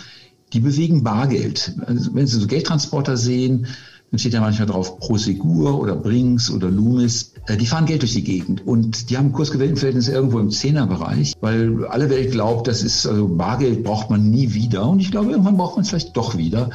Die 0.53 0.61
bewegen 0.61 1.03
Bargeld. 1.03 1.73
Also 1.87 2.15
wenn 2.15 2.27
Sie 2.27 2.39
so 2.39 2.47
Geldtransporter 2.47 3.17
sehen, 3.17 3.67
dann 4.11 4.19
steht 4.19 4.35
ja 4.35 4.41
manchmal 4.41 4.69
drauf 4.69 4.99
Prosegur 5.01 5.81
oder 5.81 5.97
Brinks 5.97 6.51
oder 6.51 6.71
Loomis. 6.71 7.33
Äh, 7.47 7.57
die 7.57 7.67
fahren 7.67 7.87
Geld 7.87 8.03
durch 8.03 8.13
die 8.13 8.25
Gegend 8.25 8.67
und 8.67 9.11
die 9.11 9.19
haben 9.19 9.33
Kursgewinnverhältnisse 9.33 10.13
irgendwo 10.13 10.39
im 10.39 10.51
Zehnerbereich, 10.51 11.35
weil 11.41 11.87
alle 11.87 12.11
Welt 12.11 12.33
glaubt, 12.33 12.69
das 12.69 12.83
ist, 12.83 13.07
also 13.07 13.29
Bargeld 13.29 13.85
braucht 13.85 14.11
man 14.11 14.31
nie 14.31 14.55
wieder. 14.55 14.89
Und 14.89 15.01
ich 15.01 15.11
glaube, 15.11 15.31
irgendwann 15.31 15.57
braucht 15.57 15.77
man 15.77 15.83
es 15.83 15.91
vielleicht 15.91 16.17
doch 16.17 16.37
wieder 16.37 16.71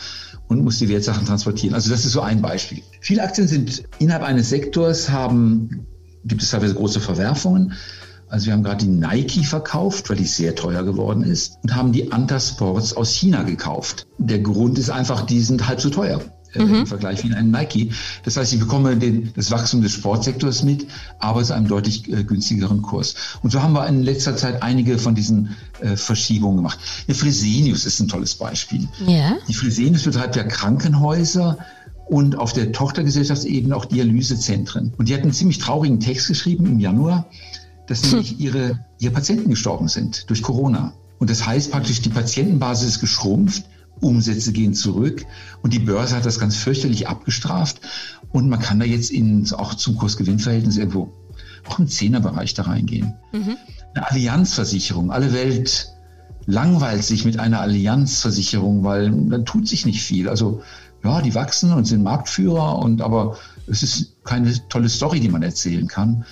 und 0.48 0.64
muss 0.64 0.80
die 0.80 0.90
Wertsachen 0.90 1.26
transportieren. 1.26 1.76
Also 1.76 1.90
das 1.90 2.06
ist 2.06 2.12
so 2.12 2.22
ein 2.22 2.42
Beispiel. 2.42 2.82
Viele 3.02 3.24
Aktien 3.24 3.48
sind 3.48 3.84
innerhalb 4.00 4.24
eines 4.24 4.50
Sektors 4.50 5.10
haben, 5.10 5.86
gibt 6.26 6.42
es 6.42 6.52
teilweise 6.52 6.76
große 6.76 7.00
Verwerfungen. 7.00 7.74
Also 8.28 8.46
wir 8.46 8.54
haben 8.54 8.64
gerade 8.64 8.86
die 8.86 8.92
Nike 8.92 9.44
verkauft, 9.44 10.10
weil 10.10 10.18
die 10.18 10.26
sehr 10.26 10.54
teuer 10.54 10.84
geworden 10.84 11.24
ist 11.24 11.58
und 11.64 11.76
haben 11.76 11.92
die 11.92 12.12
Anta 12.12 12.40
Sports 12.40 12.96
aus 12.96 13.12
China 13.12 13.42
gekauft. 13.42 14.06
Der 14.20 14.40
Grund 14.40 14.78
ist 14.78 14.92
einfach, 14.92 15.26
die 15.26 15.42
sind 15.42 15.68
halb 15.68 15.82
so 15.82 15.90
teuer. 15.90 16.22
Äh, 16.56 16.64
mhm. 16.64 16.76
im 16.76 16.88
Vergleich 16.88 17.24
wie 17.24 17.28
in 17.28 17.34
einem 17.36 17.52
Nike. 17.52 17.92
Das 18.24 18.36
heißt, 18.36 18.54
ich 18.54 18.60
bekomme 18.60 18.98
den, 18.98 19.32
das 19.36 19.52
Wachstum 19.52 19.82
des 19.82 19.92
Sportsektors 19.94 20.64
mit, 20.64 20.88
aber 21.20 21.44
zu 21.44 21.54
einem 21.54 21.68
deutlich 21.68 22.12
äh, 22.12 22.24
günstigeren 22.24 22.82
Kurs. 22.82 23.14
Und 23.44 23.52
so 23.52 23.62
haben 23.62 23.74
wir 23.74 23.86
in 23.88 24.02
letzter 24.02 24.36
Zeit 24.36 24.64
einige 24.64 24.98
von 24.98 25.14
diesen 25.14 25.56
äh, 25.80 25.96
Verschiebungen 25.96 26.58
gemacht. 26.58 26.80
Der 27.08 27.14
Fresenius 27.14 27.86
ist 27.86 28.00
ein 28.00 28.08
tolles 28.08 28.34
Beispiel. 28.34 28.88
Ja. 29.06 29.38
Die 29.48 29.54
Fresenius 29.54 30.04
betreibt 30.04 30.36
ja 30.36 30.44
Krankenhäuser 30.44 31.60
und 32.08 32.36
auf 32.36 32.54
der 32.54 32.72
Tochtergesellschaftsebene 32.72 33.76
auch 33.76 33.86
Dialysezentren. 33.86 34.94
Und 34.98 35.08
die 35.08 35.14
hatten 35.14 35.26
einen 35.26 35.34
ziemlich 35.34 35.60
traurigen 35.60 36.00
Text 36.00 36.28
geschrieben 36.30 36.66
im 36.66 36.80
Januar, 36.80 37.28
dass 37.86 38.02
hm. 38.02 38.10
nämlich 38.10 38.40
ihre, 38.40 38.80
ihre 38.98 39.14
Patienten 39.14 39.52
gestorben 39.52 39.88
sind 39.88 40.28
durch 40.32 40.42
Corona. 40.42 40.94
Und 41.20 41.30
das 41.30 41.46
heißt 41.46 41.70
praktisch, 41.70 42.02
die 42.02 42.10
Patientenbasis 42.10 42.90
ist 42.90 43.00
geschrumpft 43.02 43.66
Umsätze 44.02 44.52
gehen 44.52 44.74
zurück 44.74 45.26
und 45.62 45.74
die 45.74 45.80
Börse 45.80 46.16
hat 46.16 46.26
das 46.26 46.40
ganz 46.40 46.56
fürchterlich 46.56 47.08
abgestraft 47.08 47.82
und 48.32 48.50
man 48.50 48.60
kann 48.60 48.80
da 48.80 48.86
jetzt 48.86 49.12
in, 49.12 49.48
auch 49.54 49.74
zum 49.74 49.96
Kursgewinnverhältnis 49.96 50.78
irgendwo 50.78 51.14
auch 51.68 51.80
im 51.80 51.88
Zehnerbereich 51.88 52.54
da 52.54 52.64
reingehen. 52.64 53.16
Mhm. 53.32 53.58
Eine 53.94 54.12
Allianzversicherung, 54.12 55.12
alle 55.12 55.34
Welt 55.34 55.94
langweilt 56.46 57.04
sich 57.04 57.26
mit 57.26 57.40
einer 57.40 57.62
Allianzversicherung, 57.62 58.84
weil 58.84 59.12
dann 59.12 59.46
tut 59.46 59.68
sich 59.68 59.86
nicht 59.86 60.02
viel. 60.02 60.30
Also 60.30 60.62
ja, 61.04 61.22
die 61.22 61.36
wachsen 61.36 61.72
und 61.72 61.86
sind 61.86 62.04
Marktführer 62.04 62.80
und 62.80 63.02
aber 63.02 63.38
es 63.68 63.84
ist 63.84 64.24
keine 64.24 64.54
tolle 64.68 64.90
Story, 64.90 65.20
die 65.20 65.30
man 65.30 65.44
erzählen 65.44 65.88
kann. 65.88 66.26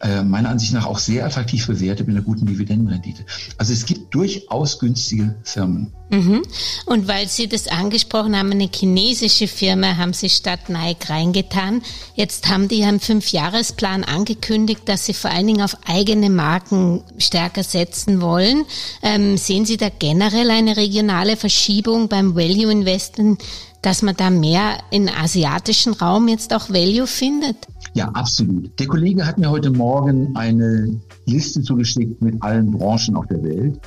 Äh, 0.00 0.22
meiner 0.22 0.50
Ansicht 0.50 0.72
nach 0.74 0.86
auch 0.86 1.00
sehr 1.00 1.26
attraktiv 1.26 1.66
bewertet 1.66 2.06
mit 2.06 2.14
einer 2.14 2.24
guten 2.24 2.46
Dividendenrendite. 2.46 3.24
Also 3.56 3.72
es 3.72 3.84
gibt 3.84 4.14
durchaus 4.14 4.78
günstige 4.78 5.34
Firmen. 5.42 5.92
Mhm. 6.10 6.42
Und 6.86 7.08
weil 7.08 7.28
Sie 7.28 7.48
das 7.48 7.66
angesprochen 7.66 8.36
haben, 8.36 8.52
eine 8.52 8.70
chinesische 8.72 9.48
Firma 9.48 9.96
haben 9.96 10.12
Sie 10.12 10.28
statt 10.28 10.68
Nike 10.68 11.10
reingetan. 11.10 11.82
Jetzt 12.14 12.48
haben 12.48 12.68
die 12.68 12.84
einen 12.84 13.00
Fünfjahresplan 13.00 14.04
angekündigt, 14.04 14.82
dass 14.84 15.04
sie 15.04 15.14
vor 15.14 15.32
allen 15.32 15.48
Dingen 15.48 15.62
auf 15.62 15.76
eigene 15.84 16.30
Marken 16.30 17.02
stärker 17.18 17.64
setzen 17.64 18.20
wollen. 18.20 18.66
Ähm, 19.02 19.36
sehen 19.36 19.66
Sie 19.66 19.78
da 19.78 19.88
generell 19.88 20.50
eine 20.50 20.76
regionale 20.76 21.36
Verschiebung 21.36 22.08
beim 22.08 22.36
Value 22.36 22.70
Investment, 22.70 23.42
dass 23.82 24.02
man 24.02 24.16
da 24.16 24.30
mehr 24.30 24.78
im 24.90 25.08
asiatischen 25.08 25.92
Raum 25.92 26.28
jetzt 26.28 26.52
auch 26.54 26.68
Value 26.70 27.06
findet? 27.06 27.56
Ja, 27.98 28.10
absolut. 28.10 28.78
Der 28.78 28.86
Kollege 28.86 29.26
hat 29.26 29.38
mir 29.38 29.50
heute 29.50 29.72
Morgen 29.72 30.36
eine 30.36 31.00
Liste 31.26 31.62
zugeschickt 31.62 32.22
mit 32.22 32.40
allen 32.44 32.70
Branchen 32.70 33.16
auf 33.16 33.26
der 33.26 33.42
Welt, 33.42 33.80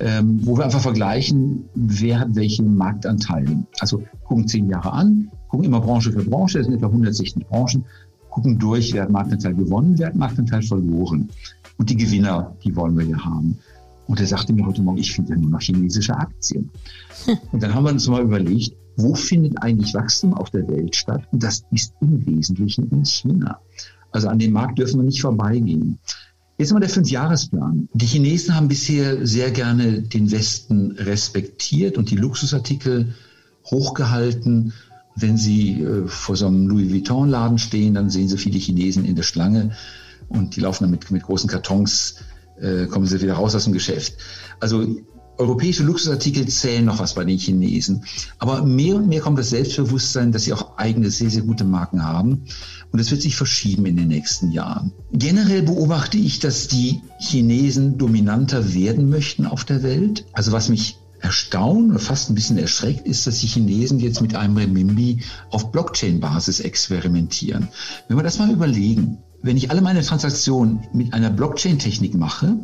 ähm, 0.00 0.40
wo 0.42 0.56
wir 0.56 0.64
einfach 0.64 0.80
vergleichen, 0.80 1.66
wer 1.74 2.20
hat 2.20 2.34
welchen 2.34 2.74
Marktanteil. 2.74 3.62
Also 3.78 4.04
gucken 4.24 4.48
zehn 4.48 4.70
Jahre 4.70 4.94
an, 4.94 5.30
gucken 5.48 5.66
immer 5.66 5.82
Branche 5.82 6.12
für 6.12 6.24
Branche, 6.24 6.60
das 6.60 6.66
sind 6.66 6.76
etwa 6.76 6.86
160 6.86 7.46
Branchen, 7.46 7.84
gucken 8.30 8.58
durch, 8.58 8.94
wer 8.94 9.02
hat 9.02 9.10
Marktanteil 9.10 9.52
gewonnen, 9.52 9.98
wer 9.98 10.06
hat 10.06 10.16
Marktanteil 10.16 10.62
verloren. 10.62 11.28
Und 11.76 11.90
die 11.90 11.96
Gewinner, 11.98 12.56
die 12.64 12.74
wollen 12.74 12.96
wir 12.96 13.04
ja 13.04 13.22
haben. 13.22 13.58
Und 14.06 14.18
er 14.18 14.26
sagte 14.26 14.54
mir 14.54 14.64
heute 14.64 14.80
Morgen, 14.80 14.96
ich 14.96 15.12
finde 15.12 15.34
ja 15.34 15.36
nur 15.38 15.50
noch 15.50 15.60
chinesische 15.60 16.16
Aktien. 16.16 16.70
Und 17.52 17.62
dann 17.62 17.74
haben 17.74 17.84
wir 17.84 17.92
uns 17.92 18.08
mal 18.08 18.22
überlegt, 18.22 18.74
wo 18.96 19.14
findet 19.14 19.62
eigentlich 19.62 19.94
Wachstum 19.94 20.34
auf 20.34 20.50
der 20.50 20.68
Welt 20.68 20.96
statt? 20.96 21.22
Und 21.32 21.42
das 21.42 21.64
ist 21.70 21.94
im 22.00 22.26
Wesentlichen 22.26 22.88
in 22.90 23.04
China. 23.04 23.58
Also 24.10 24.28
an 24.28 24.38
dem 24.38 24.52
Markt 24.52 24.78
dürfen 24.78 25.00
wir 25.00 25.04
nicht 25.04 25.22
vorbeigehen. 25.22 25.98
Jetzt 26.58 26.72
mal 26.72 26.80
der 26.80 26.90
Fünfjahresplan. 26.90 27.88
Die 27.94 28.06
Chinesen 28.06 28.54
haben 28.54 28.68
bisher 28.68 29.26
sehr 29.26 29.50
gerne 29.50 30.02
den 30.02 30.30
Westen 30.30 30.92
respektiert 30.92 31.96
und 31.96 32.10
die 32.10 32.16
Luxusartikel 32.16 33.14
hochgehalten. 33.64 34.72
Wenn 35.16 35.36
Sie 35.36 35.82
äh, 35.82 36.06
vor 36.06 36.36
so 36.36 36.46
einem 36.46 36.68
Louis 36.68 36.90
Vuitton-Laden 36.92 37.58
stehen, 37.58 37.94
dann 37.94 38.10
sehen 38.10 38.28
Sie 38.28 38.38
viele 38.38 38.58
Chinesen 38.58 39.04
in 39.04 39.16
der 39.16 39.22
Schlange 39.22 39.72
und 40.32 40.56
die 40.56 40.60
laufen 40.60 40.84
dann 40.84 40.90
mit, 40.90 41.10
mit 41.10 41.22
großen 41.22 41.48
Kartons, 41.48 42.16
äh, 42.60 42.86
kommen 42.86 43.06
sie 43.06 43.20
wieder 43.20 43.34
raus 43.34 43.54
aus 43.54 43.64
dem 43.64 43.72
Geschäft. 43.72 44.14
Also 44.60 44.86
Europäische 45.38 45.82
Luxusartikel 45.82 46.46
zählen 46.46 46.84
noch 46.84 46.98
was 46.98 47.14
bei 47.14 47.24
den 47.24 47.38
Chinesen. 47.38 48.04
Aber 48.38 48.64
mehr 48.64 48.96
und 48.96 49.08
mehr 49.08 49.20
kommt 49.20 49.38
das 49.38 49.50
Selbstbewusstsein, 49.50 50.30
dass 50.30 50.44
sie 50.44 50.52
auch 50.52 50.76
eigene, 50.76 51.10
sehr, 51.10 51.30
sehr 51.30 51.42
gute 51.42 51.64
Marken 51.64 52.04
haben. 52.04 52.44
Und 52.92 53.00
das 53.00 53.10
wird 53.10 53.22
sich 53.22 53.36
verschieben 53.36 53.86
in 53.86 53.96
den 53.96 54.08
nächsten 54.08 54.50
Jahren. 54.52 54.92
Generell 55.12 55.62
beobachte 55.62 56.18
ich, 56.18 56.38
dass 56.38 56.68
die 56.68 57.00
Chinesen 57.18 57.98
dominanter 57.98 58.74
werden 58.74 59.08
möchten 59.08 59.46
auf 59.46 59.64
der 59.64 59.82
Welt. 59.82 60.26
Also 60.32 60.52
was 60.52 60.68
mich 60.68 60.98
erstaunt 61.22 61.90
oder 61.90 62.00
fast 62.00 62.28
ein 62.28 62.34
bisschen 62.34 62.58
erschreckt 62.58 63.06
ist, 63.06 63.26
dass 63.26 63.40
die 63.40 63.46
Chinesen 63.46 64.00
jetzt 64.00 64.20
mit 64.20 64.34
einem 64.34 64.56
Renminbi 64.56 65.22
auf 65.50 65.72
Blockchain-Basis 65.72 66.60
experimentieren. 66.60 67.68
Wenn 68.08 68.16
wir 68.18 68.24
das 68.24 68.38
mal 68.38 68.50
überlegen, 68.50 69.18
wenn 69.40 69.56
ich 69.56 69.70
alle 69.70 69.80
meine 69.80 70.02
Transaktionen 70.02 70.86
mit 70.92 71.14
einer 71.14 71.30
Blockchain-Technik 71.30 72.14
mache, 72.14 72.56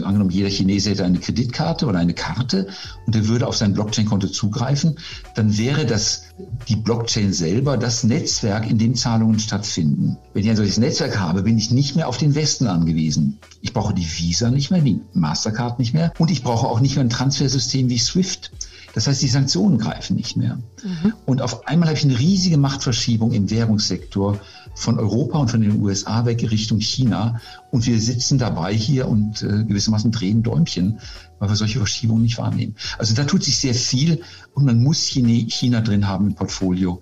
also 0.00 0.08
angenommen, 0.08 0.30
jeder 0.30 0.50
Chinese 0.50 0.90
hätte 0.90 1.04
eine 1.04 1.18
Kreditkarte 1.18 1.86
oder 1.86 1.98
eine 1.98 2.14
Karte 2.14 2.68
und 3.06 3.14
er 3.14 3.28
würde 3.28 3.46
auf 3.46 3.56
sein 3.56 3.74
Blockchain-Konto 3.74 4.28
zugreifen, 4.28 4.96
dann 5.34 5.56
wäre 5.56 5.86
das 5.86 6.24
die 6.68 6.76
Blockchain 6.76 7.32
selber 7.32 7.76
das 7.76 8.04
Netzwerk, 8.04 8.68
in 8.68 8.78
dem 8.78 8.94
Zahlungen 8.94 9.38
stattfinden. 9.38 10.16
Wenn 10.32 10.44
ich 10.44 10.50
ein 10.50 10.56
solches 10.56 10.78
Netzwerk 10.78 11.18
habe, 11.18 11.42
bin 11.42 11.58
ich 11.58 11.70
nicht 11.70 11.96
mehr 11.96 12.08
auf 12.08 12.18
den 12.18 12.34
Westen 12.34 12.66
angewiesen. 12.66 13.38
Ich 13.60 13.72
brauche 13.72 13.94
die 13.94 14.06
Visa 14.06 14.50
nicht 14.50 14.70
mehr, 14.70 14.80
die 14.80 15.00
Mastercard 15.12 15.78
nicht 15.78 15.94
mehr 15.94 16.12
und 16.18 16.30
ich 16.30 16.42
brauche 16.42 16.66
auch 16.66 16.80
nicht 16.80 16.96
mehr 16.96 17.04
ein 17.04 17.10
Transfersystem 17.10 17.88
wie 17.88 17.98
SWIFT. 17.98 18.50
Das 18.94 19.08
heißt, 19.08 19.22
die 19.22 19.28
Sanktionen 19.28 19.78
greifen 19.78 20.16
nicht 20.16 20.36
mehr. 20.36 20.58
Mhm. 20.82 21.14
Und 21.26 21.42
auf 21.42 21.66
einmal 21.66 21.88
habe 21.88 21.98
ich 21.98 22.04
eine 22.04 22.18
riesige 22.18 22.58
Machtverschiebung 22.58 23.32
im 23.32 23.50
Währungssektor 23.50 24.38
von 24.74 24.98
Europa 24.98 25.38
und 25.38 25.50
von 25.50 25.60
den 25.60 25.80
USA 25.80 26.24
weg 26.26 26.42
Richtung 26.50 26.80
China. 26.80 27.40
Und 27.70 27.86
wir 27.86 28.00
sitzen 28.00 28.38
dabei 28.38 28.74
hier 28.74 29.08
und 29.08 29.42
äh, 29.42 29.64
gewissermaßen 29.64 30.10
drehen 30.12 30.42
Däumchen, 30.42 31.00
weil 31.38 31.48
wir 31.48 31.56
solche 31.56 31.78
Verschiebungen 31.78 32.22
nicht 32.22 32.38
wahrnehmen. 32.38 32.74
Also 32.98 33.14
da 33.14 33.24
tut 33.24 33.44
sich 33.44 33.56
sehr 33.58 33.74
viel 33.74 34.22
und 34.54 34.64
man 34.64 34.82
muss 34.82 35.04
China, 35.06 35.48
China 35.48 35.80
drin 35.80 36.08
haben 36.08 36.28
im 36.28 36.34
Portfolio 36.34 37.00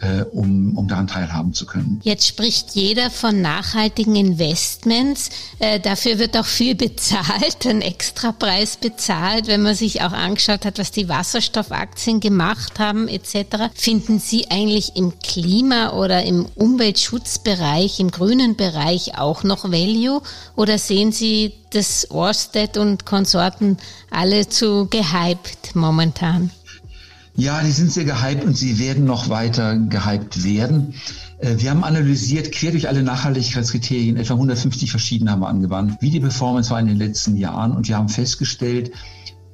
äh, 0.00 0.22
um, 0.22 0.76
um 0.76 0.88
daran 0.88 1.06
teilhaben 1.06 1.52
zu 1.52 1.66
können. 1.66 2.00
Jetzt 2.02 2.26
spricht 2.26 2.70
jeder 2.70 3.10
von 3.10 3.42
nachhaltigen 3.42 4.16
Investments. 4.16 5.28
Äh, 5.58 5.78
dafür 5.78 6.18
wird 6.18 6.36
auch 6.36 6.46
viel 6.46 6.74
bezahlt, 6.90 7.66
ein 7.66 7.82
Extrapreis 7.82 8.78
bezahlt, 8.78 9.46
wenn 9.46 9.62
man 9.62 9.74
sich 9.74 10.02
auch 10.02 10.12
angeschaut 10.12 10.64
hat, 10.64 10.78
was 10.78 10.90
die 10.90 11.08
Wasserstoffaktien 11.08 12.20
gemacht 12.20 12.78
haben 12.78 13.08
etc. 13.08 13.70
Finden 13.74 14.18
Sie 14.18 14.50
eigentlich 14.50 14.96
im 14.96 15.18
Klima- 15.18 15.92
oder 15.92 16.22
im 16.24 16.46
Umweltschutzbereich, 16.54 18.00
im 18.00 18.10
grünen 18.10 18.56
Bereich 18.56 19.18
auch 19.18 19.44
noch 19.44 19.64
Value 19.64 20.22
oder 20.56 20.78
sehen 20.78 21.12
Sie 21.12 21.52
das 21.70 22.10
Orsted 22.10 22.76
und 22.76 23.04
Konsorten 23.06 23.76
alle 24.10 24.48
zu 24.48 24.86
gehypt 24.86 25.74
momentan? 25.74 26.50
Ja, 27.40 27.62
die 27.62 27.72
sind 27.72 27.90
sehr 27.90 28.04
gehypt 28.04 28.44
und 28.44 28.54
sie 28.54 28.78
werden 28.78 29.06
noch 29.06 29.30
weiter 29.30 29.74
gehypt 29.74 30.44
werden. 30.44 30.92
Äh, 31.38 31.54
wir 31.56 31.70
haben 31.70 31.84
analysiert, 31.84 32.52
quer 32.52 32.70
durch 32.70 32.86
alle 32.86 33.02
Nachhaltigkeitskriterien, 33.02 34.18
etwa 34.18 34.34
150 34.34 34.90
verschiedene 34.90 35.30
haben 35.30 35.40
wir 35.40 35.48
angewandt, 35.48 35.96
wie 36.02 36.10
die 36.10 36.20
Performance 36.20 36.68
war 36.68 36.78
in 36.78 36.86
den 36.86 36.98
letzten 36.98 37.38
Jahren 37.38 37.72
und 37.72 37.88
wir 37.88 37.96
haben 37.96 38.10
festgestellt, 38.10 38.92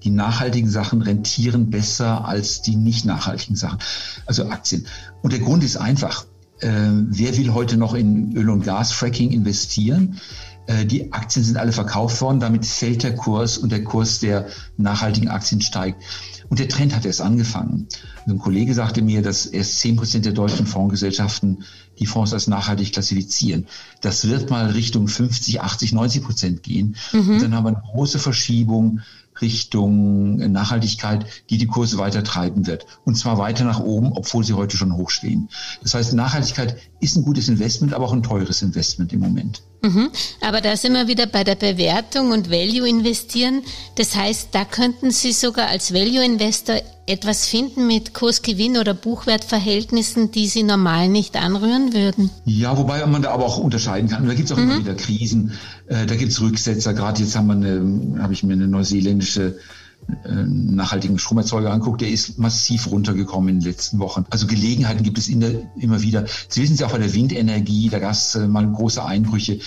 die 0.02 0.10
nachhaltigen 0.10 0.68
Sachen 0.68 1.00
rentieren 1.00 1.70
besser 1.70 2.24
als 2.24 2.60
die 2.60 2.74
nicht 2.74 3.04
nachhaltigen 3.04 3.54
Sachen, 3.54 3.78
also 4.26 4.48
Aktien. 4.48 4.88
Und 5.22 5.32
der 5.32 5.40
Grund 5.40 5.62
ist 5.62 5.76
einfach. 5.76 6.26
Äh, 6.58 6.68
wer 6.68 7.36
will 7.36 7.54
heute 7.54 7.76
noch 7.76 7.94
in 7.94 8.34
Öl- 8.36 8.50
und 8.50 8.64
Gas-Fracking 8.64 9.30
investieren? 9.30 10.18
Äh, 10.66 10.86
die 10.86 11.12
Aktien 11.12 11.44
sind 11.44 11.56
alle 11.56 11.70
verkauft 11.70 12.20
worden, 12.20 12.40
damit 12.40 12.66
fällt 12.66 13.04
der 13.04 13.14
Kurs 13.14 13.58
und 13.58 13.70
der 13.70 13.84
Kurs 13.84 14.18
der 14.18 14.48
nachhaltigen 14.76 15.28
Aktien 15.28 15.60
steigt. 15.60 16.02
Und 16.48 16.58
der 16.58 16.68
Trend 16.68 16.94
hat 16.94 17.04
erst 17.04 17.20
angefangen. 17.20 17.88
ein 18.26 18.38
Kollege 18.38 18.74
sagte 18.74 19.02
mir, 19.02 19.22
dass 19.22 19.46
erst 19.46 19.78
zehn 19.78 19.96
Prozent 19.96 20.24
der 20.24 20.32
deutschen 20.32 20.66
Fondsgesellschaften 20.66 21.64
die 21.98 22.06
Fonds 22.06 22.32
als 22.32 22.46
nachhaltig 22.46 22.92
klassifizieren. 22.92 23.66
Das 24.00 24.28
wird 24.28 24.50
mal 24.50 24.70
Richtung 24.70 25.08
50, 25.08 25.60
80, 25.60 25.92
90 25.92 26.22
Prozent 26.22 26.62
gehen. 26.62 26.96
Mhm. 27.12 27.30
Und 27.30 27.42
dann 27.42 27.54
haben 27.54 27.64
wir 27.64 27.70
eine 27.70 27.82
große 27.92 28.18
Verschiebung 28.18 29.00
Richtung 29.40 30.36
Nachhaltigkeit, 30.36 31.26
die 31.50 31.58
die 31.58 31.66
Kurse 31.66 31.98
weiter 31.98 32.24
treiben 32.24 32.66
wird. 32.66 32.86
Und 33.04 33.16
zwar 33.16 33.38
weiter 33.38 33.64
nach 33.64 33.80
oben, 33.80 34.12
obwohl 34.12 34.44
sie 34.44 34.54
heute 34.54 34.76
schon 34.76 34.94
hochstehen. 34.94 35.48
Das 35.82 35.94
heißt, 35.94 36.14
Nachhaltigkeit 36.14 36.76
ist 37.00 37.16
ein 37.16 37.24
gutes 37.24 37.48
Investment, 37.48 37.92
aber 37.92 38.06
auch 38.06 38.12
ein 38.12 38.22
teures 38.22 38.62
Investment 38.62 39.12
im 39.12 39.20
Moment. 39.20 39.62
Mhm. 39.82 40.08
Aber 40.40 40.60
da 40.60 40.76
sind 40.76 40.94
wir 40.94 41.08
wieder 41.08 41.26
bei 41.26 41.44
der 41.44 41.54
Bewertung 41.54 42.30
und 42.30 42.50
Value 42.50 42.88
investieren. 42.88 43.62
Das 43.96 44.16
heißt, 44.16 44.48
da 44.52 44.64
könnten 44.64 45.10
Sie 45.10 45.32
sogar 45.32 45.68
als 45.68 45.92
Value 45.92 46.24
Investor 46.24 46.76
etwas 47.06 47.46
finden 47.46 47.86
mit 47.86 48.14
Kursgewinn 48.14 48.78
oder 48.78 48.94
Buchwertverhältnissen, 48.94 50.32
die 50.32 50.48
Sie 50.48 50.62
normal 50.62 51.08
nicht 51.08 51.36
anrühren 51.36 51.92
würden? 51.92 52.30
Ja, 52.44 52.76
wobei 52.76 53.04
man 53.06 53.22
da 53.22 53.30
aber 53.30 53.44
auch 53.44 53.58
unterscheiden 53.58 54.10
kann. 54.10 54.26
Da 54.26 54.34
gibt 54.34 54.50
es 54.50 54.52
auch 54.52 54.60
mhm. 54.60 54.70
immer 54.70 54.78
wieder 54.80 54.94
Krisen, 54.94 55.52
äh, 55.86 56.06
da 56.06 56.16
gibt 56.16 56.32
es 56.32 56.40
Rücksetzer. 56.40 56.94
Gerade 56.94 57.22
jetzt 57.22 57.36
haben 57.36 57.46
wir 57.46 57.54
eine, 57.54 58.22
habe 58.22 58.32
ich 58.32 58.42
mir 58.42 58.54
eine 58.54 58.66
neuseeländische 58.66 59.58
nachhaltigen 60.46 61.18
Stromerzeuger 61.18 61.72
anguckt, 61.72 62.00
der 62.00 62.10
ist 62.10 62.38
massiv 62.38 62.90
runtergekommen 62.90 63.48
in 63.48 63.60
den 63.60 63.68
letzten 63.68 63.98
Wochen. 63.98 64.24
Also 64.30 64.46
Gelegenheiten 64.46 65.02
gibt 65.02 65.18
es 65.18 65.28
der, 65.28 65.62
immer 65.76 66.02
wieder. 66.02 66.26
Sie 66.48 66.62
wissen 66.62 66.74
es 66.74 66.80
ja 66.80 66.86
auch 66.86 66.92
bei 66.92 66.98
der 66.98 67.12
Windenergie, 67.12 67.88
da 67.88 67.98
gab 67.98 68.12
es 68.12 68.34
äh, 68.34 68.46
mal 68.46 68.70
große 68.70 69.04
Einbrüche. 69.04 69.58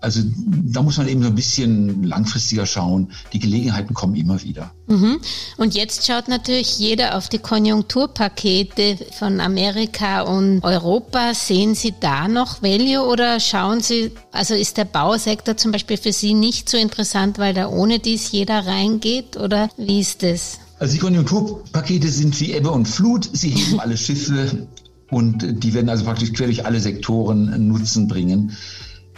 Also 0.00 0.20
da 0.24 0.82
muss 0.82 0.96
man 0.96 1.08
eben 1.08 1.22
so 1.22 1.28
ein 1.28 1.34
bisschen 1.34 2.04
langfristiger 2.04 2.66
schauen. 2.66 3.10
Die 3.32 3.40
Gelegenheiten 3.40 3.94
kommen 3.94 4.14
immer 4.14 4.40
wieder. 4.42 4.72
Mhm. 4.86 5.20
Und 5.56 5.74
jetzt 5.74 6.06
schaut 6.06 6.28
natürlich 6.28 6.78
jeder 6.78 7.16
auf 7.16 7.28
die 7.28 7.38
Konjunkturpakete 7.38 8.96
von 9.18 9.40
Amerika 9.40 10.22
und 10.22 10.62
Europa. 10.62 11.34
Sehen 11.34 11.74
Sie 11.74 11.94
da 11.98 12.28
noch 12.28 12.62
Value 12.62 13.04
oder 13.06 13.40
schauen 13.40 13.80
Sie, 13.80 14.12
also 14.30 14.54
ist 14.54 14.76
der 14.76 14.84
Bausektor 14.84 15.56
zum 15.56 15.72
Beispiel 15.72 15.96
für 15.96 16.12
Sie 16.12 16.32
nicht 16.32 16.68
so 16.68 16.76
interessant, 16.76 17.38
weil 17.38 17.52
da 17.52 17.68
ohne 17.68 17.98
dies 17.98 18.30
jeder 18.30 18.66
reingeht 18.66 19.36
oder 19.36 19.68
wie 19.76 19.98
ist 20.00 20.22
das? 20.22 20.58
Also 20.78 20.94
die 20.94 21.00
Konjunkturpakete 21.00 22.08
sind 22.08 22.38
wie 22.40 22.52
Ebbe 22.52 22.70
und 22.70 22.86
Flut. 22.86 23.28
Sie 23.32 23.50
heben 23.50 23.80
alle 23.80 23.96
Schiffe 23.96 24.68
und 25.10 25.64
die 25.64 25.74
werden 25.74 25.88
also 25.88 26.04
praktisch 26.04 26.32
quer 26.32 26.46
durch 26.46 26.64
alle 26.64 26.80
Sektoren 26.80 27.66
Nutzen 27.66 28.06
bringen. 28.08 28.56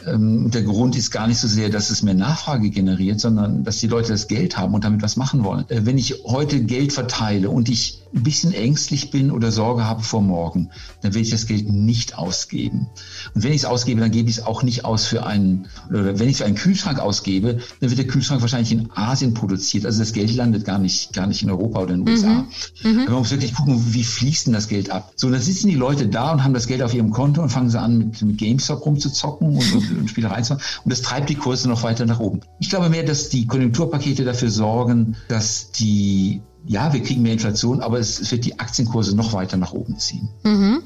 Ähm, 0.06 0.50
der 0.50 0.62
Grund 0.62 0.96
ist 0.96 1.10
gar 1.10 1.26
nicht 1.26 1.38
so 1.38 1.48
sehr, 1.48 1.68
dass 1.68 1.90
es 1.90 2.02
mehr 2.02 2.14
Nachfrage 2.14 2.70
generiert, 2.70 3.20
sondern 3.20 3.64
dass 3.64 3.78
die 3.78 3.86
Leute 3.86 4.10
das 4.12 4.28
Geld 4.28 4.56
haben 4.56 4.74
und 4.74 4.84
damit 4.84 5.02
was 5.02 5.16
machen 5.16 5.44
wollen. 5.44 5.64
Äh, 5.68 5.84
wenn 5.84 5.98
ich 5.98 6.22
heute 6.24 6.62
Geld 6.62 6.92
verteile 6.92 7.50
und 7.50 7.68
ich 7.68 8.00
ein 8.14 8.22
bisschen 8.22 8.52
ängstlich 8.52 9.10
bin 9.10 9.30
oder 9.30 9.52
Sorge 9.52 9.84
habe 9.84 10.02
vor 10.02 10.22
morgen, 10.22 10.70
dann 11.02 11.14
werde 11.14 11.20
ich 11.20 11.30
das 11.30 11.46
Geld 11.46 11.70
nicht 11.70 12.16
ausgeben. 12.18 12.88
Und 13.34 13.42
wenn 13.44 13.52
ich 13.52 13.58
es 13.58 13.64
ausgebe, 13.64 14.00
dann 14.00 14.10
gebe 14.10 14.28
ich 14.28 14.38
es 14.38 14.46
auch 14.46 14.62
nicht 14.62 14.84
aus 14.84 15.06
für 15.06 15.26
einen, 15.26 15.68
oder 15.88 16.18
wenn 16.18 16.28
ich 16.28 16.32
es 16.32 16.38
für 16.38 16.44
einen 16.44 16.56
Kühlschrank 16.56 16.98
ausgebe, 16.98 17.60
dann 17.80 17.90
wird 17.90 17.98
der 17.98 18.06
Kühlschrank 18.06 18.40
wahrscheinlich 18.40 18.72
in 18.72 18.90
Asien 18.94 19.34
produziert. 19.34 19.86
Also 19.86 20.00
das 20.00 20.12
Geld 20.12 20.34
landet 20.34 20.64
gar 20.64 20.78
nicht, 20.78 21.12
gar 21.12 21.26
nicht 21.26 21.42
in 21.42 21.50
Europa 21.50 21.80
oder 21.80 21.94
in 21.94 22.04
den 22.04 22.14
USA. 22.14 22.46
Mhm. 22.82 22.90
Mhm. 22.90 23.04
Man 23.04 23.14
muss 23.14 23.30
wirklich 23.30 23.54
gucken, 23.54 23.80
wie 23.94 24.04
fließt 24.04 24.46
denn 24.46 24.54
das 24.54 24.68
Geld 24.68 24.90
ab? 24.90 25.12
So, 25.16 25.30
dann 25.30 25.40
sitzen 25.40 25.68
die 25.68 25.76
Leute 25.76 26.08
da 26.08 26.32
und 26.32 26.44
haben 26.44 26.54
das 26.54 26.66
Geld 26.66 26.82
auf 26.82 26.94
ihrem 26.94 27.10
Konto 27.10 27.42
und 27.42 27.50
fangen 27.50 27.70
sie 27.70 27.80
an, 27.80 27.98
mit, 27.98 28.22
mit 28.22 28.38
GameStop 28.38 28.84
rumzuzocken 28.84 29.56
und, 29.56 29.72
und, 29.72 29.98
und 29.98 30.10
Spielereien 30.10 30.44
zu 30.44 30.54
machen. 30.54 30.64
Und 30.84 30.90
das 30.92 31.02
treibt 31.02 31.30
die 31.30 31.36
Kurse 31.36 31.68
noch 31.68 31.82
weiter 31.82 32.06
nach 32.06 32.20
oben. 32.20 32.40
Ich 32.58 32.70
glaube 32.70 32.88
mehr, 32.88 33.04
dass 33.04 33.28
die 33.28 33.46
Konjunkturpakete 33.46 34.24
dafür 34.24 34.50
sorgen, 34.50 35.16
dass 35.28 35.70
die 35.72 36.42
ja, 36.66 36.92
wir 36.92 37.02
kriegen 37.02 37.22
mehr 37.22 37.32
Inflation, 37.32 37.80
aber 37.80 37.98
es, 37.98 38.20
es 38.20 38.30
wird 38.30 38.44
die 38.44 38.58
Aktienkurse 38.58 39.16
noch 39.16 39.32
weiter 39.32 39.56
nach 39.56 39.72
oben 39.72 39.98
ziehen. 39.98 40.28
Mhm. 40.44 40.82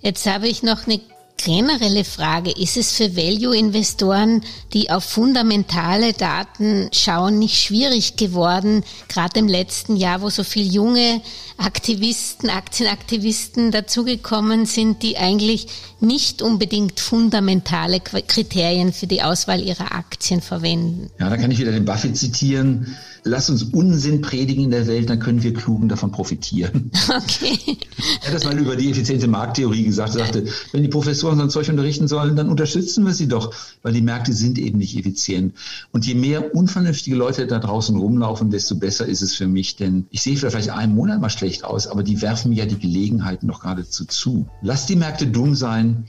Jetzt 0.00 0.26
habe 0.26 0.48
ich 0.48 0.62
noch 0.62 0.86
eine 0.86 1.00
generelle 1.38 2.04
Frage. 2.04 2.50
Ist 2.50 2.76
es 2.76 2.92
für 2.92 3.16
Value-Investoren, 3.16 4.42
die 4.72 4.90
auf 4.90 5.04
fundamentale 5.04 6.12
Daten 6.12 6.90
schauen, 6.92 7.38
nicht 7.38 7.62
schwierig 7.62 8.16
geworden, 8.16 8.84
gerade 9.08 9.38
im 9.38 9.48
letzten 9.48 9.96
Jahr, 9.96 10.20
wo 10.20 10.30
so 10.30 10.44
viele 10.44 10.68
junge 10.68 11.22
Aktivisten, 11.56 12.50
Aktienaktivisten 12.50 13.70
dazugekommen 13.70 14.66
sind, 14.66 15.02
die 15.02 15.16
eigentlich 15.16 15.68
nicht 16.00 16.42
unbedingt 16.42 17.00
fundamentale 17.00 18.00
Kriterien 18.00 18.92
für 18.92 19.06
die 19.06 19.22
Auswahl 19.22 19.60
ihrer 19.60 19.92
Aktien 19.92 20.40
verwenden? 20.40 21.10
Ja, 21.18 21.30
da 21.30 21.36
kann 21.36 21.50
ich 21.50 21.58
wieder 21.58 21.72
den 21.72 21.84
Buffett 21.84 22.16
zitieren 22.16 22.96
lass 23.28 23.50
uns 23.50 23.62
Unsinn 23.62 24.20
predigen 24.20 24.64
in 24.64 24.70
der 24.70 24.86
Welt, 24.86 25.10
dann 25.10 25.18
können 25.18 25.42
wir 25.42 25.54
Klugen 25.54 25.88
davon 25.88 26.10
profitieren. 26.10 26.90
Okay. 27.08 27.78
Er 28.22 28.28
hat 28.28 28.34
das 28.34 28.44
mal 28.44 28.58
über 28.58 28.76
die 28.76 28.90
effiziente 28.90 29.28
Markttheorie 29.28 29.84
gesagt. 29.84 30.14
Er 30.14 30.24
sagte, 30.24 30.44
wenn 30.72 30.82
die 30.82 30.88
Professoren 30.88 31.36
so 31.36 31.42
ein 31.42 31.50
Zeug 31.50 31.68
unterrichten 31.68 32.06
sollen, 32.06 32.36
dann 32.36 32.48
unterstützen 32.48 33.04
wir 33.04 33.14
sie 33.14 33.28
doch, 33.28 33.54
weil 33.82 33.92
die 33.92 34.02
Märkte 34.02 34.32
sind 34.32 34.58
eben 34.58 34.78
nicht 34.78 34.96
effizient. 34.96 35.54
Und 35.90 36.06
je 36.06 36.14
mehr 36.14 36.54
unvernünftige 36.54 37.16
Leute 37.16 37.46
da 37.46 37.58
draußen 37.58 37.96
rumlaufen, 37.96 38.50
desto 38.50 38.76
besser 38.76 39.06
ist 39.06 39.22
es 39.22 39.34
für 39.34 39.46
mich, 39.46 39.76
denn 39.76 40.06
ich 40.10 40.22
sehe 40.22 40.36
vielleicht 40.36 40.70
einen 40.70 40.94
Monat 40.94 41.20
mal 41.20 41.30
schlecht 41.30 41.64
aus, 41.64 41.86
aber 41.86 42.02
die 42.02 42.20
werfen 42.20 42.50
mir 42.50 42.58
ja 42.58 42.66
die 42.66 42.78
Gelegenheiten 42.78 43.46
noch 43.46 43.60
geradezu 43.60 44.04
zu. 44.04 44.46
Lass 44.62 44.86
die 44.86 44.96
Märkte 44.96 45.26
dumm 45.26 45.54
sein 45.54 46.06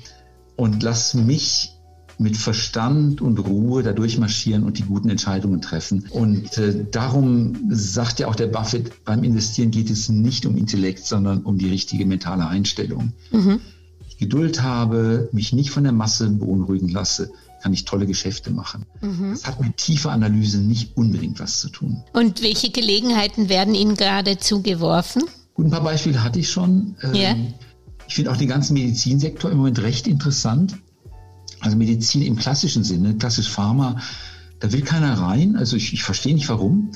und 0.56 0.84
lass 0.84 1.14
mich 1.14 1.79
mit 2.20 2.36
Verstand 2.36 3.22
und 3.22 3.40
Ruhe 3.40 3.82
da 3.82 3.94
durchmarschieren 3.94 4.64
und 4.64 4.78
die 4.78 4.84
guten 4.84 5.10
Entscheidungen 5.10 5.62
treffen. 5.62 6.06
Und 6.12 6.58
äh, 6.58 6.86
darum 6.92 7.58
sagt 7.70 8.20
ja 8.20 8.28
auch 8.28 8.36
der 8.36 8.48
Buffett, 8.48 9.06
beim 9.06 9.24
Investieren 9.24 9.72
geht 9.72 9.90
es 9.90 10.10
nicht 10.10 10.46
um 10.46 10.58
Intellekt, 10.58 11.06
sondern 11.06 11.44
um 11.44 11.58
die 11.58 11.70
richtige 11.70 12.06
mentale 12.06 12.46
Einstellung. 12.46 13.14
Mhm. 13.32 13.62
Ich 14.10 14.18
Geduld 14.18 14.62
habe, 14.62 15.30
mich 15.32 15.54
nicht 15.54 15.72
von 15.72 15.84
der 15.84 15.94
Masse 15.94 16.30
beunruhigen 16.30 16.90
lasse, 16.90 17.32
kann 17.62 17.72
ich 17.72 17.86
tolle 17.86 18.06
Geschäfte 18.06 18.52
machen. 18.52 18.86
Mhm. 19.02 19.32
Das 19.32 19.46
hat 19.46 19.62
mit 19.62 19.78
tiefer 19.78 20.12
Analyse 20.12 20.60
nicht 20.60 20.98
unbedingt 20.98 21.40
was 21.40 21.62
zu 21.62 21.70
tun. 21.70 22.04
Und 22.12 22.42
welche 22.42 22.70
Gelegenheiten 22.70 23.48
werden 23.48 23.76
Ihnen 23.76 23.96
gerade 23.96 24.38
zugeworfen? 24.38 25.24
Gut, 25.54 25.66
ein 25.66 25.72
paar 25.72 25.84
Beispiele 25.84 26.22
hatte 26.22 26.40
ich 26.40 26.50
schon. 26.50 26.96
Ja. 27.14 27.32
Ähm, 27.32 27.54
ich 28.08 28.16
finde 28.16 28.32
auch 28.32 28.38
den 28.38 28.50
ganzen 28.50 28.74
Medizinsektor 28.74 29.52
im 29.52 29.58
Moment 29.58 29.82
recht 29.82 30.08
interessant. 30.08 30.78
Also 31.62 31.78
Medizin 31.78 32.22
im 32.22 32.36
klassischen 32.36 32.84
Sinne, 32.84 33.16
klassisch 33.16 33.50
Pharma, 33.50 34.00
da 34.60 34.72
will 34.72 34.82
keiner 34.82 35.14
rein. 35.14 35.56
Also 35.56 35.76
ich, 35.76 35.94
ich 35.94 36.04
verstehe 36.04 36.34
nicht 36.34 36.50
warum, 36.50 36.92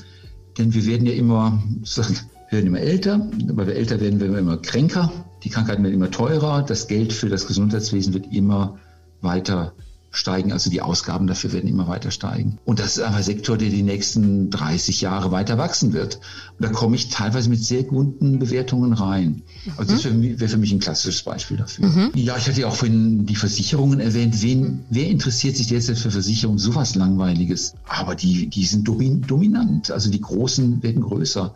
denn 0.58 0.74
wir 0.74 0.86
werden 0.86 1.06
ja 1.06 1.12
immer, 1.12 1.62
wir 1.82 2.04
werden 2.50 2.66
immer 2.66 2.80
älter, 2.80 3.28
weil 3.52 3.66
wir 3.66 3.74
älter 3.74 4.00
werden, 4.00 4.20
werden 4.20 4.32
wir 4.32 4.40
immer 4.40 4.58
kränker, 4.58 5.12
die 5.42 5.50
Krankheiten 5.50 5.82
werden 5.82 5.94
immer 5.94 6.10
teurer, 6.10 6.62
das 6.62 6.86
Geld 6.86 7.12
für 7.12 7.28
das 7.28 7.46
Gesundheitswesen 7.46 8.14
wird 8.14 8.32
immer 8.32 8.78
weiter 9.20 9.74
steigen, 10.16 10.52
also 10.52 10.70
die 10.70 10.80
Ausgaben 10.80 11.26
dafür 11.26 11.52
werden 11.52 11.68
immer 11.68 11.88
weiter 11.88 12.10
steigen. 12.10 12.58
Und 12.64 12.78
das 12.78 12.96
ist 12.96 13.02
einfach 13.02 13.18
ein 13.18 13.24
Sektor, 13.24 13.56
der 13.58 13.68
die 13.68 13.82
nächsten 13.82 14.50
30 14.50 15.00
Jahre 15.00 15.30
weiter 15.30 15.58
wachsen 15.58 15.92
wird. 15.92 16.20
Und 16.58 16.64
da 16.64 16.68
komme 16.68 16.96
ich 16.96 17.08
teilweise 17.08 17.50
mit 17.50 17.62
sehr 17.62 17.82
guten 17.82 18.38
Bewertungen 18.38 18.92
rein. 18.92 19.42
Also 19.76 19.92
das 19.92 20.04
wäre 20.04 20.48
für 20.48 20.56
mich 20.56 20.72
ein 20.72 20.78
klassisches 20.78 21.22
Beispiel 21.22 21.56
dafür. 21.56 21.88
Mhm. 21.88 22.10
Ja, 22.14 22.36
ich 22.36 22.48
hatte 22.48 22.60
ja 22.60 22.68
auch 22.68 22.76
vorhin 22.76 23.26
die 23.26 23.36
Versicherungen 23.36 24.00
erwähnt. 24.00 24.42
Wen, 24.42 24.84
wer 24.90 25.08
interessiert 25.08 25.56
sich 25.56 25.68
derzeit 25.68 25.98
für 25.98 26.10
Versicherungen? 26.10 26.58
Sowas 26.58 26.94
Langweiliges. 26.94 27.74
Aber 27.86 28.14
die, 28.14 28.48
die 28.48 28.64
sind 28.64 28.86
dominant. 28.86 29.90
Also 29.90 30.10
die 30.10 30.20
Großen 30.20 30.82
werden 30.82 31.02
größer. 31.02 31.54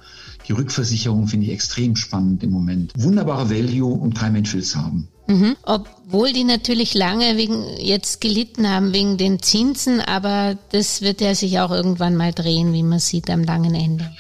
Die 0.48 0.52
Rückversicherung 0.52 1.26
finde 1.26 1.46
ich 1.46 1.52
extrem 1.52 1.94
spannend 1.96 2.42
im 2.42 2.50
Moment. 2.50 2.92
Wunderbare 2.96 3.50
Value 3.50 3.92
und 3.92 4.14
kein 4.14 4.32
Mensch 4.32 4.54
will 4.54 4.60
es 4.60 4.74
haben. 4.74 5.08
Mhm. 5.28 5.56
Obwohl 5.62 6.32
die 6.32 6.44
natürlich 6.44 6.94
lange 6.94 7.36
wegen 7.36 7.64
jetzt 7.78 8.20
gelitten 8.20 8.68
haben 8.68 8.92
wegen 8.92 9.18
den 9.18 9.40
Zinsen, 9.42 10.00
aber 10.00 10.56
das 10.72 11.02
wird 11.02 11.20
ja 11.20 11.34
sich 11.34 11.60
auch 11.60 11.70
irgendwann 11.70 12.16
mal 12.16 12.32
drehen, 12.32 12.72
wie 12.72 12.82
man 12.82 12.98
sieht 12.98 13.30
am 13.30 13.44
langen 13.44 13.74
Ende. 13.74 14.10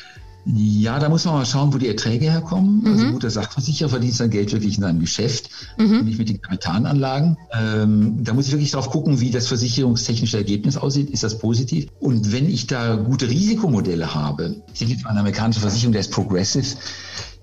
Ja, 0.54 0.98
da 0.98 1.10
muss 1.10 1.26
man 1.26 1.34
mal 1.34 1.44
schauen, 1.44 1.74
wo 1.74 1.78
die 1.78 1.88
Erträge 1.88 2.30
herkommen. 2.30 2.80
Mhm. 2.80 2.86
Also 2.86 3.04
ein 3.04 3.12
guter 3.12 3.28
Sachversicherer 3.28 3.90
verdient 3.90 4.14
sein 4.14 4.30
Geld 4.30 4.50
wirklich 4.52 4.76
in 4.76 4.82
seinem 4.82 5.00
Geschäft 5.00 5.50
mhm. 5.76 6.04
nicht 6.04 6.18
mit 6.18 6.30
den 6.30 6.40
Kapitalanlagen. 6.40 7.36
Ähm, 7.52 8.24
da 8.24 8.32
muss 8.32 8.46
ich 8.46 8.52
wirklich 8.52 8.70
drauf 8.70 8.88
gucken, 8.88 9.20
wie 9.20 9.30
das 9.30 9.46
versicherungstechnische 9.46 10.38
Ergebnis 10.38 10.78
aussieht. 10.78 11.10
Ist 11.10 11.22
das 11.22 11.38
positiv? 11.38 11.88
Und 12.00 12.32
wenn 12.32 12.48
ich 12.48 12.66
da 12.66 12.96
gute 12.96 13.28
Risikomodelle 13.28 14.14
habe, 14.14 14.62
es 14.72 14.78
gibt 14.78 15.04
eine 15.04 15.20
amerikanische 15.20 15.60
Versicherung, 15.60 15.92
der 15.92 16.00
ist 16.00 16.12
Progressive, 16.12 16.76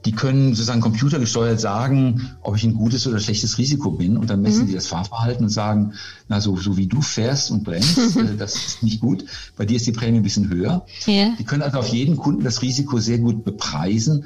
die 0.05 0.11
können 0.11 0.53
sozusagen 0.53 0.81
computergesteuert 0.81 1.59
sagen, 1.59 2.35
ob 2.41 2.55
ich 2.55 2.63
ein 2.63 2.75
gutes 2.75 3.07
oder 3.07 3.19
schlechtes 3.19 3.57
Risiko 3.57 3.91
bin 3.91 4.17
und 4.17 4.29
dann 4.29 4.41
messen 4.41 4.63
mhm. 4.63 4.67
die 4.67 4.73
das 4.73 4.87
Fahrverhalten 4.87 5.45
und 5.45 5.49
sagen, 5.49 5.93
na 6.27 6.39
so, 6.39 6.55
so 6.57 6.77
wie 6.77 6.85
du 6.85 7.01
fährst 7.01 7.49
und 7.49 7.63
bremst, 7.63 7.97
äh, 8.17 8.35
das 8.37 8.55
ist 8.55 8.83
nicht 8.83 8.99
gut. 8.99 9.25
Bei 9.57 9.65
dir 9.65 9.77
ist 9.77 9.87
die 9.87 9.91
Prämie 9.91 10.17
ein 10.17 10.23
bisschen 10.23 10.49
höher. 10.49 10.85
Ja. 11.07 11.33
Die 11.39 11.43
können 11.43 11.63
also 11.63 11.79
auf 11.79 11.87
jeden 11.87 12.17
Kunden 12.17 12.43
das 12.43 12.61
Risiko 12.61 12.99
sehr 12.99 13.17
gut 13.17 13.43
bepreisen 13.43 14.25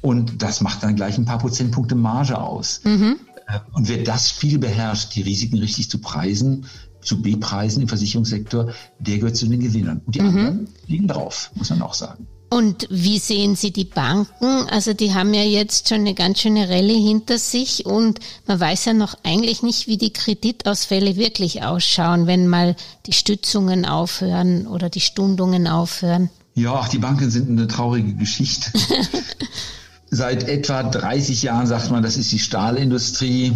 und 0.00 0.42
das 0.42 0.62
macht 0.62 0.82
dann 0.82 0.96
gleich 0.96 1.18
ein 1.18 1.26
paar 1.26 1.38
Prozentpunkte 1.38 1.94
Marge 1.94 2.38
aus. 2.38 2.80
Mhm. 2.84 3.16
Äh, 3.46 3.58
und 3.72 3.88
wer 3.88 4.02
das 4.02 4.30
Spiel 4.30 4.58
beherrscht, 4.58 5.14
die 5.14 5.22
Risiken 5.22 5.58
richtig 5.58 5.90
zu 5.90 5.98
preisen, 5.98 6.64
zu 7.02 7.20
bepreisen 7.20 7.82
im 7.82 7.88
Versicherungssektor, 7.88 8.72
der 8.98 9.18
gehört 9.18 9.36
zu 9.36 9.46
den 9.46 9.60
Gewinnern. 9.60 10.00
Und 10.06 10.14
die 10.14 10.20
mhm. 10.20 10.28
anderen 10.28 10.68
liegen 10.86 11.08
drauf, 11.08 11.50
muss 11.54 11.68
man 11.68 11.82
auch 11.82 11.94
sagen. 11.94 12.26
Und 12.52 12.88
wie 12.90 13.20
sehen 13.20 13.54
Sie 13.54 13.70
die 13.70 13.84
Banken? 13.84 14.68
Also 14.70 14.92
die 14.92 15.14
haben 15.14 15.32
ja 15.34 15.44
jetzt 15.44 15.88
schon 15.88 16.00
eine 16.00 16.14
ganz 16.14 16.40
schöne 16.40 16.68
Rallye 16.68 17.00
hinter 17.00 17.38
sich 17.38 17.86
und 17.86 18.18
man 18.48 18.58
weiß 18.58 18.86
ja 18.86 18.92
noch 18.92 19.16
eigentlich 19.22 19.62
nicht, 19.62 19.86
wie 19.86 19.96
die 19.96 20.12
Kreditausfälle 20.12 21.14
wirklich 21.14 21.62
ausschauen, 21.62 22.26
wenn 22.26 22.48
mal 22.48 22.74
die 23.06 23.12
Stützungen 23.12 23.86
aufhören 23.86 24.66
oder 24.66 24.90
die 24.90 25.00
Stundungen 25.00 25.68
aufhören. 25.68 26.28
Ja, 26.56 26.88
die 26.88 26.98
Banken 26.98 27.30
sind 27.30 27.48
eine 27.50 27.68
traurige 27.68 28.14
Geschichte. 28.14 28.72
Seit 30.10 30.48
etwa 30.48 30.82
30 30.82 31.44
Jahren 31.44 31.68
sagt 31.68 31.92
man, 31.92 32.02
das 32.02 32.16
ist 32.16 32.32
die 32.32 32.40
Stahlindustrie, 32.40 33.52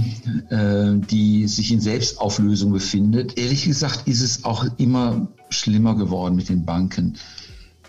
äh, 0.50 0.92
die 1.10 1.48
sich 1.48 1.72
in 1.72 1.80
Selbstauflösung 1.80 2.70
befindet. 2.70 3.36
Ehrlich 3.36 3.64
gesagt 3.64 4.06
ist 4.06 4.20
es 4.20 4.44
auch 4.44 4.64
immer 4.76 5.26
schlimmer 5.50 5.96
geworden 5.96 6.36
mit 6.36 6.48
den 6.48 6.64
Banken. 6.64 7.18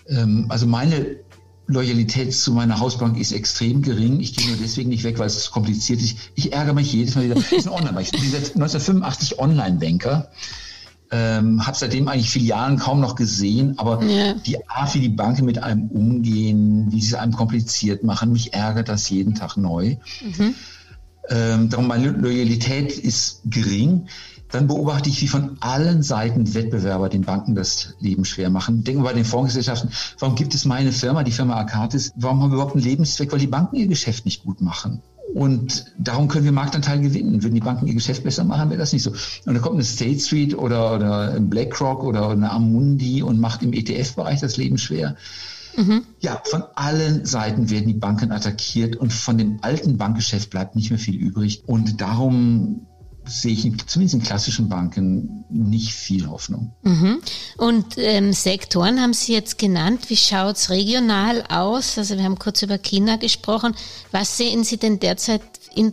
Ähm, 0.08 0.46
also 0.50 0.68
meine 0.68 1.18
Loyalität 1.68 2.34
zu 2.36 2.52
meiner 2.52 2.80
Hausbank 2.80 3.20
ist 3.20 3.32
extrem 3.32 3.82
gering. 3.82 4.20
Ich 4.20 4.36
gehe 4.36 4.48
nur 4.48 4.58
deswegen 4.58 4.90
nicht 4.90 5.04
weg, 5.04 5.18
weil 5.18 5.28
es 5.28 5.50
kompliziert 5.50 6.02
ist. 6.02 6.18
Ich 6.36 6.54
ärgere 6.54 6.74
mich 6.74 6.94
jedes 6.94 7.16
Mal 7.16 7.26
wieder. 7.26 7.38
Ich 7.38 7.50
bin 7.50 7.68
online 7.70 8.02
Ich 8.02 8.12
bin 8.12 8.22
seit 8.22 8.56
1985 8.56 9.40
Online-Banker. 9.40 10.30
Ähm, 11.12 11.66
habe 11.66 11.78
seitdem 11.78 12.08
eigentlich 12.08 12.30
Filialen 12.30 12.78
kaum 12.78 13.00
noch 13.00 13.16
gesehen, 13.16 13.78
aber 13.78 14.04
ja. 14.04 14.34
die 14.34 14.68
Art, 14.68 14.94
wie 14.96 15.00
die 15.00 15.10
Banken 15.10 15.46
mit 15.46 15.62
einem 15.62 15.88
umgehen, 15.90 16.88
wie 16.92 17.00
sie 17.00 17.10
es 17.10 17.14
einem 17.14 17.32
kompliziert 17.32 18.04
machen, 18.04 18.32
mich 18.32 18.54
ärgert 18.54 18.90
das 18.90 19.10
jeden 19.10 19.36
Tag 19.36 19.56
neu. 19.56 19.98
Mhm. 20.22 20.56
Ähm, 21.30 21.70
darum 21.70 21.88
meine 21.88 22.10
Loyalität 22.10 22.98
ist 22.98 23.42
gering 23.46 24.08
dann 24.52 24.68
beobachte 24.68 25.10
ich, 25.10 25.22
wie 25.22 25.28
von 25.28 25.58
allen 25.60 26.04
Seiten 26.04 26.54
Wettbewerber 26.54 27.10
den 27.10 27.24
Banken 27.24 27.56
das 27.56 27.96
Leben 28.00 28.26
schwer 28.26 28.50
machen. 28.50 28.84
Denken 28.84 29.02
wir 29.02 29.10
bei 29.10 29.14
den 29.14 29.26
Fondsgesellschaften, 29.26 29.90
warum 30.20 30.36
gibt 30.36 30.54
es 30.54 30.66
meine 30.66 30.92
Firma, 30.92 31.24
die 31.24 31.32
Firma 31.32 31.56
Arcatis, 31.56 32.14
warum 32.16 32.42
haben 32.42 32.52
wir 32.52 32.56
überhaupt 32.56 32.76
einen 32.76 32.84
Lebenszweck, 32.84 33.32
weil 33.32 33.40
die 33.40 33.48
Banken 33.48 33.76
ihr 33.76 33.88
Geschäft 33.88 34.26
nicht 34.26 34.44
gut 34.44 34.62
machen. 34.62 35.02
Und 35.34 35.92
darum 36.00 36.30
können 36.30 36.46
wir 36.46 36.54
Marktanteil 36.54 37.02
gewinnen. 37.02 37.44
Würden 37.44 37.56
die 37.56 37.60
Banken 37.60 37.88
ihr 37.88 37.94
Geschäft 37.94 38.24
besser 38.24 38.46
machen, 38.46 38.70
wäre 38.70 38.80
das 38.80 38.94
nicht 38.94 39.04
so. 39.04 39.10
Und 39.12 39.54
dann 39.54 39.62
kommt 39.62 39.76
eine 39.76 39.84
State 39.84 40.20
Street 40.20 40.58
oder, 40.58 40.96
oder 40.96 41.34
ein 41.34 41.50
BlackRock 41.50 42.06
oder 42.06 42.30
eine 42.30 42.52
Amundi 42.52 43.22
und 43.22 43.40
macht 43.40 43.62
im 43.62 43.74
ETF-Bereich 43.74 44.40
das 44.40 44.56
Leben 44.56 44.78
schwer. 44.78 45.18
Mhm. 45.76 46.04
Ja, 46.22 46.42
von 46.46 46.64
allen 46.76 47.26
Seiten 47.26 47.70
werden 47.70 47.88
die 47.88 47.94
Banken 47.96 48.32
attackiert 48.32 48.96
und 48.96 49.12
von 49.12 49.38
dem 49.38 49.60
alten 49.62 49.98
Bankgeschäft 49.98 50.52
bleibt 50.52 50.78
nicht 50.78 50.90
mehr 50.90 51.00
viel 51.00 51.16
übrig. 51.16 51.64
Und 51.66 52.00
darum 52.00 52.88
sehe 53.28 53.54
ich 53.54 53.88
zumindest 53.88 54.16
in 54.16 54.24
klassischen 54.24 54.70
Banken 54.70 55.46
nicht 55.50 55.94
viel 55.94 56.28
Hoffnung. 56.28 56.74
Mhm. 56.84 57.22
Und 57.58 57.98
ähm, 57.98 58.34
Sektoren 58.34 59.02
haben 59.02 59.14
Sie 59.14 59.34
jetzt 59.34 59.58
genannt. 59.58 60.10
Wie 60.10 60.18
schaut 60.18 60.58
es 60.58 60.70
regional 60.70 61.44
aus? 61.50 61.98
Also 61.98 62.18
wir 62.18 62.24
haben 62.24 62.40
kurz 62.40 62.62
über 62.62 62.78
China 62.78 63.18
gesprochen. 63.18 63.76
Was 64.12 64.38
sehen 64.38 64.64
Sie 64.64 64.78
denn 64.78 65.00
derzeit 65.00 65.42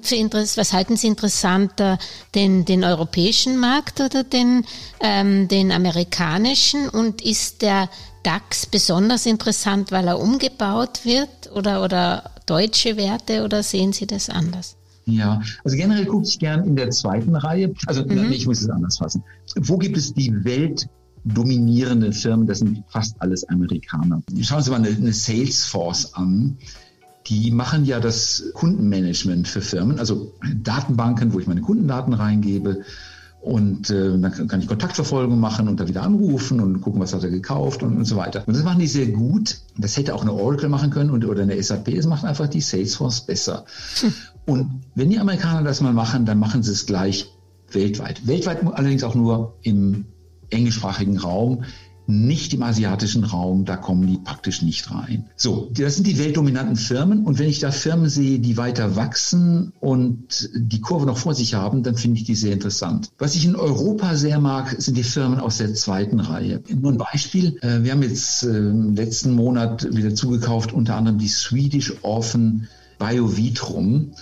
für 0.02 0.14
Interess 0.14 0.56
was 0.56 0.72
halten 0.72 0.96
Sie 0.96 1.08
interessanter, 1.08 1.98
den, 2.34 2.64
den 2.64 2.84
europäischen 2.84 3.58
Markt 3.58 4.00
oder 4.00 4.22
den, 4.22 4.64
ähm, 5.00 5.48
den 5.48 5.72
amerikanischen? 5.72 6.88
Und 6.88 7.20
ist 7.22 7.62
der 7.62 7.88
DAX 8.22 8.66
besonders 8.66 9.26
interessant, 9.26 9.90
weil 9.90 10.06
er 10.06 10.20
umgebaut 10.20 11.04
wird 11.04 11.50
oder, 11.52 11.82
oder 11.82 12.30
deutsche 12.46 12.96
Werte 12.96 13.44
oder 13.44 13.62
sehen 13.62 13.92
Sie 13.92 14.06
das 14.06 14.28
anders? 14.28 14.76
Ja, 15.04 15.42
also 15.64 15.76
generell 15.76 16.06
gucke 16.06 16.26
ich 16.26 16.38
gern 16.38 16.64
in 16.64 16.76
der 16.76 16.90
zweiten 16.90 17.34
Reihe. 17.34 17.74
Also 17.86 18.04
mhm. 18.04 18.28
nee, 18.28 18.36
ich 18.36 18.46
muss 18.46 18.60
es 18.60 18.68
anders 18.68 18.98
fassen. 18.98 19.24
Wo 19.56 19.78
gibt 19.78 19.96
es 19.96 20.14
die 20.14 20.32
weltdominierende 20.44 22.12
Firmen? 22.12 22.46
Das 22.46 22.60
sind 22.60 22.84
fast 22.88 23.16
alles 23.20 23.48
Amerikaner. 23.48 24.22
Schauen 24.42 24.62
Sie 24.62 24.70
mal 24.70 24.76
eine, 24.76 24.88
eine 24.88 25.12
Salesforce 25.12 26.14
an. 26.14 26.58
Die 27.26 27.50
machen 27.50 27.84
ja 27.84 28.00
das 28.00 28.50
Kundenmanagement 28.54 29.46
für 29.46 29.60
Firmen, 29.60 30.00
also 30.00 30.32
Datenbanken, 30.62 31.32
wo 31.32 31.38
ich 31.38 31.46
meine 31.46 31.60
Kundendaten 31.60 32.14
reingebe. 32.14 32.82
Und 33.42 33.90
äh, 33.90 34.16
dann 34.18 34.46
kann 34.46 34.60
ich 34.60 34.68
Kontaktverfolgung 34.68 35.40
machen 35.40 35.66
und 35.66 35.80
da 35.80 35.88
wieder 35.88 36.04
anrufen 36.04 36.60
und 36.60 36.80
gucken, 36.80 37.00
was 37.00 37.12
hat 37.12 37.24
er 37.24 37.30
gekauft 37.30 37.82
und, 37.82 37.96
und 37.96 38.04
so 38.04 38.14
weiter. 38.14 38.44
Und 38.46 38.54
das 38.54 38.62
machen 38.62 38.78
die 38.78 38.86
sehr 38.86 39.06
gut. 39.06 39.58
Das 39.76 39.96
hätte 39.96 40.14
auch 40.14 40.22
eine 40.22 40.32
Oracle 40.32 40.68
machen 40.68 40.90
können 40.90 41.10
und, 41.10 41.24
oder 41.24 41.42
eine 41.42 41.60
SAP. 41.60 41.92
Das 41.96 42.06
macht 42.06 42.24
einfach 42.24 42.46
die 42.46 42.60
Salesforce 42.60 43.22
besser. 43.22 43.64
Hm. 44.00 44.14
Und 44.46 44.82
wenn 44.94 45.10
die 45.10 45.18
Amerikaner 45.18 45.62
das 45.62 45.80
mal 45.80 45.92
machen, 45.92 46.26
dann 46.26 46.38
machen 46.38 46.62
sie 46.62 46.72
es 46.72 46.86
gleich 46.86 47.30
weltweit. 47.70 48.26
Weltweit 48.26 48.64
allerdings 48.64 49.04
auch 49.04 49.14
nur 49.14 49.54
im 49.62 50.04
englischsprachigen 50.50 51.18
Raum, 51.18 51.64
nicht 52.06 52.52
im 52.52 52.62
asiatischen 52.62 53.22
Raum, 53.22 53.64
da 53.64 53.76
kommen 53.76 54.06
die 54.06 54.18
praktisch 54.18 54.60
nicht 54.60 54.90
rein. 54.90 55.26
So, 55.36 55.70
das 55.72 55.94
sind 55.94 56.06
die 56.06 56.18
weltdominanten 56.18 56.76
Firmen 56.76 57.24
und 57.24 57.38
wenn 57.38 57.48
ich 57.48 57.60
da 57.60 57.70
Firmen 57.70 58.08
sehe, 58.08 58.40
die 58.40 58.56
weiter 58.56 58.96
wachsen 58.96 59.72
und 59.80 60.50
die 60.54 60.80
Kurve 60.80 61.06
noch 61.06 61.16
vor 61.16 61.34
sich 61.34 61.54
haben, 61.54 61.84
dann 61.84 61.96
finde 61.96 62.18
ich 62.18 62.24
die 62.24 62.34
sehr 62.34 62.52
interessant. 62.52 63.10
Was 63.18 63.36
ich 63.36 63.44
in 63.44 63.54
Europa 63.54 64.16
sehr 64.16 64.40
mag, 64.40 64.74
sind 64.78 64.96
die 64.96 65.04
Firmen 65.04 65.38
aus 65.38 65.58
der 65.58 65.74
zweiten 65.74 66.18
Reihe. 66.18 66.62
Nur 66.68 66.92
ein 66.92 66.98
Beispiel, 66.98 67.58
äh, 67.62 67.82
wir 67.82 67.92
haben 67.92 68.02
jetzt 68.02 68.42
im 68.42 68.96
äh, 68.96 69.00
letzten 69.00 69.32
Monat 69.32 69.86
wieder 69.94 70.14
zugekauft, 70.14 70.72
unter 70.72 70.96
anderem 70.96 71.18
die 71.18 71.28
Swedish 71.28 71.94
Orphan 72.02 72.68
Biovitrum. 72.98 74.12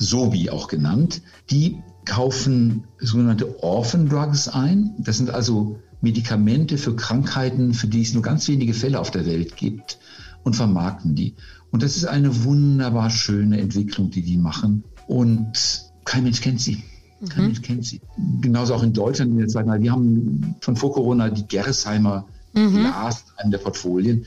Sobi 0.00 0.50
auch 0.50 0.66
genannt, 0.66 1.22
die 1.50 1.82
kaufen 2.06 2.84
sogenannte 2.98 3.62
Orphan 3.62 4.08
Drugs 4.08 4.48
ein. 4.48 4.94
Das 4.98 5.18
sind 5.18 5.30
also 5.30 5.78
Medikamente 6.00 6.78
für 6.78 6.96
Krankheiten, 6.96 7.74
für 7.74 7.86
die 7.86 8.00
es 8.00 8.14
nur 8.14 8.22
ganz 8.22 8.48
wenige 8.48 8.74
Fälle 8.74 8.98
auf 8.98 9.10
der 9.10 9.26
Welt 9.26 9.56
gibt 9.56 9.98
und 10.42 10.56
vermarkten 10.56 11.14
die. 11.14 11.34
Und 11.70 11.82
das 11.82 11.96
ist 11.96 12.06
eine 12.06 12.44
wunderbar 12.44 13.10
schöne 13.10 13.60
Entwicklung, 13.60 14.10
die 14.10 14.22
die 14.22 14.38
machen. 14.38 14.84
Und 15.06 15.84
kein 16.04 16.24
Mensch 16.24 16.40
kennt 16.40 16.60
sie. 16.60 16.82
Kein 17.28 17.42
mhm. 17.42 17.46
Mensch 17.48 17.62
kennt 17.62 17.84
sie. 17.84 18.00
Genauso 18.40 18.74
auch 18.74 18.82
in 18.82 18.94
Deutschland 18.94 19.32
in 19.32 19.38
der 19.38 19.48
zweiten 19.48 19.68
Reihe. 19.68 19.82
Wir 19.82 19.92
haben 19.92 20.56
schon 20.60 20.76
vor 20.76 20.92
Corona 20.92 21.28
die 21.28 21.46
Gerresheimer 21.46 22.26
mhm. 22.54 22.76
Glas, 22.76 23.26
einem 23.36 23.50
der 23.50 23.58
Portfolien. 23.58 24.24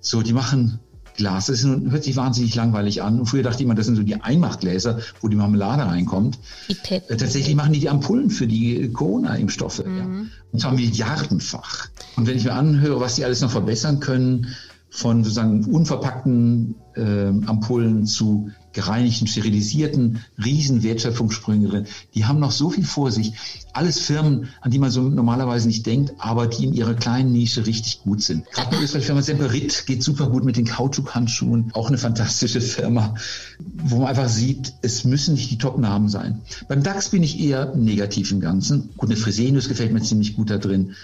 So, 0.00 0.22
die 0.22 0.32
machen 0.32 0.78
Glas. 1.18 1.46
Das 1.46 1.62
ist, 1.62 1.66
hört 1.66 2.04
sich 2.04 2.16
wahnsinnig 2.16 2.54
langweilig 2.54 3.02
an. 3.02 3.20
Und 3.20 3.26
früher 3.26 3.42
dachte 3.42 3.58
ich 3.58 3.64
immer, 3.66 3.74
das 3.74 3.84
sind 3.84 3.96
so 3.96 4.02
die 4.02 4.20
Einmachgläser, 4.20 5.00
wo 5.20 5.28
die 5.28 5.36
Marmelade 5.36 5.84
reinkommt. 5.84 6.38
Äh, 7.10 7.16
tatsächlich 7.16 7.54
machen 7.54 7.74
die 7.74 7.80
die 7.80 7.90
Ampullen 7.90 8.30
für 8.30 8.46
die 8.46 8.90
Corona-Impfstoffe. 8.90 9.84
Mhm. 9.84 9.96
Ja. 9.98 10.06
Und 10.52 10.60
zwar 10.60 10.72
milliardenfach. 10.72 11.88
Und 12.16 12.26
wenn 12.26 12.36
ich 12.38 12.44
mir 12.44 12.54
anhöre, 12.54 13.00
was 13.00 13.16
die 13.16 13.24
alles 13.24 13.42
noch 13.42 13.50
verbessern 13.50 14.00
können, 14.00 14.46
von 14.90 15.22
sozusagen 15.22 15.64
unverpackten 15.64 16.76
äh, 16.94 17.26
Ampullen 17.46 18.06
zu 18.06 18.50
gereinigten, 18.72 19.26
sterilisierten, 19.26 20.20
riesen 20.42 20.82
Wertschöpfungssprünge 20.82 21.68
drin. 21.68 21.86
Die 22.14 22.24
haben 22.26 22.38
noch 22.38 22.52
so 22.52 22.70
viel 22.70 22.84
vor 22.84 23.10
sich. 23.10 23.32
Alles 23.72 24.00
Firmen, 24.00 24.48
an 24.60 24.70
die 24.70 24.78
man 24.78 24.90
so 24.90 25.02
normalerweise 25.02 25.68
nicht 25.68 25.86
denkt, 25.86 26.14
aber 26.18 26.46
die 26.46 26.64
in 26.64 26.74
ihrer 26.74 26.94
kleinen 26.94 27.32
Nische 27.32 27.66
richtig 27.66 28.00
gut 28.02 28.22
sind. 28.22 28.50
Gerade 28.50 28.76
eine 28.76 28.84
österreichische 28.84 29.06
Firma 29.06 29.22
Semperit 29.22 29.86
geht 29.86 30.02
super 30.02 30.28
gut 30.28 30.44
mit 30.44 30.56
den 30.56 30.66
Kautschuk-Handschuhen. 30.66 31.70
Auch 31.74 31.88
eine 31.88 31.98
fantastische 31.98 32.60
Firma, 32.60 33.14
wo 33.58 33.98
man 33.98 34.08
einfach 34.08 34.28
sieht, 34.28 34.74
es 34.82 35.04
müssen 35.04 35.34
nicht 35.34 35.50
die 35.50 35.58
Top-Namen 35.58 36.08
sein. 36.08 36.40
Beim 36.68 36.82
DAX 36.82 37.10
bin 37.10 37.22
ich 37.22 37.40
eher 37.40 37.74
negativ 37.74 38.32
im 38.32 38.40
Ganzen. 38.40 38.90
Gut, 38.96 39.08
eine 39.08 39.18
Fresenius 39.18 39.68
gefällt 39.68 39.92
mir 39.92 40.02
ziemlich 40.02 40.36
gut 40.36 40.50
da 40.50 40.58
drin. 40.58 40.94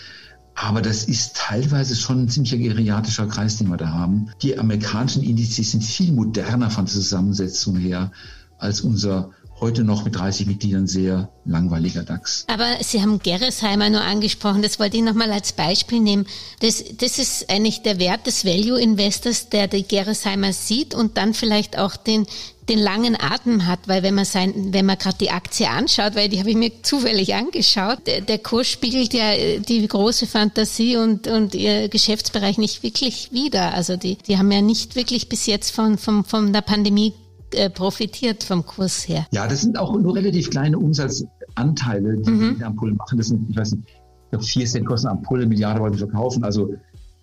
Aber 0.55 0.83
das 0.83 1.05
ist 1.05 1.37
teilweise 1.37 1.97
schon 1.97 2.25
ein 2.25 2.29
ziemlicher 2.29 2.59
geriatischer 2.59 3.27
Kreis, 3.27 3.57
den 3.57 3.69
wir 3.69 3.77
da 3.77 3.89
haben. 3.89 4.31
Die 4.43 4.59
amerikanischen 4.59 5.23
Indizes 5.23 5.73
sind 5.73 5.83
viel 5.83 6.13
moderner 6.13 6.71
von 6.71 6.85
der 6.85 6.95
Zusammensetzung 6.95 7.77
her 7.77 8.13
als 8.59 8.81
unser 8.81 9.31
heute 9.65 9.83
noch 9.83 10.05
mit 10.05 10.15
30 10.15 10.47
Mitgliedern 10.47 10.87
sehr 10.87 11.31
langweiliger 11.47 12.03
DAX. 12.03 12.45
Aber 12.49 12.77
Sie 12.83 13.01
haben 13.01 13.19
Gerresheimer 13.19 13.89
nur 13.89 14.03
angesprochen, 14.03 14.61
das 14.61 14.79
wollte 14.79 14.99
ich 14.99 15.03
nochmal 15.03 15.33
als 15.33 15.55
Beispiel 15.55 16.01
nehmen. 16.01 16.27
Das, 16.61 16.85
das 16.99 17.19
ist 17.19 17.49
eigentlich 17.49 17.81
der 17.81 17.99
Wert 17.99 18.27
des 18.27 18.45
Value 18.45 18.79
Investors, 18.79 19.49
der 19.49 19.67
die 19.67 19.83
Gerresheimer 19.83 20.53
sieht 20.53 20.95
und 20.95 21.17
dann 21.17 21.33
vielleicht 21.33 21.79
auch 21.79 21.97
den, 21.97 22.27
den 22.69 22.79
langen 22.79 23.19
Atem 23.19 23.67
hat, 23.67 23.81
weil 23.87 24.03
wenn 24.03 24.15
man 24.15 24.27
sein, 24.27 24.75
wenn 24.75 24.85
man 24.85 24.99
gerade 24.99 25.17
die 25.19 25.31
Aktie 25.31 25.71
anschaut, 25.71 26.15
weil 26.15 26.29
die 26.29 26.41
habe 26.41 26.51
ich 26.51 26.57
mir 26.57 26.83
zufällig 26.83 27.35
angeschaut, 27.35 28.07
der, 28.07 28.21
der 28.21 28.39
Kurs 28.41 28.69
spiegelt 28.69 29.15
ja 29.15 29.33
äh, 29.33 29.61
die 29.61 29.89
große 29.89 30.27
Fantasie 30.27 30.99
und, 30.99 31.27
und 31.27 31.55
ihr 31.55 31.89
Geschäftsbereich 31.89 32.59
nicht 32.59 32.83
wirklich 32.83 33.31
wider. 33.33 33.73
Also 33.73 33.97
die, 33.97 34.17
die 34.29 34.37
haben 34.37 34.53
ja 34.53 34.61
nicht 34.61 34.95
wirklich 34.95 35.31
bis 35.31 35.47
jetzt 35.47 35.71
von, 35.71 35.97
von, 35.97 36.25
von 36.25 36.53
der 36.53 36.61
Pandemie 36.61 37.15
äh, 37.57 37.71
profitiert 37.71 38.45
vom 38.45 38.65
Kurs 38.65 39.09
her. 39.09 39.27
Ja, 39.33 39.47
das 39.47 39.63
sind 39.63 39.79
auch 39.79 39.97
nur 39.99 40.15
relativ 40.15 40.51
kleine 40.51 40.79
Umsatzanteile, 40.79 42.19
die 42.19 42.31
mhm. 42.31 42.57
die 42.59 42.65
Ampullen 42.65 42.97
machen. 42.97 43.19
Das 43.19 43.29
sind, 43.29 43.49
ich 43.51 43.57
weiß 43.57 43.73
nicht, 43.73 43.89
ich 43.89 44.31
glaube, 44.31 44.45
4 44.45 44.67
Cent 44.67 44.87
kosten 44.87 45.09
Ampulle, 45.09 45.47
Milliarde 45.47 45.81
wollen 45.81 45.93
wir 45.93 45.99
verkaufen. 45.99 46.45
Also 46.45 46.75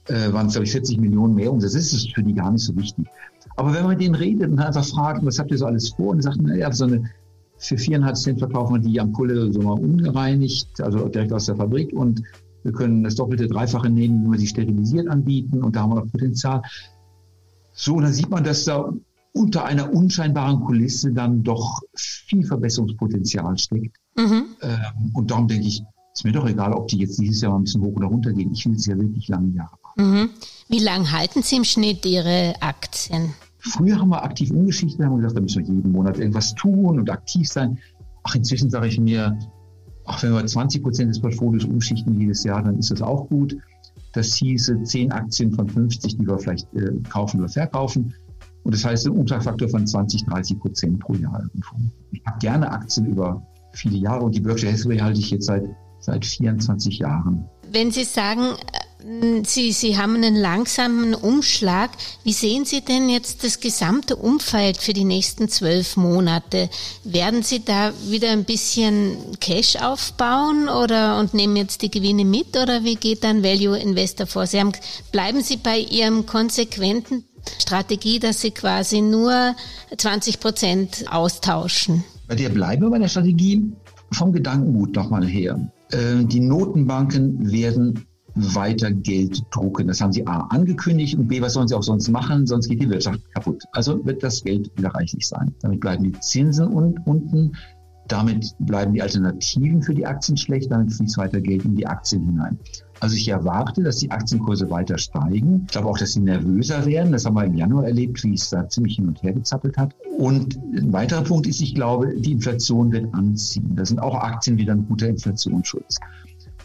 äh, 0.07 0.31
waren 0.33 0.47
es, 0.47 0.53
glaube 0.53 0.65
ich, 0.65 0.71
40 0.71 0.99
Millionen 0.99 1.35
mehr 1.35 1.51
Umsatz. 1.51 1.73
Das 1.73 1.93
ist 1.93 2.13
für 2.13 2.23
die 2.23 2.33
gar 2.33 2.51
nicht 2.51 2.63
so 2.63 2.75
wichtig. 2.75 3.07
Aber 3.55 3.73
wenn 3.73 3.81
man 3.81 3.91
mit 3.91 4.01
denen 4.01 4.15
redet 4.15 4.49
und 4.49 4.59
einfach 4.59 4.85
fragt, 4.85 5.25
was 5.25 5.39
habt 5.39 5.51
ihr 5.51 5.57
so 5.57 5.65
alles 5.65 5.89
vor? 5.89 6.09
Und 6.09 6.17
die 6.17 6.23
sagen, 6.23 6.43
naja, 6.43 6.71
so 6.71 6.85
eine, 6.85 7.03
für 7.57 7.77
viereinhalb 7.77 8.17
Cent 8.17 8.39
verkaufen 8.39 8.75
wir 8.75 8.79
die 8.89 8.99
Ampulle 8.99 9.51
so 9.51 9.61
mal 9.61 9.73
ungereinigt, 9.73 10.81
also 10.81 11.07
direkt 11.07 11.31
aus 11.31 11.45
der 11.45 11.55
Fabrik 11.55 11.93
und 11.93 12.23
wir 12.63 12.71
können 12.71 13.03
das 13.03 13.15
doppelte, 13.15 13.47
dreifache 13.47 13.89
nehmen, 13.89 14.23
wenn 14.23 14.31
wir 14.31 14.39
sie 14.39 14.47
sterilisiert 14.47 15.07
anbieten 15.07 15.63
und 15.63 15.75
da 15.75 15.81
haben 15.81 15.91
wir 15.91 15.95
noch 16.01 16.11
Potenzial. 16.11 16.61
So, 17.73 17.95
und 17.95 18.03
dann 18.03 18.13
sieht 18.13 18.29
man, 18.29 18.43
dass 18.43 18.65
da 18.65 18.91
unter 19.33 19.65
einer 19.65 19.93
unscheinbaren 19.93 20.61
Kulisse 20.61 21.13
dann 21.13 21.43
doch 21.43 21.81
viel 21.95 22.43
Verbesserungspotenzial 22.43 23.57
steckt. 23.57 23.97
Mhm. 24.17 24.45
Ähm, 24.61 25.11
und 25.13 25.31
darum 25.31 25.47
denke 25.47 25.67
ich, 25.67 25.83
ist 26.13 26.25
mir 26.25 26.33
doch 26.33 26.47
egal, 26.47 26.73
ob 26.73 26.87
die 26.89 26.97
jetzt 26.97 27.19
dieses 27.19 27.41
Jahr 27.41 27.51
mal 27.51 27.59
ein 27.59 27.63
bisschen 27.63 27.81
hoch 27.81 27.95
oder 27.95 28.07
runter 28.07 28.33
gehen. 28.33 28.51
Ich 28.51 28.65
will 28.65 28.75
es 28.75 28.85
ja 28.85 28.97
wirklich 28.97 29.27
lange 29.29 29.53
Jahre 29.53 29.75
machen. 29.81 30.11
Mhm. 30.11 30.29
Wie 30.67 30.79
lange 30.79 31.11
halten 31.11 31.41
Sie 31.41 31.55
im 31.55 31.63
Schnitt 31.63 32.05
Ihre 32.05 32.55
Aktien? 32.59 33.33
Früher 33.59 33.99
haben 33.99 34.09
wir 34.09 34.23
aktiv 34.23 34.51
umgeschichtet, 34.51 35.05
haben 35.05 35.17
gesagt, 35.17 35.37
da 35.37 35.41
müssen 35.41 35.65
wir 35.65 35.75
jeden 35.75 35.91
Monat 35.91 36.17
irgendwas 36.17 36.55
tun 36.55 36.99
und 36.99 37.09
aktiv 37.09 37.47
sein. 37.47 37.77
Ach, 38.23 38.35
inzwischen 38.35 38.69
sage 38.69 38.87
ich 38.87 38.99
mir, 38.99 39.37
ach, 40.05 40.21
wenn 40.23 40.33
wir 40.33 40.45
20 40.45 40.81
Prozent 40.81 41.09
des 41.09 41.21
Portfolios 41.21 41.65
umschichten 41.65 42.19
jedes 42.19 42.43
Jahr, 42.43 42.63
dann 42.63 42.77
ist 42.77 42.91
das 42.91 43.01
auch 43.01 43.29
gut. 43.29 43.55
Das 44.13 44.33
hieße 44.35 44.83
10 44.83 45.11
Aktien 45.11 45.53
von 45.53 45.69
50, 45.69 46.17
die 46.17 46.27
wir 46.27 46.37
vielleicht 46.39 46.73
äh, 46.73 46.91
kaufen 47.09 47.39
oder 47.39 47.49
verkaufen. 47.49 48.13
Und 48.63 48.73
das 48.73 48.85
heißt 48.85 49.07
ein 49.07 49.13
Umschlagfaktor 49.13 49.69
von 49.69 49.85
20, 49.85 50.25
30 50.25 50.59
Prozent 50.59 50.99
pro 50.99 51.13
Jahr 51.13 51.41
irgendwo. 51.41 51.75
Ich 52.11 52.21
habe 52.25 52.39
gerne 52.39 52.71
Aktien 52.71 53.07
über 53.07 53.41
viele 53.73 53.97
Jahre 53.97 54.23
und 54.23 54.35
die 54.35 54.41
Berkshire 54.41 54.71
Hathaway 54.71 54.99
halte 54.99 55.19
ich 55.19 55.31
jetzt 55.31 55.45
seit, 55.45 55.63
seit 55.99 56.25
24 56.25 56.99
Jahren. 56.99 57.49
Wenn 57.71 57.91
Sie 57.91 58.03
sagen, 58.03 58.41
äh, 58.41 59.43
Sie, 59.45 59.71
Sie 59.71 59.97
haben 59.97 60.15
einen 60.15 60.35
langsamen 60.35 61.15
Umschlag. 61.15 61.91
Wie 62.23 62.33
sehen 62.33 62.65
Sie 62.65 62.81
denn 62.81 63.09
jetzt 63.09 63.43
das 63.43 63.59
gesamte 63.59 64.15
Umfeld 64.15 64.77
für 64.77 64.93
die 64.93 65.05
nächsten 65.05 65.49
zwölf 65.49 65.97
Monate? 65.97 66.69
Werden 67.03 67.41
Sie 67.41 67.65
da 67.65 67.93
wieder 68.09 68.29
ein 68.29 68.43
bisschen 68.43 69.17
Cash 69.39 69.77
aufbauen 69.77 70.69
oder 70.69 71.19
und 71.19 71.33
nehmen 71.33 71.55
jetzt 71.55 71.81
die 71.81 71.89
Gewinne 71.89 72.25
mit 72.25 72.55
oder 72.57 72.83
wie 72.83 72.95
geht 72.95 73.23
dann 73.23 73.43
Value 73.43 73.79
Investor 73.79 74.27
vor? 74.27 74.45
Sie 74.45 74.59
haben, 74.59 74.73
bleiben 75.11 75.41
Sie 75.41 75.57
bei 75.57 75.79
Ihrem 75.79 76.25
konsequenten 76.27 77.23
Strategie, 77.59 78.19
dass 78.19 78.41
sie 78.41 78.51
quasi 78.51 79.01
nur 79.01 79.55
20 79.95 80.39
Prozent 80.39 81.05
austauschen. 81.09 82.03
Bei 82.27 82.35
der 82.35 82.49
bleiben 82.49 82.83
wir 82.83 82.89
bei 82.89 82.99
der 82.99 83.07
Strategie 83.07 83.71
vom 84.11 84.31
Gedankengut 84.31 84.95
nochmal 84.95 85.25
her. 85.25 85.71
Äh, 85.91 86.23
die 86.23 86.39
Notenbanken 86.39 87.51
werden 87.51 88.05
weiter 88.35 88.91
Geld 88.91 89.43
drucken. 89.51 89.87
Das 89.87 90.01
haben 90.01 90.13
sie 90.13 90.25
A 90.25 90.41
angekündigt 90.47 91.17
und 91.17 91.27
B, 91.27 91.41
was 91.41 91.53
sollen 91.53 91.67
sie 91.67 91.75
auch 91.75 91.83
sonst 91.83 92.09
machen? 92.09 92.47
Sonst 92.47 92.69
geht 92.69 92.81
die 92.81 92.89
Wirtschaft 92.89 93.19
kaputt. 93.33 93.63
Also 93.73 94.05
wird 94.05 94.23
das 94.23 94.43
Geld 94.43 94.71
wieder 94.77 94.89
reichlich 94.89 95.27
sein. 95.27 95.53
Damit 95.61 95.81
bleiben 95.81 96.03
die 96.03 96.19
Zinsen 96.19 96.67
unten. 96.67 97.55
Damit 98.07 98.53
bleiben 98.59 98.93
die 98.93 99.01
Alternativen 99.01 99.81
für 99.81 99.93
die 99.93 100.05
Aktien 100.05 100.37
schlecht. 100.37 100.71
Damit 100.71 100.93
fließt 100.93 101.17
weiter 101.17 101.41
Geld 101.41 101.65
in 101.65 101.75
die 101.75 101.87
Aktien 101.87 102.25
hinein. 102.25 102.57
Also 103.01 103.15
ich 103.15 103.27
erwarte, 103.27 103.81
dass 103.81 103.97
die 103.97 104.11
Aktienkurse 104.11 104.69
weiter 104.69 104.95
steigen. 104.99 105.63
Ich 105.65 105.71
glaube 105.71 105.89
auch, 105.89 105.97
dass 105.97 106.13
sie 106.13 106.19
nervöser 106.19 106.85
werden. 106.85 107.11
Das 107.11 107.25
haben 107.25 107.33
wir 107.33 107.45
im 107.45 107.55
Januar 107.55 107.85
erlebt, 107.85 108.23
wie 108.23 108.35
es 108.35 108.51
da 108.51 108.69
ziemlich 108.69 108.97
hin 108.97 109.07
und 109.07 109.21
her 109.23 109.33
gezappelt 109.33 109.75
hat. 109.75 109.95
Und 110.19 110.55
ein 110.55 110.93
weiterer 110.93 111.23
Punkt 111.23 111.47
ist, 111.47 111.61
ich 111.61 111.73
glaube, 111.73 112.13
die 112.15 112.33
Inflation 112.33 112.91
wird 112.91 113.11
anziehen. 113.15 113.75
Da 113.75 113.85
sind 113.85 113.99
auch 113.99 114.13
Aktien 114.13 114.59
wieder 114.59 114.73
ein 114.73 114.87
guter 114.87 115.09
Inflationsschutz. 115.09 115.97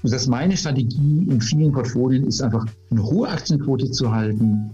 Und 0.02 0.12
das 0.12 0.26
meine 0.26 0.54
Strategie 0.58 1.26
in 1.26 1.40
vielen 1.40 1.72
Portfolien 1.72 2.26
ist 2.26 2.42
einfach 2.42 2.66
eine 2.90 3.02
hohe 3.02 3.28
Aktienquote 3.28 3.90
zu 3.90 4.12
halten 4.12 4.70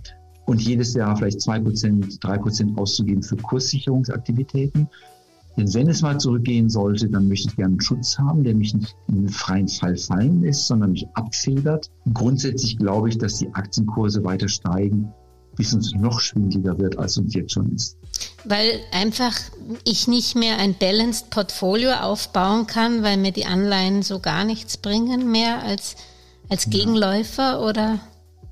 und 0.47 0.61
jedes 0.61 0.95
Jahr 0.95 1.17
vielleicht 1.17 1.41
zwei 1.41 1.61
Prozent, 1.61 2.19
drei 2.25 2.39
Prozent 2.39 2.77
auszugeben 2.77 3.23
für 3.23 3.37
Kurssicherungsaktivitäten. 3.37 4.89
Denn 5.57 5.73
wenn 5.75 5.89
es 5.89 6.03
mal 6.03 6.19
zurückgehen 6.19 6.71
sollte, 6.71 7.09
dann 7.09 7.29
möchte 7.29 7.49
ich 7.49 7.57
gerne 7.57 7.73
einen 7.73 7.81
Schutz 7.81 8.19
haben, 8.19 8.43
der 8.43 8.55
mich 8.55 8.75
nicht 8.75 8.97
in 9.09 9.17
den 9.17 9.29
freien 9.29 9.69
Fall 9.69 9.97
fallen 9.97 10.43
lässt, 10.43 10.67
sondern 10.67 10.93
mich 10.93 11.07
abfedert. 11.15 11.91
Grundsätzlich 12.15 12.79
glaube 12.79 13.11
ich, 13.11 13.19
dass 13.19 13.39
die 13.39 13.53
Aktienkurse 13.55 14.25
weiter 14.25 14.49
steigen, 14.49 15.13
bis 15.57 15.75
uns 15.75 15.93
noch 15.95 16.21
schwindeliger 16.21 16.79
wird, 16.79 16.99
als 16.99 17.19
uns 17.19 17.35
jetzt 17.35 17.53
schon 17.53 17.75
ist. 17.75 17.99
Weil 18.45 18.81
einfach 18.93 19.39
ich 19.85 20.09
nicht 20.09 20.35
mehr 20.35 20.59
ein 20.59 20.75
Balanced 20.75 21.31
Portfolio 21.31 21.93
aufbauen 21.93 22.67
kann, 22.67 23.03
weil 23.03 23.19
mir 23.19 23.33
die 23.33 23.45
Anleihen 23.45 24.03
so 24.03 24.21
gar 24.21 24.45
nichts 24.45 24.79
bringen 24.79 25.31
mehr 25.31 25.63
als, 25.63 25.97
als 26.49 26.71
Gegenläufer 26.71 27.63
oder? 27.63 28.01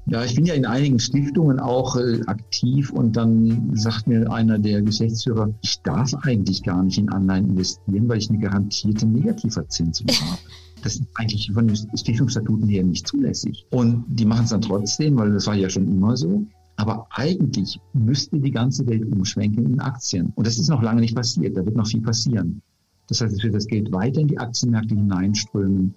Ja, 0.07 0.25
ich 0.25 0.35
bin 0.35 0.47
ja 0.47 0.55
in 0.55 0.67
einigen 0.67 0.99
Stiftungen 0.99 1.61
auch 1.61 1.97
äh, 1.97 2.21
aktiv 2.27 2.91
und 2.91 3.17
dann 3.17 3.77
sagt 3.77 4.07
mir 4.07 4.31
einer 4.33 4.59
der 4.59 4.83
Geschäftsführer, 4.83 5.53
ich 5.63 5.81
darf 5.83 6.15
eigentlich 6.23 6.63
gar 6.63 6.83
nicht 6.83 6.99
in 6.99 7.11
Anleihen 7.11 7.51
investieren, 7.51 8.09
weil 8.09 8.19
ich 8.19 8.29
eine 8.31 8.39
garantierte 8.39 9.07
Negativverzinsung 9.07 10.07
habe. 10.21 10.39
Das 10.83 10.95
ist 10.97 11.05
eigentlich 11.15 11.53
von 11.53 11.68
den 11.68 11.77
Stiftungsstatuten 11.77 12.66
her 12.68 12.83
nicht 12.83 13.07
zulässig. 13.07 13.66
Und 13.70 14.05
die 14.09 14.24
machen 14.24 14.45
es 14.45 14.51
dann 14.51 14.62
trotzdem, 14.62 15.16
weil 15.18 15.33
das 15.33 15.47
war 15.47 15.55
ja 15.55 15.68
schon 15.68 15.87
immer 15.87 16.16
so. 16.16 16.47
Aber 16.77 17.07
eigentlich 17.11 17.79
müsste 17.93 18.41
die 18.41 18.51
ganze 18.51 18.87
Welt 18.87 19.05
umschwenken 19.05 19.66
in 19.66 19.81
Aktien. 19.81 20.33
Und 20.35 20.47
das 20.47 20.59
ist 20.59 20.70
noch 20.70 20.83
lange 20.83 21.03
nicht 21.03 21.14
passiert. 21.14 21.57
Da 21.57 21.64
wird 21.64 21.77
noch 21.77 21.87
viel 21.87 22.01
passieren. 22.01 22.62
Das 23.09 23.20
heißt, 23.20 23.35
es 23.35 23.43
wird 23.43 23.55
das 23.55 23.66
Geld 23.66 23.93
weiter 23.93 24.20
in 24.20 24.29
die 24.29 24.39
Aktienmärkte 24.39 24.95
hineinströmen. 24.95 25.95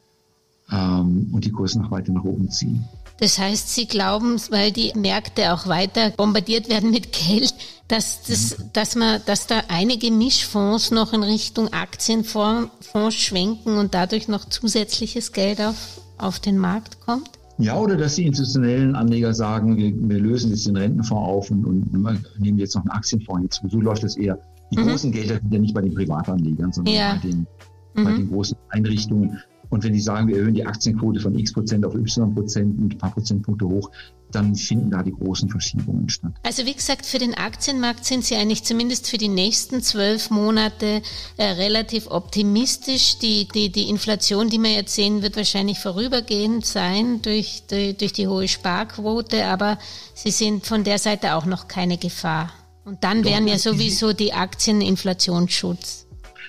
ähm, 0.71 1.29
und 1.31 1.45
die 1.45 1.51
Kurse 1.51 1.79
noch 1.79 1.91
weiter 1.91 2.11
nach 2.11 2.23
oben 2.23 2.49
ziehen. 2.49 2.83
Das 3.19 3.37
heißt, 3.37 3.73
Sie 3.73 3.87
glauben, 3.87 4.37
weil 4.49 4.71
die 4.71 4.91
Märkte 4.95 5.53
auch 5.53 5.67
weiter 5.67 6.09
bombardiert 6.11 6.69
werden 6.69 6.91
mit 6.91 7.11
Geld, 7.13 7.53
dass, 7.87 8.23
das, 8.23 8.57
dass, 8.73 8.95
man, 8.95 9.21
dass 9.25 9.47
da 9.47 9.61
einige 9.67 10.11
Mischfonds 10.11 10.91
noch 10.91 11.13
in 11.13 11.23
Richtung 11.23 11.71
Aktienfonds 11.71 12.71
schwenken 13.11 13.77
und 13.77 13.93
dadurch 13.93 14.27
noch 14.27 14.45
zusätzliches 14.45 15.31
Geld 15.31 15.61
auf, 15.61 16.01
auf 16.17 16.39
den 16.39 16.57
Markt 16.57 17.01
kommt? 17.01 17.29
Ja, 17.59 17.77
oder 17.77 17.95
dass 17.95 18.15
die 18.15 18.25
institutionellen 18.25 18.95
Anleger 18.95 19.33
sagen, 19.33 19.77
wir, 19.77 19.93
wir 19.95 20.19
lösen 20.19 20.49
jetzt 20.49 20.65
den 20.65 20.75
Rentenfonds 20.75 21.29
auf 21.29 21.51
und, 21.51 21.65
und, 21.65 21.93
nehmen 22.39 22.57
jetzt 22.57 22.75
noch 22.75 22.81
einen 22.81 22.91
Aktienfonds 22.91 23.41
hinzu. 23.41 23.69
So 23.69 23.79
läuft 23.79 24.03
es 24.03 24.17
eher. 24.17 24.39
Die 24.71 24.79
mhm. 24.79 24.87
großen 24.87 25.11
Gelder 25.11 25.35
sind 25.35 25.53
ja 25.53 25.59
nicht 25.59 25.73
bei 25.73 25.81
den 25.81 25.93
Privatanlegern, 25.93 26.71
sondern 26.71 26.95
ja. 26.95 27.13
bei, 27.13 27.29
den, 27.29 27.47
mhm. 27.93 28.03
bei 28.03 28.11
den 28.11 28.29
großen 28.29 28.57
Einrichtungen. 28.69 29.39
Und 29.73 29.83
wenn 29.83 29.93
die 29.93 30.01
sagen, 30.01 30.27
wir 30.27 30.37
erhöhen 30.37 30.53
die 30.53 30.67
Aktienquote 30.67 31.19
von 31.19 31.33
x 31.33 31.51
Prozent 31.51 31.83
auf 31.83 31.95
y 31.95 32.35
Prozent 32.35 32.77
und 32.79 32.93
ein 32.93 32.97
paar 32.99 33.11
Prozentpunkte 33.11 33.65
hoch, 33.65 33.89
dann 34.31 34.53
finden 34.53 34.91
da 34.91 35.01
die 35.01 35.11
großen 35.11 35.49
Verschiebungen 35.49 36.07
statt. 36.09 36.31
Also 36.43 36.67
wie 36.67 36.75
gesagt, 36.75 37.07
für 37.07 37.17
den 37.17 37.33
Aktienmarkt 37.33 38.05
sind 38.05 38.23
Sie 38.23 38.35
eigentlich 38.35 38.63
zumindest 38.63 39.09
für 39.09 39.17
die 39.17 39.29
nächsten 39.29 39.81
zwölf 39.81 40.29
Monate 40.29 41.01
äh, 41.37 41.43
relativ 41.43 42.05
optimistisch. 42.05 43.17
Die, 43.17 43.47
die, 43.47 43.71
die 43.71 43.89
Inflation, 43.89 44.47
die 44.47 44.59
wir 44.59 44.73
jetzt 44.73 44.93
sehen, 44.93 45.23
wird 45.23 45.37
wahrscheinlich 45.37 45.79
vorübergehend 45.79 46.67
sein 46.67 47.23
durch, 47.23 47.63
durch, 47.67 47.97
durch 47.97 48.13
die 48.13 48.27
hohe 48.27 48.47
Sparquote, 48.47 49.43
aber 49.45 49.79
Sie 50.13 50.29
sehen 50.29 50.61
von 50.61 50.83
der 50.83 50.99
Seite 50.99 51.33
auch 51.33 51.47
noch 51.47 51.67
keine 51.67 51.97
Gefahr. 51.97 52.51
Und 52.85 53.03
dann 53.03 53.23
wären 53.23 53.47
ja 53.47 53.57
sowieso 53.57 54.13
die 54.13 54.33
Aktien 54.33 54.81
Inflationsschutz. 54.81 56.02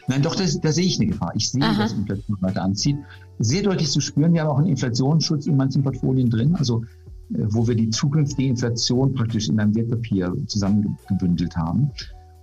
Nein, 0.07 0.23
doch, 0.23 0.35
das, 0.35 0.61
da 0.61 0.73
sehe 0.73 0.85
ich 0.85 1.01
eine 1.01 1.11
Gefahr. 1.11 1.33
Ich 1.35 1.51
sehe, 1.51 1.63
Aha. 1.63 1.83
dass 1.83 1.93
Inflation 1.93 2.37
weiter 2.41 2.63
anzieht. 2.63 2.97
Sehr 3.39 3.63
deutlich 3.63 3.91
zu 3.91 4.01
spüren, 4.01 4.35
wir 4.35 4.43
haben 4.43 4.49
auch 4.49 4.59
einen 4.59 4.69
Inflationsschutz 4.69 5.47
in 5.47 5.57
manchen 5.57 5.83
Portfolien 5.83 6.31
drin, 6.31 6.55
also 6.57 6.85
äh, 7.33 7.47
wo 7.49 7.67
wir 7.67 7.75
die 7.75 7.91
zukünftige 7.91 8.49
Inflation 8.49 9.15
praktisch 9.15 9.49
in 9.49 9.59
einem 9.59 9.75
Wertpapier 9.75 10.35
zusammengebündelt 10.47 11.57
haben. 11.57 11.91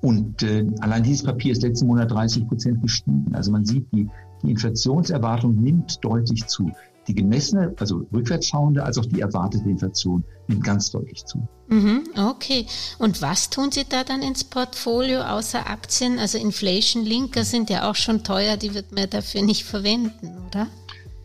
Und 0.01 0.41
äh, 0.41 0.65
allein 0.79 1.03
dieses 1.03 1.23
Papier 1.23 1.51
ist 1.51 1.61
letzten 1.61 1.87
Monat 1.87 2.11
30 2.11 2.47
Prozent 2.47 2.81
gestiegen. 2.81 3.33
Also 3.33 3.51
man 3.51 3.65
sieht, 3.65 3.85
die, 3.93 4.09
die 4.41 4.51
Inflationserwartung 4.51 5.55
nimmt 5.55 6.03
deutlich 6.03 6.47
zu 6.47 6.71
die 7.07 7.15
gemessene, 7.15 7.73
also 7.79 8.05
rückwärts 8.13 8.47
schauende, 8.47 8.83
als 8.83 8.97
auch 8.97 9.05
die 9.05 9.21
erwartete 9.21 9.69
Inflation 9.69 10.23
nimmt 10.47 10.63
ganz 10.63 10.91
deutlich 10.91 11.25
zu. 11.25 11.47
Mhm, 11.67 12.03
okay. 12.17 12.65
Und 12.99 13.21
was 13.21 13.49
tun 13.49 13.71
Sie 13.71 13.85
da 13.87 14.03
dann 14.03 14.21
ins 14.21 14.43
Portfolio 14.43 15.21
außer 15.21 15.69
Aktien? 15.69 16.19
Also 16.19 16.37
Inflation 16.37 17.05
Linker 17.05 17.45
sind 17.45 17.69
ja 17.69 17.89
auch 17.89 17.95
schon 17.95 18.23
teuer, 18.23 18.57
die 18.57 18.73
wird 18.73 18.91
man 18.91 19.09
dafür 19.09 19.41
nicht 19.41 19.63
verwenden, 19.63 20.37
oder? 20.47 20.67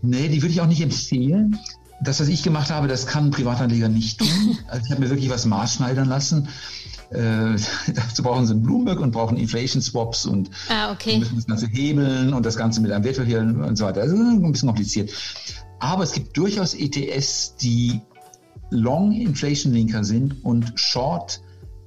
Nee, 0.03 0.29
die 0.29 0.43
würde 0.43 0.53
ich 0.53 0.61
auch 0.61 0.67
nicht 0.67 0.83
empfehlen. 0.83 1.59
Das, 2.01 2.21
was 2.21 2.29
ich 2.29 2.43
gemacht 2.43 2.71
habe, 2.71 2.89
das 2.89 3.07
kann 3.07 3.27
ein 3.27 3.31
Privatanleger 3.31 3.89
nicht 3.89 4.19
tun. 4.19 4.59
Also 4.69 4.85
ich 4.87 4.91
habe 4.93 5.01
mir 5.01 5.11
wirklich 5.11 5.31
was 5.31 5.47
maßschneidern 5.47 6.09
lassen. 6.09 6.49
Äh, 7.11 7.57
dazu 7.95 8.23
brauchen 8.23 8.47
sie 8.47 8.53
einen 8.53 8.63
Bloomberg 8.63 9.01
und 9.01 9.13
brauchen 9.13 9.37
Inflation 9.37 9.81
Swaps 9.81 10.27
und 10.27 10.51
ah, 10.69 10.93
okay. 10.93 11.19
müssen 11.19 11.37
das 11.37 11.47
Ganze 11.47 11.67
hebeln 11.69 12.35
und 12.35 12.45
das 12.45 12.57
Ganze 12.57 12.81
mit 12.81 12.93
einem 12.93 13.05
Wertpapier 13.05 13.41
und 13.41 13.77
so 13.77 13.85
weiter. 13.85 14.03
Das 14.03 14.13
ist 14.13 14.19
ein 14.19 14.53
bisschen 14.53 14.69
kompliziert. 14.69 15.11
Aber 15.79 16.05
es 16.05 16.13
gibt 16.13 16.37
durchaus 16.37 16.75
ETS, 16.75 17.57
die 17.57 18.01
Long 18.71 19.13
Inflation 19.13 19.73
Linker 19.73 20.05
sind 20.05 20.45
und 20.45 20.73
Short 20.79 21.41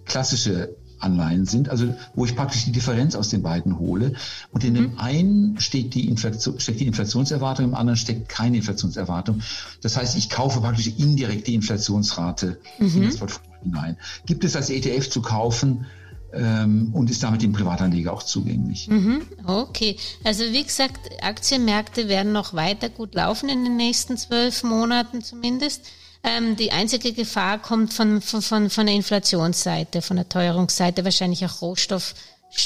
klassische 0.05 0.75
Anleihen 0.99 1.45
sind, 1.45 1.69
also 1.69 1.93
wo 2.13 2.25
ich 2.25 2.35
praktisch 2.35 2.65
die 2.65 2.71
Differenz 2.71 3.15
aus 3.15 3.29
den 3.29 3.41
beiden 3.41 3.79
hole. 3.79 4.13
Und 4.51 4.63
in 4.63 4.73
dem 4.73 4.91
mhm. 4.91 4.99
einen 4.99 5.59
steht 5.59 5.93
die 5.93 6.09
Inflation, 6.09 6.59
steckt 6.59 6.79
die 6.79 6.87
Inflationserwartung, 6.87 7.65
im 7.65 7.75
anderen 7.75 7.97
steckt 7.97 8.29
keine 8.29 8.57
Inflationserwartung. 8.57 9.41
Das 9.81 9.97
heißt, 9.97 10.17
ich 10.17 10.29
kaufe 10.29 10.59
praktisch 10.59 10.87
indirekt 10.97 11.47
die 11.47 11.55
Inflationsrate 11.55 12.59
mhm. 12.79 12.95
in 12.95 13.05
das 13.05 13.17
Portfolio 13.17 13.49
hinein. 13.63 13.97
Gibt 14.25 14.43
es 14.43 14.55
als 14.55 14.69
ETF 14.69 15.09
zu 15.09 15.21
kaufen, 15.21 15.85
und 16.31 17.09
ist 17.09 17.23
damit 17.23 17.41
dem 17.41 17.53
Privatanleger 17.53 18.13
auch 18.13 18.23
zugänglich. 18.23 18.87
Mhm, 18.87 19.21
okay, 19.47 19.95
also 20.23 20.43
wie 20.43 20.63
gesagt, 20.63 20.99
Aktienmärkte 21.21 22.07
werden 22.07 22.31
noch 22.31 22.53
weiter 22.53 22.89
gut 22.89 23.15
laufen 23.15 23.49
in 23.49 23.63
den 23.63 23.77
nächsten 23.77 24.15
zwölf 24.17 24.63
Monaten 24.63 25.23
zumindest. 25.23 25.87
Ähm, 26.23 26.55
die 26.55 26.71
einzige 26.71 27.13
Gefahr 27.13 27.59
kommt 27.59 27.93
von, 27.93 28.21
von, 28.21 28.69
von 28.69 28.85
der 28.85 28.95
Inflationsseite, 28.95 30.01
von 30.01 30.17
der 30.17 30.29
Teuerungsseite, 30.29 31.03
wahrscheinlich 31.03 31.45
auch 31.45 31.61
Rohstoff. 31.61 32.13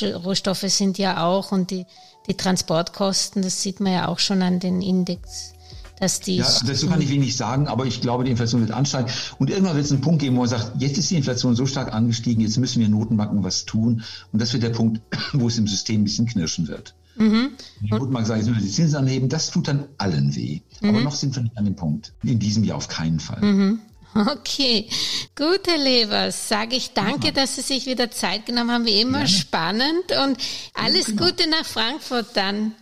Rohstoffe 0.01 0.65
sind 0.67 0.97
ja 0.97 1.25
auch 1.25 1.51
und 1.51 1.69
die, 1.69 1.85
die 2.27 2.35
Transportkosten, 2.35 3.41
das 3.41 3.61
sieht 3.61 3.79
man 3.79 3.93
ja 3.93 4.07
auch 4.07 4.19
schon 4.19 4.41
an 4.41 4.59
den 4.59 4.81
Index 4.81 5.52
dass 5.99 6.19
die. 6.19 6.37
Ja, 6.37 6.47
dazu 6.65 6.87
kann 6.87 7.01
ich 7.01 7.09
wenig 7.09 7.35
sagen, 7.35 7.67
aber 7.67 7.85
ich 7.85 8.01
glaube, 8.01 8.23
die 8.23 8.31
Inflation 8.31 8.61
wird 8.61 8.71
ansteigen. 8.71 9.09
Und 9.39 9.49
irgendwann 9.49 9.75
wird 9.75 9.85
es 9.85 9.91
einen 9.91 10.01
Punkt 10.01 10.21
geben, 10.21 10.35
wo 10.35 10.41
man 10.41 10.49
sagt, 10.49 10.81
jetzt 10.81 10.97
ist 10.97 11.09
die 11.11 11.15
Inflation 11.15 11.55
so 11.55 11.65
stark 11.65 11.93
angestiegen, 11.93 12.41
jetzt 12.41 12.57
müssen 12.57 12.79
wir 12.81 12.89
Notenbanken 12.89 13.43
was 13.43 13.65
tun. 13.65 14.03
Und 14.31 14.41
das 14.41 14.53
wird 14.53 14.63
der 14.63 14.69
Punkt, 14.69 15.01
wo 15.33 15.47
es 15.47 15.57
im 15.57 15.67
System 15.67 16.01
ein 16.01 16.03
bisschen 16.03 16.25
knirschen 16.25 16.67
wird. 16.67 16.95
Mhm. 17.15 17.51
Die 17.81 17.89
Notenbank 17.89 18.25
sagt, 18.25 18.39
jetzt 18.39 18.49
müssen 18.49 18.61
wir 18.61 18.67
die 18.67 18.73
Zinsen 18.73 18.97
anheben, 18.97 19.29
das 19.29 19.51
tut 19.51 19.67
dann 19.67 19.85
allen 19.97 20.35
weh. 20.35 20.61
Mhm. 20.81 20.89
Aber 20.89 21.01
noch 21.01 21.15
sind 21.15 21.35
wir 21.35 21.43
nicht 21.43 21.57
an 21.57 21.65
dem 21.65 21.75
Punkt. 21.75 22.13
In 22.23 22.39
diesem 22.39 22.63
Jahr 22.63 22.77
auf 22.77 22.87
keinen 22.87 23.19
Fall. 23.19 23.41
Mhm. 23.41 23.79
Okay, 24.15 24.87
gut, 25.35 25.61
Herr 25.65 25.79
Levers, 25.79 26.47
sage 26.47 26.75
ich 26.75 26.93
danke, 26.93 27.27
ja. 27.27 27.31
dass 27.31 27.55
Sie 27.55 27.61
sich 27.61 27.87
wieder 27.87 28.11
Zeit 28.11 28.45
genommen 28.45 28.69
haben, 28.69 28.85
wie 28.85 29.01
immer 29.01 29.23
Gerne. 29.23 29.27
spannend 29.27 30.11
und 30.23 30.37
alles 30.75 31.07
ja, 31.07 31.13
genau. 31.15 31.25
Gute 31.25 31.49
nach 31.49 31.65
Frankfurt 31.65 32.27
dann. 32.35 32.73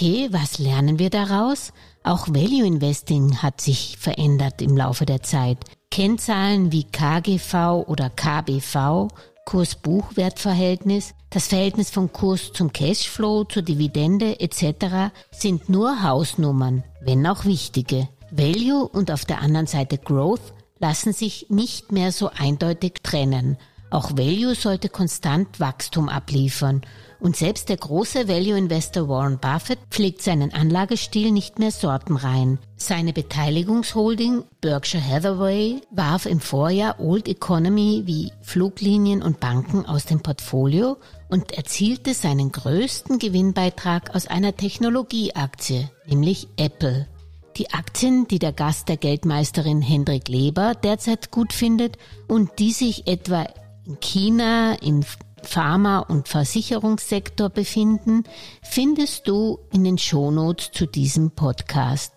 Okay, 0.00 0.28
was 0.30 0.60
lernen 0.60 1.00
wir 1.00 1.10
daraus? 1.10 1.72
Auch 2.04 2.28
Value 2.28 2.64
Investing 2.64 3.42
hat 3.42 3.60
sich 3.60 3.96
verändert 3.98 4.62
im 4.62 4.76
Laufe 4.76 5.06
der 5.06 5.24
Zeit. 5.24 5.58
Kennzahlen 5.90 6.70
wie 6.70 6.84
KGV 6.84 7.82
oder 7.88 8.08
KBV, 8.08 9.08
Kurs-Buchwert-Verhältnis, 9.44 11.14
das 11.30 11.48
Verhältnis 11.48 11.90
von 11.90 12.12
Kurs 12.12 12.52
zum 12.52 12.72
Cashflow, 12.72 13.42
zur 13.42 13.62
Dividende 13.62 14.38
etc. 14.38 15.10
sind 15.32 15.68
nur 15.68 16.00
Hausnummern, 16.04 16.84
wenn 17.00 17.26
auch 17.26 17.44
wichtige. 17.44 18.08
Value 18.30 18.86
und 18.86 19.10
auf 19.10 19.24
der 19.24 19.40
anderen 19.40 19.66
Seite 19.66 19.98
Growth 19.98 20.52
lassen 20.78 21.12
sich 21.12 21.46
nicht 21.48 21.90
mehr 21.90 22.12
so 22.12 22.30
eindeutig 22.38 23.00
trennen. 23.02 23.56
Auch 23.90 24.10
Value 24.12 24.54
sollte 24.54 24.88
konstant 24.88 25.60
Wachstum 25.60 26.08
abliefern 26.08 26.82
und 27.20 27.36
selbst 27.36 27.68
der 27.68 27.78
große 27.78 28.28
Value-Investor 28.28 29.08
Warren 29.08 29.38
Buffett 29.38 29.78
pflegt 29.90 30.22
seinen 30.22 30.52
Anlagestil 30.52 31.32
nicht 31.32 31.58
mehr 31.58 31.70
sortenrein. 31.70 32.58
Seine 32.76 33.12
Beteiligungsholding 33.12 34.44
Berkshire 34.60 35.04
Hathaway 35.04 35.80
warf 35.90 36.26
im 36.26 36.38
Vorjahr 36.38 37.00
Old 37.00 37.28
Economy 37.28 38.02
wie 38.04 38.30
Fluglinien 38.42 39.22
und 39.22 39.40
Banken 39.40 39.86
aus 39.86 40.04
dem 40.04 40.20
Portfolio 40.20 40.98
und 41.28 41.52
erzielte 41.52 42.14
seinen 42.14 42.52
größten 42.52 43.18
Gewinnbeitrag 43.18 44.14
aus 44.14 44.26
einer 44.26 44.54
Technologieaktie, 44.54 45.88
nämlich 46.06 46.48
Apple. 46.56 47.08
Die 47.56 47.72
Aktien, 47.72 48.28
die 48.28 48.38
der 48.38 48.52
Gast 48.52 48.88
der 48.88 48.96
Geldmeisterin 48.96 49.82
Hendrik 49.82 50.28
Leber 50.28 50.76
derzeit 50.76 51.32
gut 51.32 51.52
findet 51.52 51.96
und 52.28 52.60
die 52.60 52.70
sich 52.70 53.08
etwa 53.08 53.48
in 53.88 54.00
China, 54.00 54.74
in 54.74 55.04
Pharma- 55.42 56.00
und 56.00 56.28
Versicherungssektor 56.28 57.48
befinden, 57.48 58.24
findest 58.62 59.26
du 59.26 59.58
in 59.72 59.84
den 59.84 59.98
Shownotes 59.98 60.70
zu 60.72 60.86
diesem 60.86 61.30
Podcast. 61.30 62.12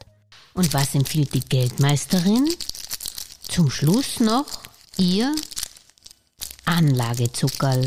Und 0.54 0.74
was 0.74 0.96
empfiehlt 0.96 1.34
die 1.34 1.42
Geldmeisterin? 1.42 2.50
Zum 3.48 3.70
Schluss 3.70 4.20
noch 4.20 4.46
ihr 4.98 5.34
Anlagezuckerl. 6.66 7.86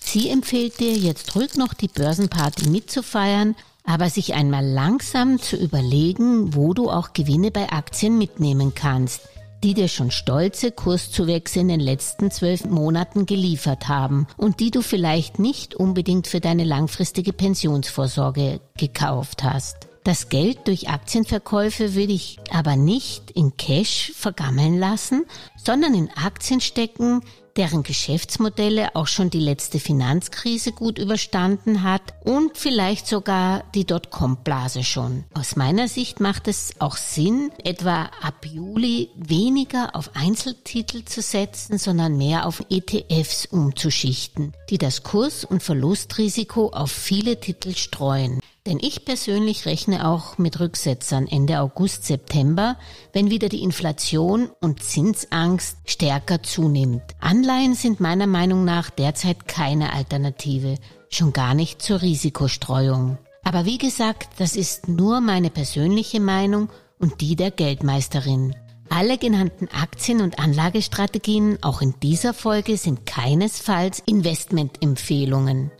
Sie 0.00 0.30
empfiehlt 0.30 0.80
dir 0.80 0.94
jetzt 0.94 1.34
ruhig 1.34 1.56
noch 1.56 1.74
die 1.74 1.88
Börsenparty 1.88 2.70
mitzufeiern, 2.70 3.54
aber 3.84 4.08
sich 4.08 4.34
einmal 4.34 4.64
langsam 4.64 5.38
zu 5.40 5.56
überlegen, 5.56 6.54
wo 6.54 6.72
du 6.72 6.90
auch 6.90 7.12
Gewinne 7.12 7.50
bei 7.50 7.70
Aktien 7.70 8.16
mitnehmen 8.16 8.74
kannst– 8.74 9.20
die 9.66 9.74
dir 9.74 9.88
schon 9.88 10.12
stolze 10.12 10.70
Kurszuwächse 10.70 11.58
in 11.58 11.66
den 11.66 11.80
letzten 11.80 12.30
zwölf 12.30 12.64
Monaten 12.66 13.26
geliefert 13.26 13.88
haben 13.88 14.28
und 14.36 14.60
die 14.60 14.70
du 14.70 14.80
vielleicht 14.80 15.40
nicht 15.40 15.74
unbedingt 15.74 16.28
für 16.28 16.38
deine 16.38 16.62
langfristige 16.62 17.32
Pensionsvorsorge 17.32 18.60
gekauft 18.78 19.42
hast. 19.42 19.88
Das 20.04 20.28
Geld 20.28 20.68
durch 20.68 20.88
Aktienverkäufe 20.88 21.96
würde 21.96 22.12
ich 22.12 22.38
aber 22.52 22.76
nicht 22.76 23.32
in 23.32 23.56
Cash 23.56 24.12
vergammeln 24.14 24.78
lassen, 24.78 25.24
sondern 25.56 25.94
in 25.94 26.10
Aktien 26.10 26.60
stecken, 26.60 27.22
deren 27.56 27.82
Geschäftsmodelle 27.82 28.94
auch 28.94 29.06
schon 29.06 29.30
die 29.30 29.40
letzte 29.40 29.80
Finanzkrise 29.80 30.72
gut 30.72 30.98
überstanden 30.98 31.82
hat 31.82 32.14
und 32.24 32.56
vielleicht 32.58 33.06
sogar 33.06 33.64
die 33.74 33.84
Dotcom-Blase 33.84 34.84
schon. 34.84 35.24
Aus 35.34 35.56
meiner 35.56 35.88
Sicht 35.88 36.20
macht 36.20 36.48
es 36.48 36.74
auch 36.78 36.96
Sinn, 36.96 37.50
etwa 37.64 38.10
ab 38.20 38.44
Juli 38.44 39.10
weniger 39.16 39.94
auf 39.94 40.10
Einzeltitel 40.14 41.04
zu 41.04 41.22
setzen, 41.22 41.78
sondern 41.78 42.16
mehr 42.16 42.46
auf 42.46 42.62
ETFs 42.70 43.46
umzuschichten, 43.46 44.52
die 44.70 44.78
das 44.78 45.02
Kurs- 45.02 45.44
und 45.44 45.62
Verlustrisiko 45.62 46.68
auf 46.70 46.90
viele 46.90 47.40
Titel 47.40 47.74
streuen. 47.74 48.40
Denn 48.66 48.80
ich 48.80 49.04
persönlich 49.04 49.64
rechne 49.64 50.08
auch 50.08 50.38
mit 50.38 50.58
Rücksetzern 50.58 51.28
Ende 51.28 51.60
August, 51.60 52.04
September, 52.04 52.76
wenn 53.12 53.30
wieder 53.30 53.48
die 53.48 53.62
Inflation 53.62 54.50
und 54.60 54.82
Zinsangst 54.82 55.78
stärker 55.86 56.42
zunimmt. 56.42 57.02
Anleihen 57.20 57.76
sind 57.76 58.00
meiner 58.00 58.26
Meinung 58.26 58.64
nach 58.64 58.90
derzeit 58.90 59.46
keine 59.46 59.92
Alternative, 59.92 60.74
schon 61.10 61.32
gar 61.32 61.54
nicht 61.54 61.80
zur 61.80 62.02
Risikostreuung. 62.02 63.18
Aber 63.44 63.64
wie 63.64 63.78
gesagt, 63.78 64.30
das 64.38 64.56
ist 64.56 64.88
nur 64.88 65.20
meine 65.20 65.50
persönliche 65.50 66.18
Meinung 66.18 66.68
und 66.98 67.20
die 67.20 67.36
der 67.36 67.52
Geldmeisterin. 67.52 68.56
Alle 68.88 69.16
genannten 69.18 69.68
Aktien- 69.68 70.20
und 70.20 70.40
Anlagestrategien, 70.40 71.58
auch 71.62 71.82
in 71.82 71.94
dieser 72.02 72.34
Folge, 72.34 72.76
sind 72.76 73.06
keinesfalls 73.06 74.00
Investmentempfehlungen. 74.06 75.70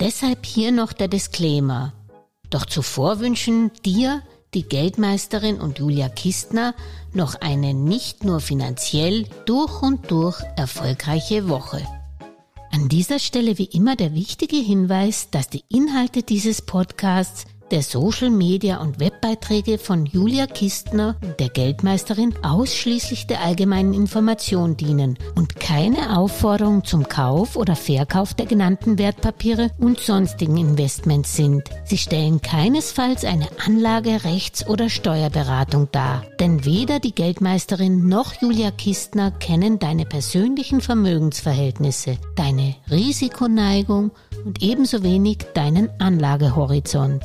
Deshalb 0.00 0.44
hier 0.44 0.72
noch 0.72 0.92
der 0.92 1.08
Disclaimer. 1.08 1.94
Doch 2.50 2.66
zuvor 2.66 3.20
wünschen 3.20 3.70
dir, 3.84 4.22
die 4.54 4.64
Geldmeisterin 4.64 5.60
und 5.60 5.78
Julia 5.78 6.08
Kistner 6.08 6.74
noch 7.12 7.36
eine 7.36 7.72
nicht 7.72 8.24
nur 8.24 8.40
finanziell 8.40 9.26
durch 9.46 9.80
und 9.82 10.10
durch 10.10 10.40
erfolgreiche 10.56 11.48
Woche. 11.48 11.86
An 12.72 12.88
dieser 12.88 13.18
Stelle 13.18 13.58
wie 13.58 13.64
immer 13.64 13.96
der 13.96 14.14
wichtige 14.14 14.56
Hinweis, 14.56 15.30
dass 15.30 15.48
die 15.48 15.64
Inhalte 15.68 16.22
dieses 16.22 16.62
Podcasts 16.62 17.46
der 17.70 17.82
Social 17.82 18.30
Media 18.30 18.78
und 18.78 18.98
Webbeiträge 19.00 19.78
von 19.78 20.06
Julia 20.06 20.46
Kistner, 20.46 21.16
der 21.38 21.48
Geldmeisterin, 21.48 22.34
ausschließlich 22.42 23.26
der 23.26 23.42
allgemeinen 23.42 23.94
Information 23.94 24.76
dienen 24.76 25.18
und 25.36 25.56
keine 25.56 26.18
Aufforderung 26.18 26.84
zum 26.84 27.08
Kauf 27.08 27.56
oder 27.56 27.76
Verkauf 27.76 28.34
der 28.34 28.46
genannten 28.46 28.98
Wertpapiere 28.98 29.70
und 29.78 30.00
sonstigen 30.00 30.56
Investments 30.56 31.36
sind. 31.36 31.62
Sie 31.84 31.98
stellen 31.98 32.40
keinesfalls 32.42 33.24
eine 33.24 33.48
Anlage, 33.64 34.24
Rechts- 34.24 34.66
oder 34.66 34.88
Steuerberatung 34.88 35.88
dar. 35.92 36.24
Denn 36.40 36.64
weder 36.64 36.98
die 36.98 37.14
Geldmeisterin 37.14 38.08
noch 38.08 38.40
Julia 38.40 38.70
Kistner 38.70 39.30
kennen 39.30 39.78
deine 39.78 40.06
persönlichen 40.06 40.80
Vermögensverhältnisse, 40.80 42.18
deine 42.34 42.74
Risikoneigung 42.90 44.10
und 44.44 44.62
ebenso 44.62 45.02
wenig 45.02 45.38
deinen 45.54 45.90
Anlagehorizont. 46.00 47.22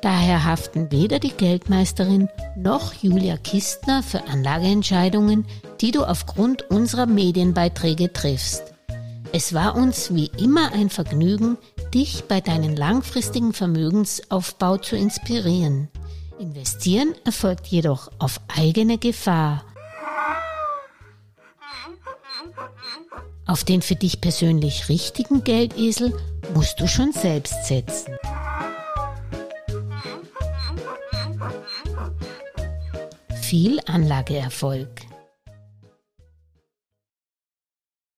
Daher 0.00 0.44
haften 0.44 0.92
weder 0.92 1.18
die 1.18 1.32
Geldmeisterin 1.32 2.28
noch 2.56 2.94
Julia 2.94 3.36
Kistner 3.36 4.02
für 4.02 4.26
Anlageentscheidungen, 4.28 5.46
die 5.80 5.90
du 5.90 6.04
aufgrund 6.04 6.70
unserer 6.70 7.06
Medienbeiträge 7.06 8.12
triffst. 8.12 8.62
Es 9.32 9.52
war 9.52 9.74
uns 9.74 10.14
wie 10.14 10.30
immer 10.38 10.72
ein 10.72 10.88
Vergnügen, 10.88 11.58
dich 11.92 12.24
bei 12.24 12.40
deinem 12.40 12.74
langfristigen 12.74 13.52
Vermögensaufbau 13.52 14.78
zu 14.78 14.96
inspirieren. 14.96 15.88
Investieren 16.38 17.14
erfolgt 17.24 17.66
jedoch 17.66 18.10
auf 18.18 18.40
eigene 18.56 18.98
Gefahr. 18.98 19.64
Auf 23.46 23.64
den 23.64 23.82
für 23.82 23.96
dich 23.96 24.20
persönlich 24.20 24.88
richtigen 24.88 25.42
Geldesel 25.42 26.14
musst 26.54 26.80
du 26.80 26.86
schon 26.86 27.12
selbst 27.12 27.66
setzen. 27.66 28.16
Viel 33.48 33.80
Anlageerfolg. 33.86 34.90